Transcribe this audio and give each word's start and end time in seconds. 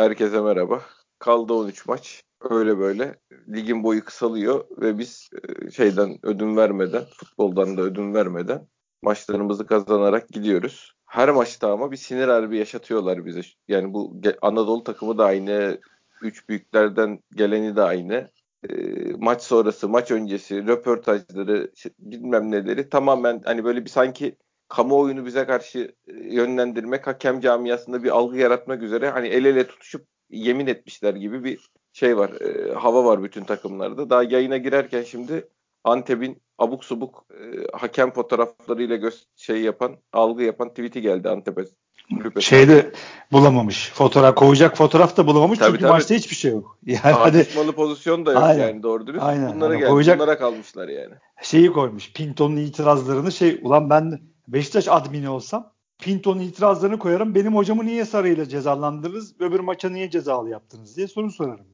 Herkese 0.00 0.40
merhaba. 0.40 0.82
Kaldı 1.18 1.54
13 1.54 1.86
maç. 1.86 2.22
Öyle 2.50 2.78
böyle 2.78 3.18
ligin 3.48 3.84
boyu 3.84 4.04
kısalıyor 4.04 4.64
ve 4.70 4.98
biz 4.98 5.30
e, 5.66 5.70
şeyden 5.70 6.18
ödün 6.22 6.56
vermeden, 6.56 7.04
futboldan 7.16 7.76
da 7.76 7.82
ödün 7.82 8.14
vermeden 8.14 8.68
maçlarımızı 9.02 9.66
kazanarak 9.66 10.28
gidiyoruz. 10.28 10.92
Her 11.06 11.28
maçta 11.28 11.72
ama 11.72 11.92
bir 11.92 11.96
sinir 11.96 12.28
harbi 12.28 12.58
yaşatıyorlar 12.58 13.26
bize. 13.26 13.40
Yani 13.68 13.94
bu 13.94 14.20
Anadolu 14.42 14.84
takımı 14.84 15.18
da 15.18 15.24
aynı, 15.24 15.78
üç 16.22 16.48
büyüklerden 16.48 17.18
geleni 17.34 17.76
de 17.76 17.82
aynı. 17.82 18.30
E, 18.70 18.74
maç 19.18 19.42
sonrası, 19.42 19.88
maç 19.88 20.10
öncesi, 20.10 20.66
röportajları, 20.66 21.72
bilmem 21.98 22.50
neleri 22.50 22.88
tamamen 22.88 23.42
hani 23.44 23.64
böyle 23.64 23.84
bir 23.84 23.90
sanki 23.90 24.36
kamuoyunu 24.70 25.26
bize 25.26 25.46
karşı 25.46 25.94
e, 26.08 26.12
yönlendirmek, 26.12 27.06
hakem 27.06 27.40
camiasında 27.40 28.02
bir 28.02 28.10
algı 28.10 28.38
yaratmak 28.38 28.82
üzere 28.82 29.10
hani 29.10 29.28
el 29.28 29.44
ele 29.44 29.66
tutuşup 29.66 30.06
yemin 30.30 30.66
etmişler 30.66 31.14
gibi 31.14 31.44
bir 31.44 31.70
şey 31.92 32.16
var. 32.16 32.30
E, 32.40 32.74
hava 32.74 33.04
var 33.04 33.22
bütün 33.22 33.44
takımlarda. 33.44 34.10
Daha 34.10 34.22
yayına 34.22 34.56
girerken 34.56 35.02
şimdi 35.02 35.48
Antep'in 35.84 36.42
abuk 36.58 36.84
subuk 36.84 37.24
e, 37.30 37.76
hakem 37.76 38.10
fotoğraflarıyla 38.10 38.96
göz 38.96 39.26
şey 39.36 39.60
yapan, 39.60 39.96
algı 40.12 40.42
yapan 40.42 40.68
tweet'i 40.68 41.00
geldi 41.00 41.28
Antep'e. 41.28 41.64
Şeyde 42.40 42.92
bulamamış. 43.32 43.92
Fotoğraf 43.94 44.34
koyacak 44.34 44.76
fotoğraf 44.76 45.16
da 45.16 45.26
bulamamış 45.26 45.58
tabii, 45.58 45.68
çünkü 45.68 45.82
tabii. 45.82 45.92
maçta 45.92 46.14
hiçbir 46.14 46.36
şey 46.36 46.50
yok. 46.50 46.78
Yani 46.86 47.00
Tartışmalı 47.02 47.66
hadi, 47.66 47.76
pozisyon 47.76 48.26
da 48.26 48.32
yok 48.32 48.42
aynen, 48.42 48.68
yani 48.68 48.82
doğru 48.82 49.06
dürüst. 49.06 49.24
Aynen. 49.24 49.54
Bunlara 49.54 49.72
yani 49.72 49.80
geldi. 49.80 49.90
Koyacak, 49.90 50.18
bunlara 50.18 50.38
kalmışlar 50.38 50.88
yani. 50.88 51.14
Şeyi 51.42 51.72
koymuş. 51.72 52.12
Pinto'nun 52.12 52.56
itirazlarını 52.56 53.32
şey 53.32 53.60
ulan 53.62 53.90
ben 53.90 54.20
Beşiktaş 54.52 54.88
admini 54.88 55.28
olsam 55.28 55.72
Pinto'nun 55.98 56.40
itirazlarını 56.40 56.98
koyarım. 56.98 57.34
Benim 57.34 57.56
hocamı 57.56 57.86
niye 57.86 58.04
sarıyla 58.04 58.48
cezalandırırız? 58.48 59.40
Öbür 59.40 59.60
maça 59.60 59.90
niye 59.90 60.10
cezalı 60.10 60.50
yaptınız 60.50 60.96
diye 60.96 61.08
soru 61.08 61.30
sorarım. 61.30 61.66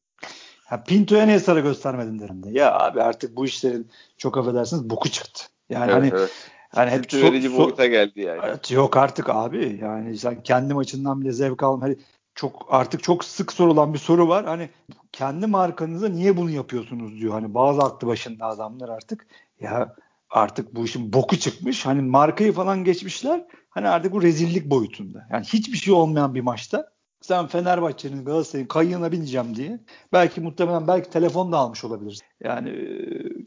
Ha, 0.64 0.84
Pinto'ya 0.84 1.26
niye 1.26 1.40
sarı 1.40 1.60
göstermedin 1.60 2.18
derim 2.18 2.42
de. 2.42 2.50
Ya 2.50 2.78
abi 2.78 3.02
artık 3.02 3.36
bu 3.36 3.46
işlerin 3.46 3.90
çok 4.18 4.38
affedersiniz 4.38 4.90
boku 4.90 5.08
çıktı. 5.08 5.44
Yani 5.70 5.92
evet, 5.92 5.94
hani 5.94 6.20
evet. 6.20 6.30
Hani 6.68 6.90
hep 6.90 7.12
so, 7.12 7.22
verici 7.22 7.48
so, 7.48 7.58
boyuta 7.58 7.86
geldi 7.86 8.20
yani. 8.20 8.40
Evet, 8.44 8.70
yok 8.70 8.96
artık 8.96 9.30
abi. 9.30 9.78
Yani 9.82 10.18
sen 10.18 10.42
kendi 10.42 10.74
maçından 10.74 11.20
bile 11.20 11.32
zevk 11.32 11.62
alma. 11.62 11.82
Hani 11.84 11.96
çok 12.34 12.66
artık 12.68 13.02
çok 13.02 13.24
sık 13.24 13.52
sorulan 13.52 13.94
bir 13.94 13.98
soru 13.98 14.28
var. 14.28 14.46
Hani 14.46 14.70
kendi 15.12 15.46
markanıza 15.46 16.08
niye 16.08 16.36
bunu 16.36 16.50
yapıyorsunuz 16.50 17.20
diyor. 17.20 17.32
Hani 17.32 17.54
bazı 17.54 17.82
aklı 17.82 18.08
başında 18.08 18.46
adamlar 18.46 18.88
artık. 18.88 19.26
Ya 19.60 19.94
artık 20.30 20.74
bu 20.74 20.84
işin 20.84 21.12
boku 21.12 21.38
çıkmış. 21.38 21.86
Hani 21.86 22.02
markayı 22.02 22.52
falan 22.52 22.84
geçmişler. 22.84 23.44
Hani 23.70 23.88
artık 23.88 24.12
bu 24.12 24.22
rezillik 24.22 24.70
boyutunda. 24.70 25.26
Yani 25.32 25.44
hiçbir 25.44 25.76
şey 25.76 25.94
olmayan 25.94 26.34
bir 26.34 26.40
maçta 26.40 26.96
sen 27.20 27.46
Fenerbahçe'nin 27.46 28.24
Galatasaray'ın 28.24 28.68
kayığına 28.68 29.12
bineceğim 29.12 29.56
diye 29.56 29.80
belki 30.12 30.40
muhtemelen 30.40 30.88
belki 30.88 31.10
telefon 31.10 31.52
da 31.52 31.58
almış 31.58 31.84
olabilirsin. 31.84 32.26
Yani 32.42 32.70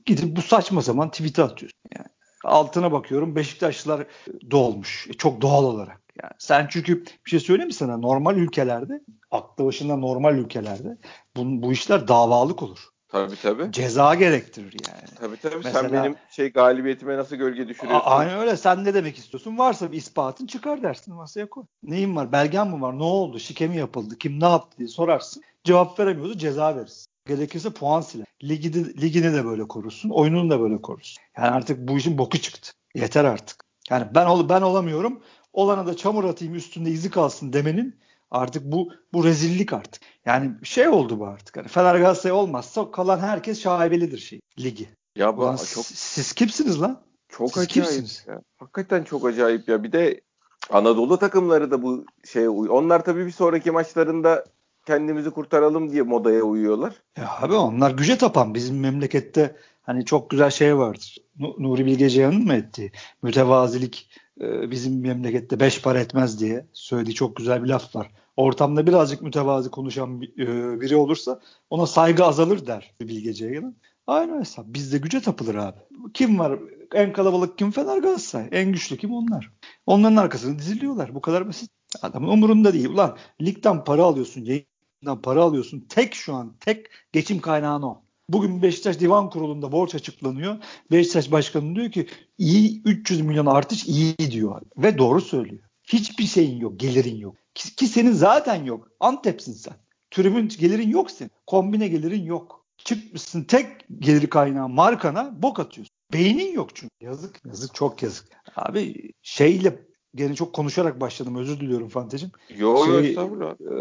gidip 0.06 0.38
bu 0.38 0.42
saçma 0.42 0.82
zaman 0.82 1.12
tweet 1.12 1.40
atıyorsun. 1.40 1.80
Yani 1.96 2.08
altına 2.44 2.92
bakıyorum 2.92 3.36
Beşiktaşlılar 3.36 4.08
dolmuş. 4.52 5.08
E, 5.10 5.14
çok 5.14 5.42
doğal 5.42 5.64
olarak. 5.64 6.02
Yani 6.24 6.34
sen 6.40 6.68
çünkü 6.70 7.04
bir 7.26 7.30
şey 7.30 7.40
söyleyeyim 7.40 7.68
mi 7.68 7.74
sana? 7.74 7.98
Normal 7.98 8.38
ülkelerde, 8.38 9.02
aklı 9.32 9.66
başında 9.66 9.96
normal 9.96 10.38
ülkelerde 10.38 10.98
bu, 11.36 11.64
bu 11.64 11.72
işler 11.72 12.08
davalık 12.08 12.64
olur. 12.64 12.80
Tabii 13.10 13.36
tabii. 13.42 13.72
Ceza 13.72 14.16
gerektirir 14.16 14.76
yani. 14.88 15.16
Tabii 15.20 15.38
tabii. 15.38 15.56
Mesela, 15.64 15.90
Sen 15.90 15.94
benim 15.94 16.16
şey 16.30 16.52
galibiyetime 16.52 17.18
nasıl 17.18 17.36
gölge 17.36 17.68
düşürüyorsun? 17.68 18.02
Aynen 18.06 18.40
öyle. 18.40 18.58
Sen 18.58 18.84
ne 18.86 18.94
demek 18.94 19.18
istiyorsun? 19.18 19.58
Varsa 19.58 19.92
bir 19.92 19.98
ispatın 19.98 20.46
çıkar 20.48 20.84
dersin 20.84 21.14
masaya 21.14 21.50
koy. 21.50 21.64
Neyin 21.84 22.16
var? 22.16 22.32
Belgen 22.32 22.68
mi 22.68 22.82
var? 22.82 23.00
Ne 23.00 23.04
oldu? 23.04 23.40
Şike 23.40 23.68
mi 23.68 23.78
yapıldı? 23.78 24.18
Kim 24.18 24.40
ne 24.40 24.46
yaptı 24.46 24.78
diye 24.78 24.88
sorarsın. 24.88 25.44
Cevap 25.64 26.00
veremiyordu. 26.00 26.38
Ceza 26.38 26.76
verirsin. 26.76 27.06
Gerekirse 27.28 27.70
puan 27.70 28.02
siler. 28.02 28.26
Ligi 28.44 29.02
ligini 29.02 29.34
de 29.34 29.46
böyle 29.46 29.68
korursun. 29.68 30.10
Oyununu 30.10 30.50
da 30.50 30.60
böyle 30.60 30.82
korursun. 30.82 31.24
Yani 31.38 31.48
artık 31.48 31.88
bu 31.88 31.98
işin 31.98 32.18
boku 32.18 32.38
çıktı. 32.38 32.72
Yeter 32.96 33.26
artık. 33.26 33.64
Yani 33.90 34.08
ben 34.16 34.26
ol 34.26 34.50
ben 34.50 34.62
olamıyorum. 34.62 35.24
Olana 35.54 35.88
da 35.88 35.98
çamur 35.98 36.24
atayım 36.24 36.56
üstünde 36.56 36.90
izi 36.90 37.10
kalsın 37.10 37.54
demenin 37.54 38.00
Artık 38.32 38.64
bu 38.66 38.94
bu 39.14 39.24
rezillik 39.24 39.74
artık. 39.74 40.02
Yani 40.26 40.52
şey 40.64 40.88
oldu 40.88 41.20
bu 41.20 41.28
artık. 41.28 41.58
Hani 41.58 41.68
Fener 41.68 41.96
Galatasaray 41.96 42.36
olmazsa 42.38 42.92
kalan 42.92 43.20
herkes 43.20 43.62
şaibelidir 43.62 44.18
şey 44.18 44.40
ligi. 44.60 44.90
Ya 45.16 45.38
bu 45.38 45.42
Ulan 45.42 45.56
çok 45.56 45.86
siz 45.86 46.34
kimsiniz 46.34 46.82
lan? 46.82 47.02
Çok 47.30 47.48
siz 47.48 47.58
acayip 47.58 47.70
kimsiniz? 47.72 48.26
ya. 48.28 48.42
Hakikaten 48.58 49.04
çok 49.04 49.26
acayip 49.26 49.70
ya. 49.70 49.84
Bir 49.84 49.92
de 49.92 50.22
Anadolu 50.70 51.20
takımları 51.20 51.72
da 51.72 51.82
bu 51.84 52.06
şeye 52.26 52.50
uyuyor. 52.50 52.76
Onlar 52.76 53.06
tabii 53.06 53.26
bir 53.26 53.32
sonraki 53.32 53.72
maçlarında 53.72 54.46
kendimizi 54.86 55.32
kurtaralım 55.32 55.92
diye 55.92 56.02
modaya 56.02 56.44
uyuyorlar. 56.44 56.94
Ya 57.18 57.30
abi 57.42 57.54
onlar 57.54 57.92
güce 57.92 58.18
tapan. 58.18 58.54
Bizim 58.54 58.80
memlekette 58.80 59.56
hani 59.82 60.06
çok 60.06 60.30
güzel 60.30 60.50
şey 60.50 60.78
vardır. 60.78 61.18
Nuri 61.58 61.86
Bilge 61.86 62.10
Ceyhan'ın 62.10 62.46
mı 62.46 62.54
ettiği 62.54 62.92
mütevazilik 63.22 64.10
bizim 64.42 65.02
memlekette 65.02 65.60
beş 65.60 65.82
para 65.82 66.00
etmez 66.00 66.40
diye 66.40 66.66
söylediği 66.74 67.16
çok 67.16 67.36
güzel 67.36 67.64
bir 67.64 67.70
laf 67.70 67.96
var. 67.96 68.12
Ortamda 68.38 68.88
birazcık 68.88 69.22
mütevazi 69.22 69.72
konuşan 69.72 70.22
e, 70.22 70.82
biri 70.82 70.96
olursa 70.96 71.40
ona 71.70 71.86
saygı 71.86 72.24
azalır 72.24 72.68
der 72.68 72.96
Bilge 73.02 73.34
Ceyhan'ın. 73.34 73.78
Aynı 74.08 74.40
hesap. 74.40 74.66
Bizde 74.68 74.98
güce 74.98 75.22
tapılır 75.22 75.56
abi. 75.56 75.78
Kim 76.14 76.40
var? 76.40 76.60
En 76.94 77.14
kalabalık 77.14 77.58
kim? 77.58 77.72
Fener 77.72 77.98
Galatasaray. 77.98 78.48
En 78.52 78.72
güçlü 78.72 78.98
kim? 78.98 79.14
Onlar. 79.14 79.52
Onların 79.86 80.16
arkasını 80.16 80.60
diziliyorlar. 80.60 81.16
Bu 81.16 81.22
kadar 81.22 81.48
basit. 81.48 81.72
Adamın 82.02 82.28
umurunda 82.28 82.74
değil. 82.74 82.90
Ulan 82.90 83.18
ligden 83.42 83.84
para 83.84 84.04
alıyorsun, 84.04 84.42
yayından 84.42 85.22
para 85.22 85.44
alıyorsun. 85.44 85.86
Tek 85.90 86.16
şu 86.16 86.34
an, 86.34 86.54
tek 86.60 86.88
geçim 87.12 87.42
kaynağın 87.42 87.82
o. 87.82 88.02
Bugün 88.30 88.62
Beşiktaş 88.62 89.00
Divan 89.00 89.30
Kurulu'nda 89.30 89.72
borç 89.72 89.96
açıklanıyor. 89.96 90.58
Beşiktaş 90.92 91.32
Başkanı 91.32 91.76
diyor 91.76 91.92
ki 91.92 92.08
iyi 92.38 92.82
300 92.86 93.22
milyon 93.22 93.46
artış 93.46 93.86
iyi 93.88 94.18
diyor. 94.18 94.62
Ve 94.78 94.98
doğru 94.98 95.22
söylüyor. 95.22 95.64
Hiçbir 95.84 96.24
şeyin 96.24 96.60
yok, 96.60 96.80
gelirin 96.80 97.16
yok. 97.16 97.36
Ki, 97.56 97.76
ki 97.76 97.88
senin 97.88 98.12
zaten 98.12 98.64
yok. 98.64 98.88
Antep'sin 99.00 99.54
sen. 99.54 99.74
Tribün 100.12 100.48
gelirin 100.60 100.90
yok 100.90 101.12
senin. 101.12 101.32
Kombine 101.48 101.88
gelirin 101.88 102.24
yok. 102.24 102.66
Çıkmışsın 102.78 103.44
tek 103.44 103.68
gelir 104.00 104.28
kaynağı 104.28 104.70
markana 104.70 105.42
bok 105.42 105.60
atıyorsun. 105.60 105.96
Beynin 106.14 106.54
yok 106.54 106.76
çünkü. 106.76 106.94
Yazık. 107.02 107.46
Yazık 107.46 107.76
çok 107.76 108.04
yazık. 108.04 108.28
Abi 108.56 109.12
şeyle 109.22 109.86
gene 110.16 110.36
çok 110.36 110.54
konuşarak 110.54 111.02
başladım. 111.02 111.36
Özür 111.36 111.60
diliyorum 111.60 111.90
Fantecim. 111.90 112.32
Yok 112.58 112.86
şey, 112.86 113.10
estağfurullah. 113.10 113.52
E, 113.52 113.76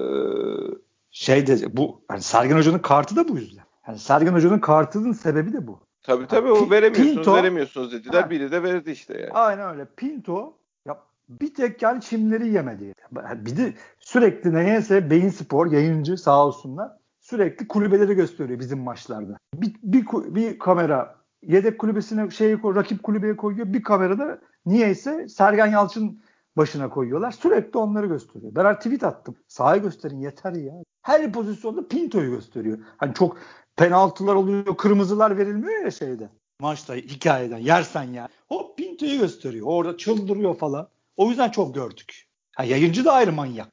şey 1.10 1.47
de 1.47 1.76
bu 1.76 2.03
hani 2.08 2.22
Sergen 2.22 2.56
Hoca'nın 2.56 2.78
kartı 2.78 3.16
da 3.16 3.28
bu 3.28 3.38
yüzden. 3.38 3.67
Yani 3.88 3.99
Sergen 3.99 4.32
Hoca'nın 4.32 4.59
kartının 4.59 5.12
sebebi 5.12 5.53
de 5.53 5.66
bu. 5.66 5.81
Tabii 6.03 6.26
tabii 6.26 6.50
o 6.50 6.71
veremiyorsunuz 6.71 7.16
Pinto, 7.16 7.34
veremiyorsunuz 7.34 7.93
dediler. 7.93 8.22
Ha, 8.22 8.31
biri 8.31 8.53
de 8.53 8.62
verdi 8.62 8.91
işte 8.91 9.21
yani. 9.21 9.32
Aynen 9.32 9.71
öyle. 9.71 9.84
Pinto 9.97 10.54
ya 10.87 10.99
bir 11.28 11.54
tek 11.54 11.82
yani 11.82 12.00
çimleri 12.00 12.49
yemedi. 12.49 12.93
Bir 13.34 13.56
de 13.56 13.75
sürekli 14.00 14.54
neyse 14.54 15.10
Beyin 15.10 15.28
Spor 15.28 15.72
yayıncı 15.72 16.16
sağ 16.16 16.47
olsunlar 16.47 16.93
sürekli 17.21 17.69
kulübeleri 17.69 18.15
gösteriyor 18.15 18.60
bizim 18.60 18.78
maçlarda. 18.78 19.38
Bir, 19.54 19.75
bir, 19.82 20.06
bir 20.34 20.59
kamera 20.59 21.16
yedek 21.43 21.78
kulübesine 21.78 22.31
şeyi 22.31 22.60
koy, 22.60 22.75
rakip 22.75 23.03
kulübeye 23.03 23.37
koyuyor. 23.37 23.72
Bir 23.72 23.82
kamerada 23.82 24.38
niyeyse 24.66 25.28
Sergen 25.28 25.66
Yalçın 25.66 26.22
başına 26.56 26.91
koyuyorlar. 26.91 27.31
Sürekli 27.31 27.78
onları 27.78 28.06
gösteriyor. 28.06 28.55
Ben 28.55 28.76
tweet 28.76 29.05
attım. 29.05 29.37
Sahayı 29.49 29.82
gösterin 29.82 30.20
yeter 30.20 30.53
ya. 30.53 30.75
Her 31.03 31.32
pozisyonda 31.32 31.88
Pinto'yu 31.88 32.31
gösteriyor. 32.31 32.78
Hani 32.97 33.15
çok 33.15 33.37
penaltılar 33.78 34.34
oluyor, 34.34 34.76
kırmızılar 34.76 35.38
verilmiyor 35.38 35.84
ya 35.84 35.90
şeyde. 35.90 36.28
Maçta 36.60 36.94
hikayeden 36.94 37.58
yersen 37.58 38.02
ya. 38.02 38.28
Hop 38.48 38.76
Pinto'yu 38.76 39.18
gösteriyor. 39.20 39.66
Orada 39.66 39.96
çıldırıyor 39.96 40.56
falan. 40.58 40.88
O 41.16 41.28
yüzden 41.28 41.50
çok 41.50 41.74
gördük. 41.74 42.26
Ha, 42.56 42.64
yayıncı 42.64 43.04
da 43.04 43.12
ayrı 43.12 43.32
manyak. 43.32 43.68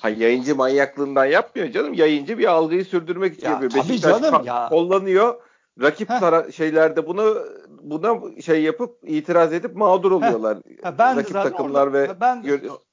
Ha, 0.00 0.08
yayıncı 0.08 0.56
manyaklığından 0.56 1.24
yapmıyor 1.24 1.70
canım. 1.70 1.94
Yayıncı 1.94 2.38
bir 2.38 2.44
algıyı 2.44 2.84
sürdürmek 2.84 3.34
için 3.34 3.46
ya, 3.46 3.52
yapıyor. 3.52 3.74
Beşiktaş 3.74 4.22
canım, 4.22 4.44
ya. 4.44 4.68
kullanıyor. 4.68 5.34
Rakip 5.82 6.08
tara- 6.08 6.52
şeylerde 6.52 7.06
bunu 7.06 7.36
buna 7.82 8.40
şey 8.42 8.62
yapıp 8.62 8.98
itiraz 9.06 9.52
edip 9.52 9.76
mağdur 9.76 10.12
oluyorlar. 10.12 10.56
Heh. 10.56 10.84
Ha, 10.84 10.98
ben 10.98 11.16
Rakip 11.16 11.32
takımlar 11.32 11.86
orada, 11.86 11.98
ve 11.98 12.20
ben, 12.20 12.44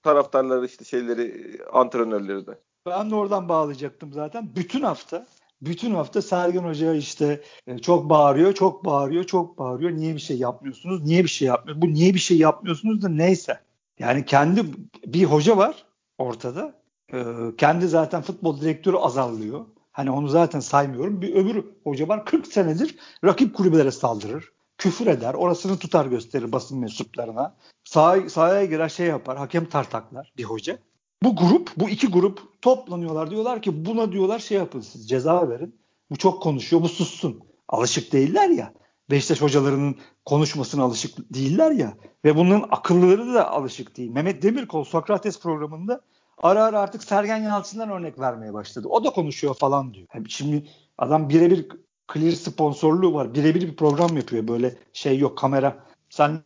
taraftarlar 0.04 0.64
işte 0.64 0.86
şeyleri 0.86 1.58
antrenörleri 1.74 2.48
de. 2.48 2.60
Ben 2.86 3.12
de 3.12 3.16
oradan 3.16 3.50
bağlayacaktım 3.50 4.14
zaten. 4.14 4.50
Bütün 4.56 4.82
hafta 4.82 5.26
bütün 5.62 5.94
hafta 5.94 6.22
Sergen 6.22 6.64
Hoca 6.64 6.94
işte 6.94 7.42
e, 7.68 7.78
çok 7.78 8.10
bağırıyor, 8.10 8.54
çok 8.54 8.86
bağırıyor, 8.86 9.24
çok 9.24 9.58
bağırıyor. 9.58 9.92
Niye 9.92 10.16
bir 10.16 10.20
şey 10.20 10.38
yapmıyorsunuz? 10.38 11.04
Niye 11.04 11.24
bir 11.24 11.30
şey 11.30 11.48
yapmıyor? 11.48 11.82
Bu 11.82 11.94
niye 11.94 12.14
bir 12.14 12.20
şey 12.20 12.38
yapmıyorsunuz 12.38 13.02
da 13.02 13.10
neyse. 13.10 13.60
Yani 14.00 14.26
kendi 14.26 14.66
bir 15.06 15.24
hoca 15.24 15.58
var 15.58 15.86
ortada. 16.18 16.74
Ee, 17.14 17.24
kendi 17.58 17.88
zaten 17.88 18.22
futbol 18.22 18.62
direktörü 18.62 18.98
azarlıyor. 18.98 19.66
Hani 19.92 20.12
onu 20.12 20.28
zaten 20.28 20.60
saymıyorum. 20.60 21.22
Bir 21.22 21.36
öbür 21.36 21.66
hoca 21.84 22.08
var 22.08 22.26
40 22.26 22.48
senedir 22.48 22.96
rakip 23.24 23.56
kulübelere 23.56 23.92
saldırır. 23.92 24.52
Küfür 24.78 25.08
eder. 25.08 25.34
Orasını 25.34 25.78
tutar 25.78 26.06
gösterir 26.06 26.52
basın 26.52 26.80
mensuplarına. 26.80 27.56
Sah 27.84 28.30
sahaya 28.30 28.66
girer 28.66 28.90
şey 28.90 29.08
yapar. 29.08 29.38
Hakem 29.38 29.66
tartaklar 29.66 30.34
bir 30.38 30.44
hoca. 30.44 30.78
Bu 31.24 31.36
grup, 31.36 31.72
bu 31.78 31.90
iki 31.90 32.08
grup 32.08 32.62
toplanıyorlar. 32.62 33.32
Diyorlar 33.32 33.62
ki 33.62 33.86
buna 33.86 34.12
diyorlar 34.12 34.40
şey 34.40 34.58
yapın 34.58 34.82
siz 34.82 35.10
ceza 35.10 35.50
verin. 35.50 35.80
Bu 36.10 36.16
çok 36.16 36.44
konuşuyor, 36.44 36.82
bu 36.82 36.90
sussun. 36.90 37.44
Alışık 37.68 38.14
değiller 38.14 38.50
ya. 38.50 38.74
Beşiktaş 39.12 39.42
hocalarının 39.42 39.96
konuşmasına 40.26 40.84
alışık 40.84 41.34
değiller 41.34 41.72
ya. 41.72 41.98
Ve 42.26 42.36
bunların 42.36 42.68
akıllıları 42.72 43.34
da 43.34 43.52
alışık 43.52 43.98
değil. 43.98 44.12
Mehmet 44.12 44.42
Demirkol 44.42 44.84
Sokrates 44.84 45.40
programında 45.40 46.02
ara 46.38 46.64
ara 46.64 46.80
artık 46.80 47.04
Sergen 47.04 47.38
Yalçın'dan 47.38 47.90
örnek 47.90 48.20
vermeye 48.20 48.54
başladı. 48.54 48.88
O 48.88 49.04
da 49.04 49.10
konuşuyor 49.10 49.54
falan 49.54 49.94
diyor. 49.94 50.08
Yani 50.14 50.30
şimdi 50.30 50.70
adam 50.98 51.30
birebir 51.30 51.68
clear 52.14 52.32
sponsorluğu 52.32 53.14
var. 53.14 53.34
Birebir 53.34 53.62
bir 53.62 53.76
program 53.76 54.18
yapıyor. 54.18 54.48
Böyle 54.48 54.76
şey 54.94 55.18
yok 55.18 55.38
kamera. 55.38 55.86
Sen 56.10 56.40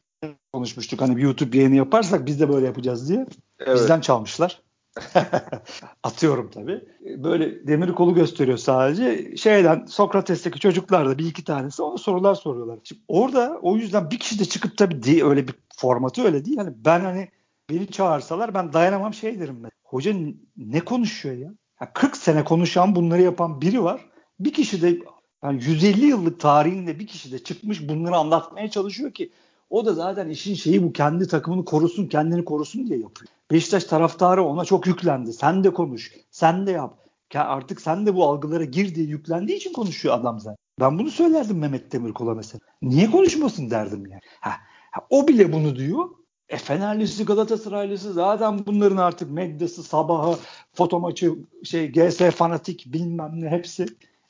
konuşmuştuk 0.54 1.02
hani 1.02 1.18
bir 1.18 1.22
YouTube 1.22 1.58
yayını 1.58 1.76
yaparsak 1.76 2.26
biz 2.26 2.40
de 2.40 2.50
böyle 2.50 2.66
yapacağız 2.66 3.10
diye. 3.10 3.26
Evet. 3.60 3.76
Bizden 3.76 4.02
çalmışlar. 4.02 4.62
Atıyorum 6.04 6.52
tabii. 6.52 6.82
Böyle 7.24 7.68
demir 7.68 7.92
kolu 7.94 8.14
gösteriyor 8.14 8.58
sadece. 8.58 9.38
Şeyden 9.38 9.86
Sokrates'teki 9.86 10.60
çocuklar 10.60 11.10
da 11.10 11.18
bir 11.18 11.26
iki 11.26 11.44
tanesi 11.44 11.82
ona 11.84 11.98
sorular 11.98 12.36
soruyorlar. 12.36 12.80
Şimdi 12.84 13.02
orada 13.08 13.60
o 13.62 13.76
yüzden 13.76 14.12
bir 14.12 14.20
kişi 14.20 14.40
de 14.40 14.46
çıkıp 14.46 14.78
tabii 14.78 15.04
değil, 15.04 15.24
öyle 15.24 15.48
bir 15.48 15.56
formatı 15.76 16.24
öyle 16.24 16.46
değil. 16.46 16.58
Hani 16.58 16.74
ben 16.76 17.00
hani 17.00 17.30
beni 17.70 17.88
çağırsalar 17.88 18.54
ben 18.54 18.74
dayanamam 18.74 19.14
şey 19.14 19.40
derim 19.40 19.64
ben. 19.64 19.72
Hoca 19.84 20.14
ne 20.58 20.80
konuşuyor 20.80 21.36
ya? 21.36 21.54
ya 21.82 21.94
40 21.94 22.18
sene 22.18 22.44
konuşan 22.44 22.96
bunları 22.96 23.22
yapan 23.22 23.62
biri 23.62 23.84
var. 23.84 24.06
Bir 24.40 24.54
kişi 24.54 24.82
de 24.82 25.00
yani 25.44 25.64
150 25.64 26.06
yıllık 26.06 26.40
tarihinde 26.40 27.00
bir 27.00 27.08
kişi 27.08 27.32
de 27.32 27.44
çıkmış 27.44 27.90
bunları 27.90 28.16
anlatmaya 28.16 28.70
çalışıyor 28.70 29.12
ki 29.12 29.32
o 29.72 29.86
da 29.86 29.94
zaten 29.94 30.30
işin 30.30 30.54
şeyi 30.54 30.84
bu 30.84 30.94
kendi 30.94 31.28
takımını 31.28 31.66
korusun, 31.66 32.08
kendini 32.08 32.46
korusun 32.46 32.88
diye 32.88 33.00
yapıyor. 33.00 33.32
Beşiktaş 33.52 33.84
taraftarı 33.84 34.44
ona 34.44 34.66
çok 34.66 34.88
yüklendi. 34.88 35.34
Sen 35.34 35.64
de 35.64 35.74
konuş, 35.74 36.12
sen 36.32 36.68
de 36.68 36.72
yap. 36.72 36.98
Artık 37.36 37.82
sen 37.82 38.06
de 38.06 38.16
bu 38.16 38.26
algılara 38.26 38.64
gir 38.64 38.96
diye 38.96 39.06
yüklendiği 39.06 39.58
için 39.58 39.74
konuşuyor 39.74 40.16
adam 40.16 40.40
zaten. 40.40 40.58
Ben 40.80 41.00
bunu 41.00 41.10
söylerdim 41.10 41.58
Mehmet 41.58 41.92
Demirkol'a 41.92 42.34
mesela. 42.34 42.60
Niye 42.82 43.12
konuşmasın 43.12 43.72
derdim 43.72 44.06
yani. 44.06 44.22
Ha, 44.40 44.52
ha, 44.92 45.02
o 45.10 45.28
bile 45.28 45.54
bunu 45.54 45.76
diyor. 45.76 46.10
E 46.50 46.58
Fenerlisi, 46.58 47.26
Galatasaraylısı 47.26 48.14
zaten 48.14 48.66
bunların 48.66 48.98
artık 48.98 49.32
medyası, 49.32 49.84
sabahı, 49.84 50.38
foto 50.74 51.00
maçı, 51.00 51.36
şey 51.64 51.92
GS 51.92 52.18
fanatik 52.18 52.86
bilmem 52.94 53.32
ne 53.34 53.50
hepsi. 53.50 53.86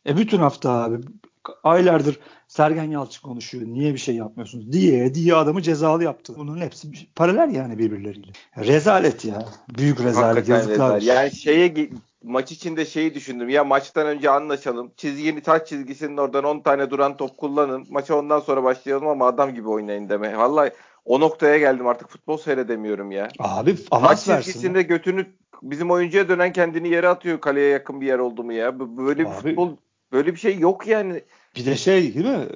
E 0.08 0.18
bütün 0.18 0.38
hafta 0.38 0.72
abi 0.72 0.98
aylardır 1.64 2.20
Sergen 2.48 2.84
Yalçın 2.84 3.28
konuşuyor. 3.28 3.66
Niye 3.68 3.94
bir 3.94 4.00
şey 4.00 4.16
yapmıyorsunuz 4.16 4.72
diye 4.72 5.14
diye 5.14 5.36
adamı 5.36 5.62
cezalı 5.62 6.04
yaptı. 6.04 6.34
Bunun 6.38 6.58
hepsi 6.58 6.88
paralel 7.16 7.56
yani 7.56 7.78
birbirleriyle. 7.78 8.32
Rezalet 8.58 9.26
ya. 9.26 9.46
Büyük 9.78 10.00
rezalet. 10.04 10.38
Hakikaten 10.38 10.54
yazıklar. 10.54 10.96
Rezalet. 10.96 11.04
Yani 11.04 11.32
şeye 11.32 11.90
maç 12.24 12.52
içinde 12.52 12.86
şeyi 12.86 13.16
düşündüm. 13.16 13.50
Ya 13.50 13.64
maçtan 13.64 14.08
önce 14.08 14.30
anlaşalım. 14.30 14.92
Çizgini 14.98 15.42
taç 15.42 15.68
çizgisinin 15.68 16.18
oradan 16.18 16.44
10 16.44 16.60
tane 16.60 16.90
duran 16.90 17.18
top 17.18 17.38
kullanın. 17.38 17.86
Maça 17.90 18.16
ondan 18.16 18.40
sonra 18.40 18.64
başlayalım 18.64 19.08
ama 19.08 19.28
adam 19.28 19.54
gibi 19.54 19.68
oynayın 19.70 20.10
deme. 20.10 20.38
Vallahi 20.38 20.72
o 21.06 21.20
noktaya 21.20 21.58
geldim 21.58 21.88
artık 21.88 22.10
futbol 22.10 22.38
seyredemiyorum 22.38 23.12
ya. 23.12 23.28
Abi 23.40 23.76
avans 23.92 24.26
Taç 24.26 24.46
çizgisinde 24.46 24.78
ya. 24.78 24.84
götünü 24.84 25.26
bizim 25.62 25.92
oyuncuya 25.92 26.30
dönen 26.30 26.54
kendini 26.54 26.90
yere 26.90 27.08
atıyor 27.08 27.40
kaleye 27.40 27.70
yakın 27.70 28.02
bir 28.02 28.08
yer 28.08 28.20
oldu 28.20 28.44
mu 28.44 28.54
ya. 28.54 28.80
Böyle 28.80 29.20
bir 29.20 29.26
Abi, 29.26 29.34
futbol 29.36 29.78
böyle 30.12 30.34
bir 30.34 30.40
şey 30.40 30.60
yok 30.60 30.88
yani. 30.88 31.24
Bir 31.56 31.66
de 31.66 31.78
şey 31.78 32.14
değil 32.14 32.26
mi? 32.26 32.48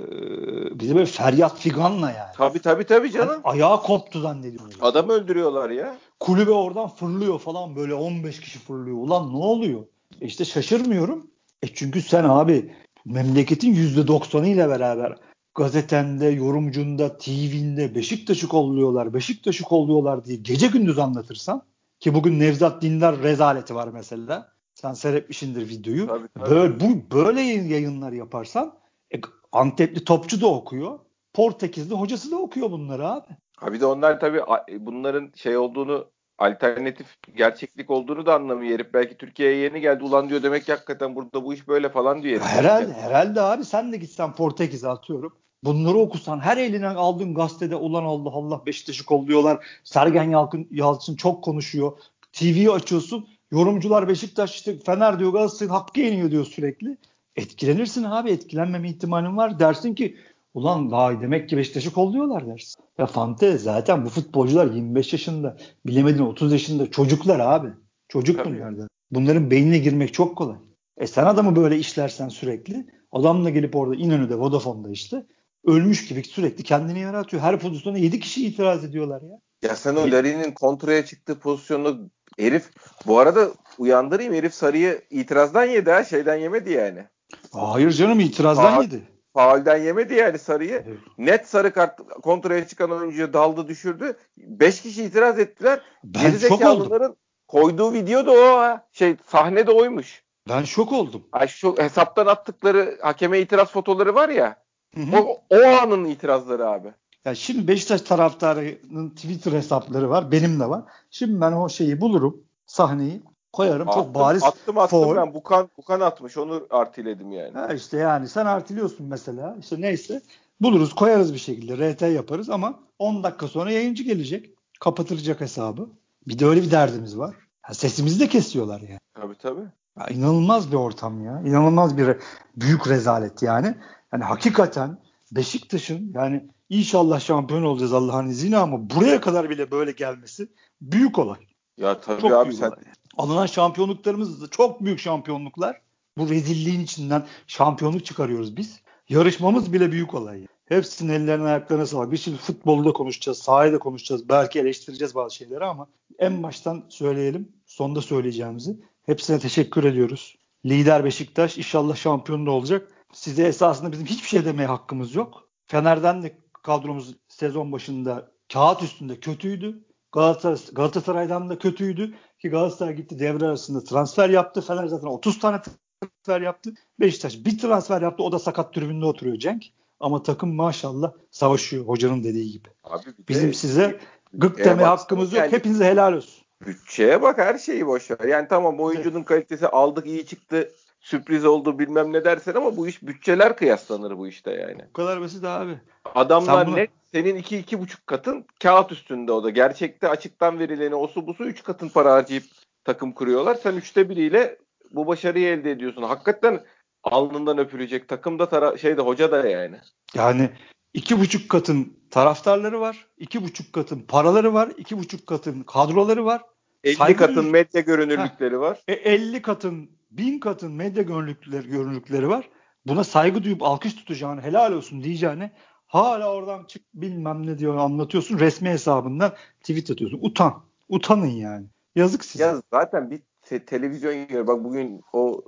Ee, 0.81 0.89
de 0.89 0.95
böyle 0.95 1.05
feryat 1.05 1.59
figanla 1.59 2.11
yani. 2.11 2.33
Tabii 2.37 2.59
tabii 2.59 2.83
tabii 2.83 3.11
canım. 3.11 3.29
Yani 3.29 3.41
ayağı 3.43 3.81
koptu 3.81 4.19
zannediyorum. 4.19 4.71
Adam 4.81 5.09
öldürüyorlar 5.09 5.69
ya. 5.69 5.97
Kulübe 6.19 6.51
oradan 6.51 6.87
fırlıyor 6.87 7.39
falan 7.39 7.75
böyle 7.75 7.93
15 7.93 8.39
kişi 8.39 8.59
fırlıyor. 8.59 8.97
Ulan 8.97 9.33
ne 9.33 9.37
oluyor? 9.37 9.81
E 10.21 10.25
işte 10.25 10.45
şaşırmıyorum. 10.45 11.27
E 11.63 11.67
çünkü 11.67 12.01
sen 12.01 12.23
abi 12.23 12.73
memleketin 13.05 13.75
%90'ı 13.75 14.47
ile 14.47 14.69
beraber 14.69 15.15
gazetende, 15.55 16.25
yorumcunda, 16.25 17.17
TV'nde 17.17 17.95
Beşiktaş'ı 17.95 18.47
kolluyorlar, 18.47 19.13
Beşiktaş'ı 19.13 19.63
kolluyorlar 19.63 20.25
diye 20.25 20.37
gece 20.37 20.67
gündüz 20.67 20.99
anlatırsan 20.99 21.61
ki 21.99 22.13
bugün 22.13 22.39
Nevzat 22.39 22.81
Dindar 22.81 23.23
rezaleti 23.23 23.75
var 23.75 23.87
mesela. 23.93 24.54
Sen 24.85 24.93
seyretmişindir 24.93 25.69
videoyu. 25.69 26.07
Tabii, 26.07 26.27
tabii. 26.39 26.49
Böyle, 26.49 26.79
bu, 26.79 27.15
böyle 27.15 27.41
yayınlar 27.41 28.11
yaparsan 28.11 28.73
e, 29.15 29.17
Antepli 29.51 30.03
topçu 30.03 30.41
da 30.41 30.47
okuyor. 30.47 30.99
Portekizli 31.33 31.95
hocası 31.95 32.31
da 32.31 32.35
okuyor 32.35 32.71
bunları 32.71 33.07
abi. 33.07 33.27
Ha 33.57 33.73
bir 33.73 33.81
de 33.81 33.85
onlar 33.85 34.19
tabii 34.19 34.41
bunların 34.79 35.31
şey 35.35 35.57
olduğunu 35.57 36.07
alternatif 36.37 37.07
gerçeklik 37.35 37.89
olduğunu 37.89 38.25
da 38.25 38.35
anlamıyor 38.35 38.73
herif. 38.73 38.93
Belki 38.93 39.17
Türkiye'ye 39.17 39.57
yeni 39.57 39.81
geldi 39.81 40.03
ulan 40.03 40.29
diyor 40.29 40.43
demek 40.43 40.65
ki 40.65 40.71
hakikaten 40.71 41.15
burada 41.15 41.43
bu 41.43 41.53
iş 41.53 41.67
böyle 41.67 41.89
falan 41.89 42.23
diyor 42.23 42.41
herif. 42.41 42.57
Herhalde, 42.57 42.93
herhalde 42.93 43.41
abi 43.41 43.65
sen 43.65 43.91
de 43.91 43.97
gitsen 43.97 44.33
Portekiz'e 44.33 44.89
atıyorum. 44.89 45.33
Bunları 45.63 45.97
okusan 45.97 46.39
her 46.39 46.57
eline 46.57 46.87
aldığın 46.87 47.33
gazetede 47.33 47.75
ulan 47.75 48.03
Allah 48.03 48.29
Allah 48.29 48.65
Beşiktaş'ı 48.65 49.05
kolluyorlar. 49.05 49.67
Sergen 49.83 50.29
Yalçın, 50.29 50.67
Yalçın 50.71 51.15
çok 51.15 51.43
konuşuyor. 51.43 51.91
TV'yi 52.33 52.71
açıyorsun. 52.71 53.27
Yorumcular 53.55 54.07
Beşiktaş 54.07 54.55
işte 54.55 54.79
Fener 54.79 55.19
diyor 55.19 55.33
Galatasaray'ın 55.33 55.73
hakkı 55.73 55.99
yeniyor 55.99 56.31
diyor 56.31 56.45
sürekli. 56.45 56.97
Etkilenirsin 57.35 58.03
abi 58.03 58.31
etkilenmeme 58.31 58.89
ihtimalin 58.89 59.37
var. 59.37 59.59
Dersin 59.59 59.95
ki 59.95 60.17
ulan 60.53 60.91
vay 60.91 61.21
demek 61.21 61.49
ki 61.49 61.57
Beşiktaş'ı 61.57 61.93
kolluyorlar 61.93 62.47
dersin. 62.47 62.83
Ya 62.97 63.05
Fante 63.05 63.57
zaten 63.57 64.05
bu 64.05 64.09
futbolcular 64.09 64.65
25 64.65 65.13
yaşında 65.13 65.57
bilemedin 65.85 66.19
30 66.19 66.51
yaşında 66.51 66.91
çocuklar 66.91 67.39
abi. 67.39 67.69
Çocuk 68.07 68.37
Tabii. 68.37 68.55
bunlar 68.55 68.77
da. 68.77 68.87
Bunların 69.11 69.51
beynine 69.51 69.77
girmek 69.77 70.13
çok 70.13 70.37
kolay. 70.37 70.57
E 70.97 71.07
sen 71.07 71.25
adamı 71.25 71.55
böyle 71.55 71.77
işlersen 71.77 72.29
sürekli 72.29 72.85
adamla 73.11 73.49
gelip 73.49 73.75
orada 73.75 73.95
İnönü'de 73.95 74.35
Vodafone'da 74.35 74.89
işte 74.89 75.25
ölmüş 75.65 76.07
gibi 76.07 76.23
sürekli 76.23 76.63
kendini 76.63 76.99
yaratıyor. 76.99 77.43
Her 77.43 77.59
pozisyona 77.59 77.97
7 77.97 78.19
kişi 78.19 78.47
itiraz 78.47 78.83
ediyorlar 78.83 79.21
ya. 79.21 79.39
Ya 79.63 79.75
sen 79.75 79.95
o 79.95 80.11
Larin'in 80.11 80.51
kontraya 80.51 81.05
çıktığı 81.05 81.39
pozisyonu 81.39 82.09
herif 82.39 82.69
bu 83.07 83.19
arada 83.19 83.47
uyandırayım 83.77 84.33
herif 84.33 84.53
sarıyı 84.53 85.01
itirazdan 85.09 85.65
yedi 85.65 85.91
ha 85.91 86.03
şeyden 86.03 86.35
yemedi 86.35 86.71
yani. 86.71 87.05
Hayır 87.51 87.91
canım 87.91 88.19
itirazdan 88.19 88.73
Faal, 88.73 88.83
yedi. 88.83 89.01
Faulden 89.33 89.77
yemedi 89.77 90.13
yani 90.13 90.39
sarıyı. 90.39 90.83
Evet. 90.87 90.97
Net 91.17 91.47
sarı 91.47 91.73
kart 91.73 91.99
kontraya 92.23 92.67
çıkan 92.67 92.91
oyuncuyu 92.91 93.33
daldı 93.33 93.67
düşürdü. 93.67 94.17
Beş 94.37 94.81
kişi 94.81 95.03
itiraz 95.03 95.39
ettiler. 95.39 95.81
Ben 96.03 96.37
şok 96.37 96.65
oldum. 96.65 97.15
koyduğu 97.47 97.93
video 97.93 98.25
da 98.25 98.31
o 98.31 98.57
ha. 98.57 98.87
Şey 98.91 99.15
sahne 99.27 99.67
de 99.67 99.71
oymuş. 99.71 100.23
Ben 100.49 100.63
şok 100.63 100.91
oldum. 100.91 101.23
Ay 101.31 101.47
şu 101.47 101.75
hesaptan 101.77 102.25
attıkları 102.25 102.97
hakeme 103.01 103.39
itiraz 103.39 103.71
fotoları 103.71 104.15
var 104.15 104.29
ya. 104.29 104.63
Hı 104.95 105.01
hı. 105.01 105.17
O, 105.17 105.43
o 105.49 105.65
anın 105.65 106.05
itirazları 106.05 106.67
abi. 106.67 106.93
Ya 107.25 107.35
şimdi 107.35 107.67
Beşiktaş 107.67 108.01
taraftarının 108.01 109.09
Twitter 109.09 109.51
hesapları 109.51 110.09
var. 110.09 110.31
Benim 110.31 110.59
de 110.59 110.69
var. 110.69 110.83
Şimdi 111.11 111.41
ben 111.41 111.51
o 111.51 111.69
şeyi 111.69 112.01
bulurum. 112.01 112.43
Sahneyi 112.65 113.23
koyarım. 113.53 113.89
Attım, 113.89 114.03
Çok 114.03 114.15
bariz. 114.15 114.43
Attım 114.43 114.77
attım 114.77 115.03
foul. 115.03 115.15
ben. 115.15 115.33
Bukan, 115.33 115.69
Bukan 115.77 115.99
atmış. 115.99 116.37
Onu 116.37 116.67
artiledim 116.69 117.31
yani. 117.31 117.53
Ha 117.53 117.73
işte 117.73 117.97
yani 117.97 118.27
sen 118.27 118.45
artiliyorsun 118.45 119.07
mesela. 119.07 119.55
İşte 119.59 119.81
neyse. 119.81 120.21
Buluruz 120.61 120.93
koyarız 120.93 121.33
bir 121.33 121.39
şekilde. 121.39 121.93
RT 121.93 122.01
yaparız 122.01 122.49
ama 122.49 122.79
10 122.99 123.23
dakika 123.23 123.47
sonra 123.47 123.71
yayıncı 123.71 124.03
gelecek. 124.03 124.49
Kapatılacak 124.79 125.41
hesabı. 125.41 125.89
Bir 126.27 126.39
de 126.39 126.45
öyle 126.45 126.61
bir 126.61 126.71
derdimiz 126.71 127.17
var. 127.17 127.35
Ha, 127.61 127.73
sesimizi 127.73 128.19
de 128.19 128.27
kesiyorlar 128.27 128.81
yani. 128.81 128.99
Tabii 129.13 129.37
tabii. 129.37 129.65
Ya, 129.99 130.07
inanılmaz 130.07 130.71
bir 130.71 130.77
ortam 130.77 131.25
ya. 131.25 131.41
İnanılmaz 131.45 131.97
bir 131.97 132.17
büyük 132.57 132.87
rezalet 132.87 133.43
yani. 133.43 133.75
Yani 134.13 134.23
hakikaten 134.23 134.97
Beşiktaş'ın 135.31 136.11
yani 136.13 136.49
İnşallah 136.69 137.19
şampiyon 137.19 137.63
olacağız 137.63 137.93
Allah'ın 137.93 138.27
izniyle 138.27 138.57
ama 138.57 138.89
buraya 138.89 139.21
kadar 139.21 139.49
bile 139.49 139.71
böyle 139.71 139.91
gelmesi 139.91 140.47
büyük 140.81 141.19
olay. 141.19 141.39
Ya 141.77 142.01
tabii 142.01 142.21
çok 142.21 142.31
abi 142.31 142.53
sen... 142.53 142.67
Olay. 142.67 142.83
Alınan 143.17 143.45
şampiyonluklarımız 143.45 144.41
da 144.41 144.47
çok 144.47 144.85
büyük 144.85 144.99
şampiyonluklar. 144.99 145.81
Bu 146.17 146.29
rezilliğin 146.29 146.79
içinden 146.79 147.25
şampiyonluk 147.47 148.05
çıkarıyoruz 148.05 148.57
biz. 148.57 148.81
Yarışmamız 149.09 149.73
bile 149.73 149.91
büyük 149.91 150.13
olay. 150.13 150.47
Hepsinin 150.65 151.13
ellerine 151.13 151.47
ayaklarına 151.47 151.85
sağlık. 151.85 152.11
Biz 152.11 152.21
şimdi 152.21 152.37
futbolda 152.37 152.93
konuşacağız, 152.93 153.37
sahada 153.37 153.79
konuşacağız. 153.79 154.29
Belki 154.29 154.59
eleştireceğiz 154.59 155.15
bazı 155.15 155.35
şeyleri 155.35 155.65
ama 155.65 155.87
en 156.19 156.43
baştan 156.43 156.83
söyleyelim. 156.89 157.49
Sonda 157.65 158.01
söyleyeceğimizi. 158.01 158.77
Hepsine 159.05 159.39
teşekkür 159.39 159.83
ediyoruz. 159.83 160.35
Lider 160.65 161.05
Beşiktaş 161.05 161.57
inşallah 161.57 161.95
şampiyon 161.95 162.45
da 162.45 162.51
olacak. 162.51 162.91
Size 163.13 163.43
esasında 163.43 163.91
bizim 163.91 164.05
hiçbir 164.05 164.27
şey 164.27 164.45
demeye 164.45 164.65
hakkımız 164.67 165.15
yok. 165.15 165.49
Fener'den 165.67 166.23
de 166.23 166.37
kadromuz 166.65 167.15
sezon 167.27 167.71
başında 167.71 168.31
kağıt 168.53 168.83
üstünde 168.83 169.19
kötüydü. 169.19 169.85
Galatasaray, 170.11 170.73
Galatasaray'dan 170.73 171.49
da 171.49 171.59
kötüydü 171.59 172.13
ki 172.39 172.49
Galatasaray 172.49 172.95
gitti 172.95 173.19
devre 173.19 173.45
arasında 173.45 173.83
transfer 173.83 174.29
yaptı. 174.29 174.61
Fener 174.61 174.87
zaten 174.87 175.07
30 175.07 175.39
tane 175.39 175.61
transfer 176.01 176.41
yaptı. 176.41 176.73
Beşiktaş 176.99 177.45
bir 177.45 177.57
transfer 177.57 178.01
yaptı. 178.01 178.23
O 178.23 178.31
da 178.31 178.39
sakat 178.39 178.73
tribünde 178.73 179.05
oturuyor 179.05 179.37
Cenk. 179.37 179.63
Ama 179.99 180.23
takım 180.23 180.55
maşallah 180.55 181.11
savaşıyor 181.31 181.85
hocanın 181.87 182.23
dediği 182.23 182.51
gibi. 182.51 182.69
Abi 182.83 183.03
Bizim 183.29 183.49
de, 183.49 183.53
size 183.53 183.99
gık 184.33 184.57
deme 184.57 184.83
hakkımız 184.83 185.33
yok. 185.33 185.39
Yani, 185.39 185.51
Hepinize 185.51 185.85
helal 185.85 186.13
olsun. 186.13 186.43
bütçeye 186.67 187.21
bak 187.21 187.37
her 187.37 187.57
şeyi 187.57 187.87
boş 187.87 188.11
ver. 188.11 188.27
Yani 188.27 188.47
tamam 188.47 188.79
oyuncunun 188.79 189.23
kalitesi 189.23 189.67
aldık 189.67 190.07
iyi 190.07 190.25
çıktı 190.25 190.71
sürpriz 191.05 191.45
oldu 191.45 191.79
bilmem 191.79 192.13
ne 192.13 192.25
dersen 192.25 192.53
ama 192.53 192.77
bu 192.77 192.87
iş 192.87 193.03
bütçeler 193.03 193.57
kıyaslanır 193.57 194.17
bu 194.17 194.27
işte 194.27 194.51
yani. 194.51 194.85
Bu 194.89 194.93
kadar 194.93 195.21
basit 195.21 195.43
abi. 195.43 195.79
Adamlar 196.15 196.67
bunu... 196.67 196.75
net 196.75 196.89
senin 197.11 197.35
iki 197.35 197.57
iki 197.57 197.79
buçuk 197.79 198.07
katın 198.07 198.45
kağıt 198.59 198.91
üstünde 198.91 199.31
o 199.31 199.43
da. 199.43 199.49
Gerçekte 199.49 200.09
açıktan 200.09 200.59
verileni 200.59 200.95
osu 200.95 201.27
busu 201.27 201.43
üç 201.43 201.63
katın 201.63 201.89
para 201.89 202.13
harcayıp 202.13 202.43
takım 202.83 203.11
kuruyorlar. 203.11 203.55
Sen 203.55 203.73
üçte 203.73 204.09
biriyle 204.09 204.57
bu 204.91 205.07
başarıyı 205.07 205.47
elde 205.47 205.71
ediyorsun. 205.71 206.03
Hakikaten 206.03 206.63
alnından 207.03 207.57
öpülecek 207.57 208.07
takım 208.07 208.39
da 208.39 208.43
tara- 208.43 208.77
şeyde 208.77 209.01
hoca 209.01 209.31
da 209.31 209.47
yani. 209.47 209.77
Yani 210.13 210.49
iki 210.93 211.19
buçuk 211.19 211.49
katın 211.49 211.99
taraftarları 212.11 212.81
var. 212.81 213.07
iki 213.17 213.43
buçuk 213.43 213.73
katın 213.73 214.01
paraları 214.01 214.53
var. 214.53 214.69
iki 214.77 214.97
buçuk 214.97 215.27
katın 215.27 215.63
kadroları 215.63 216.25
var. 216.25 216.41
50 216.85 216.95
Saygı 216.95 217.17
katın 217.17 217.45
medya 217.45 217.81
görünürlükleri 217.81 218.59
var. 218.59 218.83
E, 218.87 218.93
50 218.93 219.41
katın, 219.41 219.89
bin 220.11 220.39
katın 220.39 220.71
medya 220.71 221.03
görünürlükleri, 221.03 221.67
görünürlükleri 221.67 222.29
var. 222.29 222.49
Buna 222.87 223.03
saygı 223.03 223.43
duyup 223.43 223.63
alkış 223.63 223.93
tutacağını, 223.95 224.41
helal 224.41 224.73
olsun 224.73 225.03
diyeceğini 225.03 225.51
hala 225.87 226.33
oradan 226.33 226.63
çık 226.63 226.81
bilmem 226.93 227.47
ne 227.47 227.57
diyor 227.57 227.77
anlatıyorsun. 227.77 228.39
Resmi 228.39 228.69
hesabından 228.69 229.33
tweet 229.61 229.91
atıyorsun. 229.91 230.19
Utan. 230.21 230.65
Utanın 230.89 231.25
yani. 231.25 231.65
Yazık 231.95 232.25
size. 232.25 232.43
Ya 232.43 232.61
zaten 232.73 233.11
bir 233.11 233.21
te- 233.41 233.65
televizyon 233.65 234.13
yiyor. 234.13 234.47
Bak 234.47 234.63
bugün 234.63 235.01
o 235.13 235.41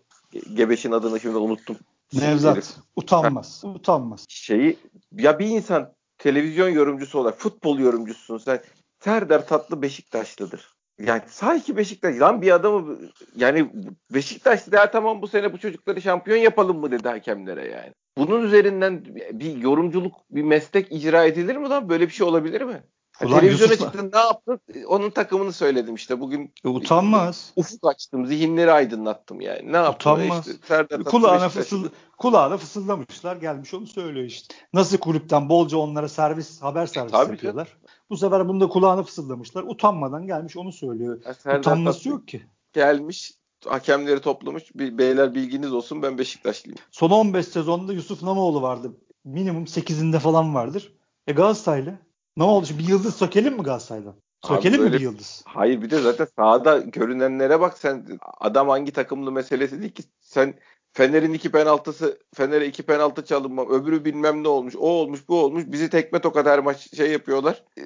Gebeş'in 0.53 0.91
adını 0.91 1.19
şimdi 1.19 1.37
unuttum. 1.37 1.77
Nevzat. 2.13 2.79
Utanmaz. 2.95 3.63
Ha. 3.63 3.67
Utanmaz. 3.67 4.25
Şeyi 4.29 4.77
ya 5.11 5.39
bir 5.39 5.47
insan 5.47 5.93
televizyon 6.17 6.69
yorumcusu 6.69 7.19
olarak 7.19 7.39
futbol 7.39 7.79
yorumcususun 7.79 8.37
sen. 8.37 8.61
Serdar 8.99 9.47
Tatlı 9.47 9.81
Beşiktaşlıdır. 9.81 10.76
Yani 10.99 11.21
sanki 11.27 11.77
Beşiktaş 11.77 12.19
lan 12.19 12.41
bir 12.41 12.51
adamı 12.51 12.97
yani 13.35 13.71
Beşiktaş 14.13 14.67
ya 14.71 14.91
tamam 14.91 15.21
bu 15.21 15.27
sene 15.27 15.53
bu 15.53 15.57
çocukları 15.57 16.01
şampiyon 16.01 16.37
yapalım 16.37 16.79
mı 16.79 16.91
dedi 16.91 17.07
hakemlere 17.07 17.67
yani. 17.67 17.93
Bunun 18.17 18.43
üzerinden 18.43 19.05
bir 19.31 19.57
yorumculuk 19.57 20.15
bir 20.31 20.43
meslek 20.43 20.91
icra 20.91 21.25
edilir 21.25 21.55
mi 21.55 21.69
lan? 21.69 21.89
Böyle 21.89 22.07
bir 22.07 22.13
şey 22.13 22.27
olabilir 22.27 22.61
mi? 22.61 22.83
Ulan 23.25 23.39
Televizyona 23.39 23.71
Yusuf'la... 23.71 23.91
çıktın 23.91 24.11
ne 24.13 24.19
yaptın? 24.19 24.59
Onun 24.87 25.09
takımını 25.09 25.53
söyledim 25.53 25.95
işte. 25.95 26.19
Bugün 26.19 26.53
e, 26.65 26.67
utanmaz. 26.67 27.53
Ufuk 27.55 27.87
açtım. 27.87 28.25
Zihinleri 28.25 28.71
aydınlattım 28.71 29.41
yani. 29.41 29.71
Ne 29.71 29.77
yaptın? 29.77 30.11
Utanmaz. 30.11 30.47
Işte, 30.47 31.03
kulağına, 31.03 31.49
fısıl, 31.49 31.89
kulağına 32.17 32.57
fısıldamışlar. 32.57 33.35
Gelmiş 33.35 33.73
onu 33.73 33.87
söylüyor 33.87 34.25
işte. 34.25 34.55
Nasıl 34.73 34.97
kulüpten 34.97 35.49
bolca 35.49 35.77
onlara 35.77 36.09
servis 36.09 36.61
haber 36.61 36.85
servisi 36.85 37.11
Tabii 37.11 37.31
yapıyorlar. 37.31 37.65
Canım. 37.65 37.79
Bu 38.09 38.17
sefer 38.17 38.47
bunu 38.47 38.61
da 38.61 38.69
kulağına 38.69 39.03
fısıldamışlar. 39.03 39.63
Utanmadan 39.63 40.27
gelmiş 40.27 40.57
onu 40.57 40.71
söylüyor. 40.71 41.21
Ya 41.45 41.59
Utanması 41.59 42.09
yok 42.09 42.27
ki. 42.27 42.45
Gelmiş 42.73 43.31
hakemleri 43.65 44.21
toplamış. 44.21 44.75
Bir, 44.75 44.97
beyler 44.97 45.35
bilginiz 45.35 45.73
olsun 45.73 46.01
ben 46.01 46.17
Beşiktaşlıyım. 46.17 46.79
Son 46.91 47.09
15 47.09 47.47
sezonda 47.47 47.93
Yusuf 47.93 48.23
Namoğlu 48.23 48.61
vardı. 48.61 48.93
Minimum 49.25 49.63
8'inde 49.63 50.19
falan 50.19 50.55
vardır. 50.55 50.93
E 51.27 51.33
Galatasaraylı. 51.33 52.06
Ne 52.37 52.43
oldu? 52.43 52.65
Şimdi 52.65 52.83
bir 52.83 52.87
yıldız 52.87 53.15
sökelim 53.15 53.53
mi 53.53 53.63
Galatasaray'dan? 53.63 54.15
Sökelim 54.47 54.83
mi 54.83 54.93
bir 54.93 54.99
yıldız? 54.99 55.43
Hayır 55.45 55.81
bir 55.81 55.89
de 55.89 55.99
zaten 56.01 56.27
sahada 56.35 56.77
görünenlere 56.77 57.59
bak 57.59 57.77
sen 57.77 58.05
adam 58.39 58.69
hangi 58.69 58.91
takımlı 58.91 59.31
meselesi 59.31 59.81
değil 59.81 59.93
ki. 59.93 60.03
Sen 60.21 60.53
Fener'in 60.93 61.33
iki 61.33 61.51
penaltısı, 61.51 62.19
Fener'e 62.35 62.65
iki 62.65 62.83
penaltı 62.83 63.25
çalınma, 63.25 63.65
öbürü 63.65 64.05
bilmem 64.05 64.43
ne 64.43 64.47
olmuş, 64.47 64.75
o 64.75 64.87
olmuş, 64.87 65.29
bu 65.29 65.43
olmuş. 65.43 65.63
Bizi 65.67 65.89
tekme 65.89 66.21
tokat 66.21 66.45
her 66.45 66.59
maç 66.59 66.95
şey 66.95 67.11
yapıyorlar. 67.11 67.63
E, 67.79 67.81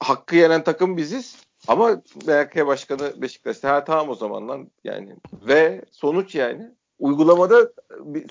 hakkı 0.00 0.36
yenen 0.36 0.64
takım 0.64 0.96
biziz. 0.96 1.36
Ama 1.68 2.02
MHK 2.26 2.66
başkanı 2.66 3.22
Beşiktaş'ta. 3.22 3.72
Ha 3.72 3.84
tamam 3.84 4.08
o 4.08 4.14
zaman 4.14 4.48
lan 4.48 4.70
yani. 4.84 5.16
Ve 5.32 5.84
sonuç 5.90 6.34
yani. 6.34 6.70
Uygulamada 6.98 7.72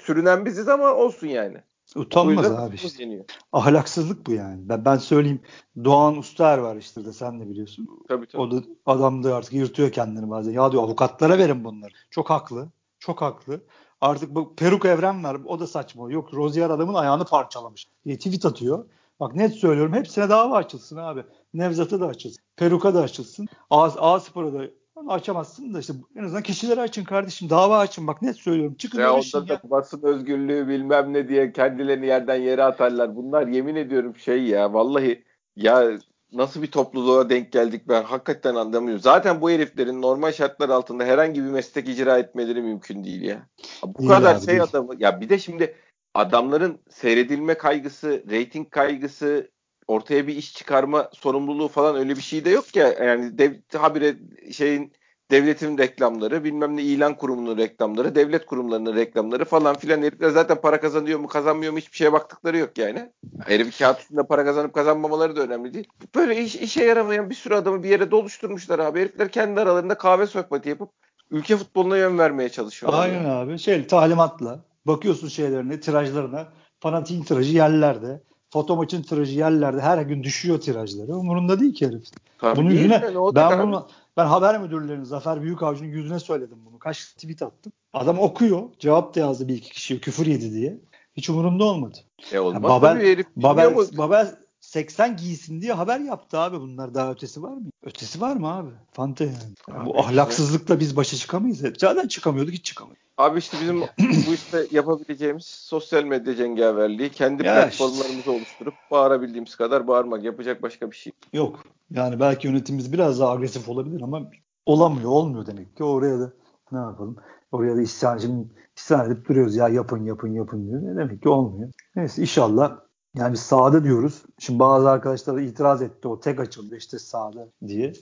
sürünen 0.02 0.46
biziz 0.46 0.70
ama 0.70 0.94
olsun 0.94 1.28
yani. 1.28 1.58
Utanmaz 1.96 2.52
abi 2.52 2.76
işte. 2.76 3.04
Yeniyor. 3.04 3.26
Ahlaksızlık 3.54 4.28
bu 4.28 4.32
yani. 4.32 4.70
Ben, 4.70 4.86
ben 4.86 4.98
söyleyeyim 4.98 5.42
Doğan 5.84 6.18
Uster 6.18 6.58
var 6.58 6.76
işte 6.76 7.06
de 7.06 7.14
sen 7.14 7.40
de 7.40 7.50
biliyorsun. 7.50 7.88
Tabii 8.08 8.28
tabii. 8.28 8.42
O 8.42 8.52
da 8.52 8.64
adam 8.86 9.24
da 9.24 9.36
artık 9.36 9.54
yırtıyor 9.54 9.92
kendini 9.92 10.30
bazen. 10.30 10.52
Ya 10.52 10.72
diyor 10.72 10.84
avukatlara 10.84 11.38
verin 11.38 11.64
bunları. 11.64 11.94
Çok 12.10 12.30
haklı. 12.30 12.68
Çok 13.00 13.22
haklı. 13.22 13.62
Artık 14.02 14.36
bu 14.36 14.56
peruk 14.56 14.86
evren 14.86 15.24
var. 15.24 15.38
O 15.46 15.60
da 15.60 15.68
saçma. 15.68 16.12
Yok 16.12 16.34
Rozier 16.34 16.70
adamın 16.70 16.94
ayağını 16.94 17.26
parçalamış 17.26 17.88
diye 18.06 18.18
tweet 18.18 18.46
atıyor. 18.46 18.86
Bak 19.20 19.36
net 19.36 19.54
söylüyorum 19.54 19.94
hepsine 19.94 20.30
dava 20.30 20.56
açılsın 20.56 20.98
abi. 20.98 21.24
Nevzat'a 21.54 22.00
da 22.00 22.08
açılsın. 22.08 22.44
Peruk'a 22.56 22.94
da 22.94 23.02
açılsın. 23.02 23.48
A, 23.70 23.84
A 23.84 24.20
Spor'a 24.20 24.54
da 24.54 24.66
açamazsın 25.08 25.74
da 25.74 25.80
işte 25.80 25.94
en 26.16 26.24
azından 26.24 26.44
kişileri 26.44 26.82
açın 26.82 27.04
kardeşim. 27.04 27.50
Dava 27.50 27.80
açın 27.80 28.08
bak 28.08 28.22
net 28.22 28.36
söylüyorum. 28.36 28.76
Çıkın 28.76 29.00
ya 29.00 29.14
onda 29.14 29.48
da 29.48 29.54
ya. 29.54 29.62
basın 29.64 30.02
özgürlüğü 30.04 30.68
bilmem 30.68 31.14
ne 31.14 31.28
diye 31.28 31.52
kendilerini 31.52 32.06
yerden 32.06 32.36
yere 32.36 32.64
atarlar. 32.64 33.16
Bunlar 33.16 33.48
yemin 33.48 33.76
ediyorum 33.76 34.16
şey 34.16 34.44
ya 34.44 34.74
vallahi 34.74 35.24
ya 35.56 35.98
nasıl 36.32 36.62
bir 36.62 36.72
topluluğa 36.72 37.30
denk 37.30 37.52
geldik 37.52 37.82
ben 37.88 38.04
hakikaten 38.04 38.56
anlamıyorum. 38.56 39.02
Zaten 39.02 39.42
bu 39.42 39.50
heriflerin 39.50 40.02
normal 40.02 40.32
şartlar 40.32 40.70
altında 40.70 41.04
herhangi 41.04 41.44
bir 41.44 41.50
meslek 41.50 41.90
icra 41.90 42.18
etmeleri 42.18 42.62
mümkün 42.62 43.04
değil 43.04 43.22
ya. 43.22 43.48
Bu 43.86 44.00
değil 44.00 44.10
kadar 44.10 44.36
abi, 44.36 44.46
şey 44.46 44.48
değil. 44.48 44.64
adamı 44.64 44.94
ya 44.98 45.22
bir 45.22 45.30
de 45.30 45.40
şimdi 45.40 45.76
adamların 46.14 46.80
seyredilme 46.90 47.54
kaygısı, 47.54 48.24
reyting 48.30 48.70
kaygısı, 48.70 49.52
ortaya 49.88 50.28
bir 50.28 50.36
iş 50.36 50.54
çıkarma 50.54 51.10
sorumluluğu 51.14 51.68
falan 51.68 51.96
öyle 51.96 52.16
bir 52.16 52.22
şey 52.22 52.46
de 52.46 52.50
yok 52.50 52.76
ya. 52.76 52.88
Yani 52.88 53.38
dev, 53.38 53.54
habire 53.74 54.16
şeyin 54.52 54.94
devletin 55.32 55.78
reklamları, 55.78 56.44
bilmem 56.44 56.78
ne 56.78 56.82
ilan 56.82 57.18
kurumunun 57.18 57.58
reklamları, 57.58 58.16
devlet 58.16 58.46
kurumlarının 58.46 58.96
reklamları 58.96 59.46
falan 59.46 59.76
filan 59.76 60.02
herifler 60.02 60.30
zaten 60.30 60.62
para 60.62 60.80
kazanıyor 60.80 61.20
mu 61.20 61.28
kazanmıyor 61.28 61.72
mu 61.72 61.78
hiçbir 61.78 61.98
şeye 61.98 62.14
baktıkları 62.14 62.58
yok 62.58 62.78
yani. 62.78 63.10
Herif 63.46 63.80
kağıt 63.80 64.00
üstünde 64.00 64.24
para 64.24 64.46
kazanıp 64.46 64.74
kazanmamaları 64.74 65.36
da 65.36 65.42
önemli 65.42 65.74
değil. 65.74 65.88
Böyle 66.16 66.42
iş, 66.42 66.56
işe 66.56 66.84
yaramayan 66.84 67.30
bir 67.30 67.36
sürü 67.36 67.54
adamı 67.54 67.84
bir 67.84 67.90
yere 67.90 68.12
doluşturmuşlar 68.12 68.80
abi. 68.80 69.00
Herifler 69.00 69.30
kendi 69.30 69.62
aralarında 69.62 69.96
kahve 69.96 70.28
sohbeti 70.28 70.70
yapıp 70.70 70.90
ülke 71.32 71.58
futboluna 71.58 71.98
yön 71.98 72.18
vermeye 72.18 72.50
çalışıyorlar. 72.50 73.04
Aynen 73.04 73.26
abi. 73.26 73.60
Şey 73.60 73.88
talimatla 73.88 74.66
bakıyorsun 74.86 75.28
şeylerine, 75.28 75.80
tirajlarına. 75.80 76.48
Fanatik 76.80 77.28
tirajı 77.28 77.56
yerlerde. 77.56 78.22
Foto 78.54 78.76
maçın 78.76 79.02
tirajı 79.02 79.40
yerlerde. 79.40 79.82
Her 79.82 80.02
gün 80.02 80.24
düşüyor 80.24 80.62
tirajları. 80.62 81.16
Umurunda 81.16 81.60
değil 81.60 81.74
ki 81.74 81.88
herif. 81.88 82.04
Tabii 82.38 82.58
Bunun 82.58 82.70
yüzüne 82.70 83.02
ben 83.36 83.68
bunu 83.68 83.88
ben 84.18 84.26
haber 84.26 84.62
müdürlerinin 84.62 85.04
Zafer 85.04 85.42
Büyükavcı'nın 85.42 85.90
yüzüne 85.90 86.20
söyledim 86.20 86.58
bunu. 86.66 86.80
Kaç 86.80 87.06
tweet 87.06 87.42
attım. 87.42 87.72
Adam 87.94 88.20
okuyor. 88.20 88.64
Cevap 88.80 89.16
da 89.16 89.20
yazdı 89.20 89.48
bir 89.48 89.56
iki 89.56 89.72
kişi 89.72 90.02
küfür 90.02 90.26
yedi 90.26 90.54
diye. 90.54 90.80
Hiç 91.18 91.30
umurumda 91.30 91.64
olmadı. 91.64 91.98
E 92.32 92.40
olmaz 92.40 92.54
yani 92.54 92.64
Babel, 92.64 92.98
herif 92.98 93.26
Babel, 93.36 93.76
Babel 93.98 94.36
80 94.74 95.18
giysin 95.18 95.62
diye 95.62 95.74
haber 95.74 96.00
yaptı 96.00 96.40
abi 96.40 96.60
bunlar. 96.60 96.94
Daha 96.94 97.12
ötesi 97.12 97.44
var 97.44 97.54
mı? 97.54 97.70
Ötesi 97.84 98.22
var 98.22 98.36
mı 98.36 98.54
abi? 98.54 98.70
Fante 98.92 99.24
yani. 99.24 99.78
Abi 99.80 99.86
bu 99.86 100.00
ahlaksızlıkla 100.00 100.80
biz 100.80 100.96
başa 100.96 101.18
çıkamayız. 101.18 101.64
Zaten 101.78 102.08
çıkamıyorduk 102.08 102.54
hiç 102.54 102.66
çıkamıyorduk. 102.66 103.04
Abi 103.18 103.40
işte 103.40 103.58
bizim 103.62 103.82
bu 104.28 104.34
işte 104.34 104.68
yapabileceğimiz 104.72 105.46
sosyal 105.46 106.04
medya 106.04 106.36
cengaverliği 106.36 107.10
kendi 107.10 107.46
ya 107.46 107.54
platformlarımızı 107.54 108.18
işte. 108.18 108.32
oluşturup 108.32 108.74
bağırabildiğimiz 108.92 109.56
kadar 109.56 109.88
bağırmak. 109.88 110.24
Yapacak 110.24 110.62
başka 110.62 110.92
bir 110.92 110.96
şey 110.96 111.14
yok. 111.34 111.64
Yani 111.92 112.20
belki 112.20 112.48
yönetimimiz 112.48 112.94
biraz 112.94 113.20
daha 113.20 113.32
agresif 113.32 113.70
olabilir 113.70 114.02
ama 114.02 114.32
olamıyor, 114.66 115.10
olmuyor 115.10 115.46
demek 115.46 115.78
ki. 115.78 115.84
Oraya 115.84 116.20
da 116.20 116.34
ne 116.72 116.80
yapalım? 116.80 117.16
Oraya 117.52 117.76
da 117.76 117.82
isyan, 117.82 118.18
şimdi 118.18 118.48
isyan 118.78 119.12
edip 119.12 119.30
duruyoruz 119.30 119.56
ya 119.56 119.70
yapın 119.70 120.06
yapın 120.06 120.34
yapın 120.34 120.68
diyor. 120.68 120.82
Ne 120.82 120.96
demek 120.96 121.22
ki 121.22 121.30
olmuyor. 121.30 121.72
Neyse 121.96 122.22
inşallah 122.22 122.80
yani 123.18 123.34
biz 123.34 123.52
diyoruz. 123.84 124.22
Şimdi 124.40 124.60
bazı 124.60 124.90
arkadaşlar 124.90 125.38
itiraz 125.38 125.82
etti 125.82 126.08
o 126.08 126.20
tek 126.20 126.40
açıldı 126.40 126.78
işte 126.78 127.00
sahada 127.00 127.48
diye. 127.68 127.88
Ee, 127.88 127.94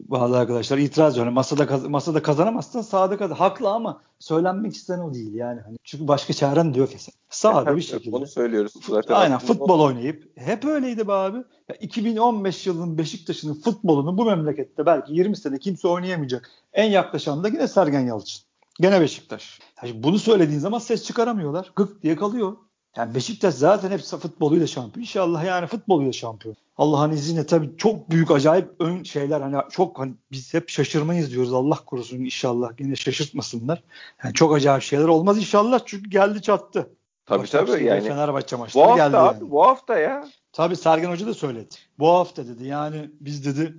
bazı 0.00 0.38
arkadaşlar 0.38 0.78
itiraz 0.78 1.12
ediyor. 1.12 1.26
Yani 1.26 1.34
masada 1.34 1.66
kaz- 1.66 1.86
masada 1.88 2.22
kazanamazsan 2.22 2.82
sahada 2.82 3.16
kazan. 3.16 3.34
Haklı 3.36 3.68
ama 3.70 4.00
söylenmek 4.18 4.74
istenen 4.74 4.98
o 5.00 5.14
değil 5.14 5.34
yani. 5.34 5.60
Hani 5.60 5.76
çünkü 5.84 6.08
başka 6.08 6.32
çaren 6.32 6.74
de 6.74 6.78
yok 6.78 6.94
esen. 6.94 7.14
Sahada 7.30 7.76
bir 7.76 7.82
şekilde. 7.92 8.16
Onu 8.16 8.26
söylüyoruz 8.26 8.72
zaten. 8.88 9.14
Aynen 9.14 9.38
futbol 9.38 9.80
oynayıp 9.80 10.30
hep 10.34 10.64
öyleydi 10.64 11.08
be 11.08 11.12
abi. 11.12 11.36
Ya 11.68 11.76
2015 11.80 12.66
yılının 12.66 12.98
Beşiktaş'ın 12.98 13.54
futbolunu 13.54 14.18
bu 14.18 14.24
memlekette 14.24 14.86
belki 14.86 15.14
20 15.14 15.36
sene 15.36 15.58
kimse 15.58 15.88
oynayamayacak. 15.88 16.50
En 16.72 16.90
yaklaşan 16.90 17.44
da 17.44 17.48
yine 17.48 17.68
Sergen 17.68 18.00
Yalçın. 18.00 18.44
Gene 18.80 19.00
Beşiktaş. 19.00 19.60
Yani 19.82 20.02
bunu 20.02 20.18
söylediğin 20.18 20.58
zaman 20.60 20.78
ses 20.78 21.04
çıkaramıyorlar. 21.04 21.72
Gık 21.76 22.02
diye 22.02 22.16
kalıyor. 22.16 22.56
Yani 22.96 23.14
Beşiktaş 23.14 23.54
zaten 23.54 23.90
hep 23.90 24.00
futboluyla 24.00 24.66
şampiyon. 24.66 25.02
İnşallah 25.02 25.44
yani 25.44 25.66
futboluyla 25.66 26.12
şampiyon. 26.12 26.56
Allah'ın 26.76 27.10
izniyle 27.10 27.46
tabii 27.46 27.70
çok 27.76 28.10
büyük 28.10 28.30
acayip 28.30 28.68
ön 28.80 29.02
şeyler 29.02 29.40
hani 29.40 29.56
çok 29.70 29.98
hani 29.98 30.14
biz 30.32 30.54
hep 30.54 30.68
şaşırmayız 30.68 31.30
diyoruz 31.30 31.52
Allah 31.52 31.78
korusun 31.86 32.18
inşallah 32.18 32.72
yine 32.78 32.96
şaşırtmasınlar. 32.96 33.82
Yani 34.24 34.34
çok 34.34 34.54
acayip 34.54 34.82
şeyler 34.82 35.04
olmaz 35.04 35.38
inşallah 35.38 35.80
çünkü 35.86 36.10
geldi 36.10 36.42
çattı. 36.42 36.90
Tabii 37.26 37.42
Başak 37.42 37.66
tabii 37.66 37.84
yani. 37.84 38.08
Fenerbahçe 38.08 38.56
maçları 38.56 38.84
bu 38.84 38.90
hafta 38.90 39.06
geldi 39.06 39.16
abi, 39.16 39.38
yani. 39.40 39.50
Bu 39.50 39.66
hafta 39.66 39.98
ya. 39.98 40.28
Tabii 40.52 40.76
Sergen 40.76 41.10
Hoca 41.10 41.26
da 41.26 41.34
söyledi. 41.34 41.74
Bu 41.98 42.08
hafta 42.08 42.46
dedi 42.46 42.66
yani 42.66 43.10
biz 43.20 43.46
dedi 43.46 43.74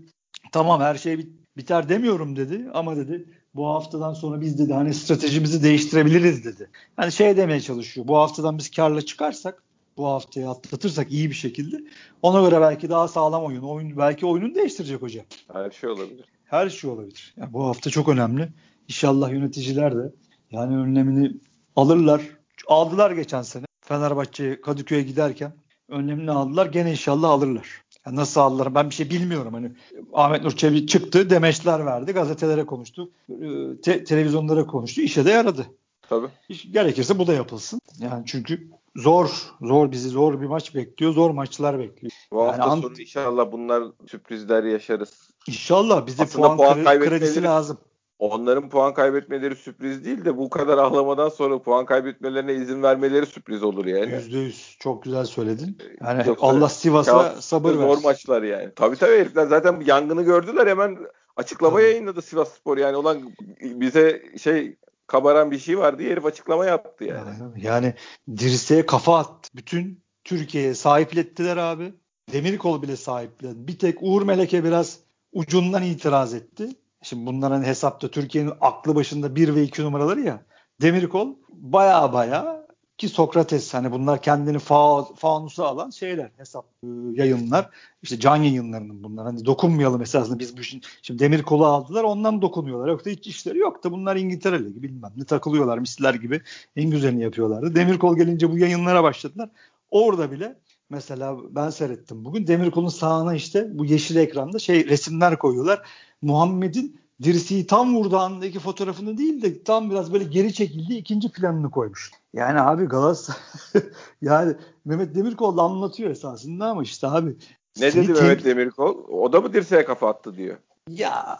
tamam 0.52 0.82
her 0.82 0.96
şey 0.96 1.18
bir 1.18 1.28
Biter 1.58 1.90
demiyorum 1.90 2.36
dedi 2.36 2.70
ama 2.74 2.96
dedi 2.96 3.30
bu 3.56 3.68
haftadan 3.68 4.14
sonra 4.14 4.42
biz 4.42 4.60
dedi 4.60 4.74
hani 4.74 4.94
stratejimizi 4.94 5.64
değiştirebiliriz 5.64 6.46
dedi. 6.46 6.70
Yani 7.00 7.12
şey 7.12 7.38
demeye 7.38 7.62
çalışıyor. 7.62 8.08
Bu 8.08 8.18
haftadan 8.18 8.58
biz 8.58 8.72
karla 8.72 9.02
çıkarsak 9.02 9.64
bu 9.98 10.08
haftayı 10.08 10.50
atlatırsak 10.50 11.12
iyi 11.12 11.30
bir 11.30 11.36
şekilde 11.36 11.78
ona 12.22 12.50
göre 12.50 12.62
belki 12.62 12.90
daha 12.90 13.08
sağlam 13.08 13.44
oyun, 13.44 13.62
oyun 13.62 13.98
belki 13.98 14.26
oyunun 14.26 14.56
değiştirecek 14.56 15.02
hocam. 15.02 15.26
Her 15.54 15.72
şey 15.72 15.90
olabilir. 15.90 16.26
Her 16.46 16.70
şey 16.70 16.90
olabilir. 16.90 17.34
Yani 17.38 17.54
bu 17.54 17.64
hafta 17.66 17.90
çok 17.90 18.10
önemli. 18.10 18.50
İnşallah 18.88 19.32
yöneticiler 19.32 19.98
de 19.98 20.12
yani 20.52 20.78
önlemini 20.78 21.32
alırlar. 21.76 22.22
Aldılar 22.68 23.12
geçen 23.12 23.42
sene. 23.42 23.66
Fenerbahçe 23.82 24.62
Kadıköy'e 24.62 25.02
giderken 25.02 25.54
önlemini 25.90 26.32
aldılar. 26.32 26.66
Gene 26.66 26.92
inşallah 26.92 27.30
alırlar. 27.30 27.82
Yani 28.06 28.16
nasıl 28.16 28.42
aldılar 28.42 28.76
ben 28.76 28.90
bir 28.90 28.96
şey 28.96 29.10
bilmiyorum. 29.10 29.54
Hani 29.54 29.72
Ahmet 30.14 30.44
Nur 30.44 30.52
Çebi 30.52 30.88
çıktı, 30.88 31.30
demeçler 31.30 31.86
verdi, 31.86 32.12
gazetelere 32.12 32.66
konuştu, 32.66 33.12
e, 33.30 33.36
te- 33.82 34.04
televizyonlara 34.04 34.68
konuştu. 34.68 35.02
İşe 35.02 35.26
de 35.26 35.32
yaradı. 35.32 35.66
Tabii. 36.10 36.28
Gerekirse 36.72 37.20
bu 37.20 37.28
da 37.28 37.34
yapılsın. 37.34 37.80
Yani 38.00 38.24
çünkü 38.26 38.68
zor, 38.96 39.52
zor 39.62 39.92
bizi 39.92 40.10
zor 40.10 40.42
bir 40.42 40.46
maç 40.46 40.76
bekliyor. 40.76 41.14
Zor 41.14 41.32
maçlar 41.32 41.80
bekliyor. 41.80 42.12
Bu 42.32 42.40
yani 42.40 42.62
hafta 42.62 42.82
sonu 42.82 43.02
inşallah 43.02 43.52
bunlar 43.52 43.84
sürprizler 44.08 44.64
yaşarız. 44.64 45.30
İnşallah 45.48 46.08
bize 46.08 46.26
puan, 46.26 46.58
puan 46.58 46.80
kre- 46.80 47.10
kredisi 47.10 47.44
lazım. 47.44 47.78
Onların 48.20 48.70
puan 48.70 48.94
kaybetmeleri 48.94 49.56
sürpriz 49.56 50.06
değil 50.06 50.26
de 50.26 50.38
bu 50.38 50.50
kadar 50.50 50.78
ağlamadan 50.78 51.30
sonra 51.30 51.62
puan 51.62 51.86
kaybetmelerine 51.86 52.54
izin 52.54 52.84
vermeleri 52.84 53.26
sürpriz 53.26 53.64
olur 53.64 53.86
yani. 53.86 54.12
Yüzde 54.12 54.38
yüz. 54.38 54.78
Çok 54.80 55.04
güzel 55.04 55.26
söyledin. 55.26 55.78
Yani 56.02 56.28
Yoksa 56.28 56.48
Allah 56.48 56.70
Sivas'a 56.70 57.42
sabır 57.42 57.70
versin. 57.70 57.94
Zor 57.94 58.04
maçlar 58.04 58.44
yani. 58.44 58.72
Tabii 58.76 58.96
tabii 58.96 59.20
herifler 59.20 59.46
zaten 59.46 59.84
yangını 59.86 60.24
gördüler 60.24 60.68
hemen 60.68 60.98
açıklama 61.36 61.78
tabii. 61.78 61.84
yayınladı 61.84 62.22
Sivas 62.22 62.54
Spor. 62.54 62.78
Yani 62.78 62.98
olan 62.98 63.22
bize 63.62 64.24
şey 64.42 64.78
kabaran 65.08 65.52
bir 65.52 65.60
şey 65.60 65.78
var 65.78 66.00
diye 66.00 66.12
herif 66.12 66.26
açıklama 66.26 66.66
yaptı 66.66 67.04
yani. 67.04 67.30
Yani 67.58 67.94
dirseğe 68.38 68.86
kafa 68.86 69.18
attı. 69.18 69.50
Bütün 69.56 70.04
Türkiye'ye 70.24 70.74
sahiplettiler 70.74 71.58
abi. 71.58 71.94
Demirkol 72.34 72.82
bile 72.82 72.96
sahipledi. 72.96 73.54
Bir 73.56 73.80
tek 73.80 73.98
Uğur 74.02 74.22
Meleke 74.22 74.64
biraz 74.64 75.00
ucundan 75.34 75.84
itiraz 75.84 76.34
etti. 76.34 76.70
Şimdi 77.06 77.26
bunların 77.26 77.64
hesapta 77.64 78.08
Türkiye'nin 78.08 78.54
aklı 78.62 78.96
başında 78.96 79.36
1 79.36 79.56
ve 79.56 79.64
2 79.64 79.84
numaraları 79.84 80.22
ya. 80.22 80.42
Demirkol 80.82 81.36
baya 81.50 82.14
baya 82.14 82.66
ki 82.98 83.10
Sokrates 83.10 83.74
hani 83.74 83.92
bunlar 83.92 84.22
kendini 84.22 84.60
fa 84.60 85.04
fanusa 85.04 85.66
alan 85.66 85.90
şeyler 85.90 86.32
hesap 86.38 86.66
e, 86.84 86.88
yayınlar. 87.14 87.70
İşte 88.02 88.20
can 88.20 88.36
yayınlarının 88.36 89.04
bunlar. 89.04 89.26
Hani 89.26 89.46
dokunmayalım 89.46 90.02
esasında 90.02 90.40
biz 90.40 90.58
bu 90.58 90.62
işin 90.62 90.82
şimdi 91.02 91.20
demir 91.20 91.44
kolu 91.44 91.66
aldılar 91.66 92.04
ondan 92.04 92.42
dokunuyorlar? 92.42 92.88
Yoksa 92.88 93.10
hiç 93.10 93.28
işleri 93.28 93.58
yok 93.58 93.84
da 93.84 93.92
bunlar 93.92 94.16
İngiltere 94.16 94.66
Ligi 94.66 94.84
bilmem 94.84 95.12
ne 95.18 95.26
takılıyorlar 95.26 95.78
misler 95.78 96.14
gibi 96.14 96.42
en 96.76 96.90
güzelini 96.90 97.24
yapıyorlardı. 97.24 97.76
Demir 97.76 97.98
kol 97.98 98.18
gelince 98.18 98.52
bu 98.52 98.58
yayınlara 98.58 99.04
başladılar. 99.04 99.50
Orada 99.92 100.32
bile 100.32 100.56
mesela 100.90 101.38
ben 101.50 101.70
seyrettim 101.70 102.26
bugün 102.26 102.48
demir 102.48 102.72
kolun 102.72 102.90
sağına 102.90 103.36
işte 103.36 103.68
bu 103.72 103.86
yeşil 103.86 104.16
ekranda 104.16 104.60
şey 104.60 104.90
resimler 104.90 105.38
koyuyorlar 105.38 105.88
Muhammed'in 106.22 107.00
dirseği 107.24 107.68
tam 107.68 107.96
vurduğu 107.96 108.18
andaki 108.18 108.60
fotoğrafını 108.60 109.18
değil 109.18 109.42
de 109.42 109.64
tam 109.64 109.90
biraz 109.90 110.14
böyle 110.14 110.24
geri 110.24 110.54
çekildi 110.54 110.94
ikinci 110.94 111.32
planını 111.32 111.72
koymuş. 111.72 112.12
Yani 112.34 112.62
abi 112.62 112.86
Galatasaray 112.86 113.40
yani 114.22 114.56
Mehmet 114.86 115.16
Demirkol 115.16 115.58
da 115.58 115.62
anlatıyor 115.62 116.10
esasında 116.10 116.66
ama 116.66 116.84
işte 116.84 117.08
abi. 117.08 117.36
Ne 117.80 117.94
dedi 117.94 118.14
Mehmet 118.14 118.46
Demirkol? 118.46 119.08
O 119.10 119.34
da 119.34 119.42
mı 119.42 119.54
dirseğe 119.54 119.86
kafa 119.86 120.10
attı 120.10 120.36
diyor. 120.36 120.58
Ya 120.90 121.40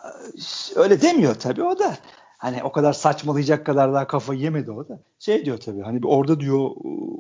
öyle 0.76 1.02
demiyor 1.02 1.36
tabii 1.36 1.64
o 1.64 1.80
da. 1.80 1.98
Hani 2.38 2.64
o 2.64 2.72
kadar 2.72 2.94
saçmalayacak 2.94 3.66
kadar 3.66 3.94
daha 3.94 4.08
kafayı 4.08 4.40
yemedi 4.40 4.72
o 4.72 4.90
da. 4.90 5.00
Şey 5.20 5.46
diyor 5.46 5.58
tabii 5.58 5.82
hani 5.82 6.00
orada 6.06 6.40
diyor 6.40 6.70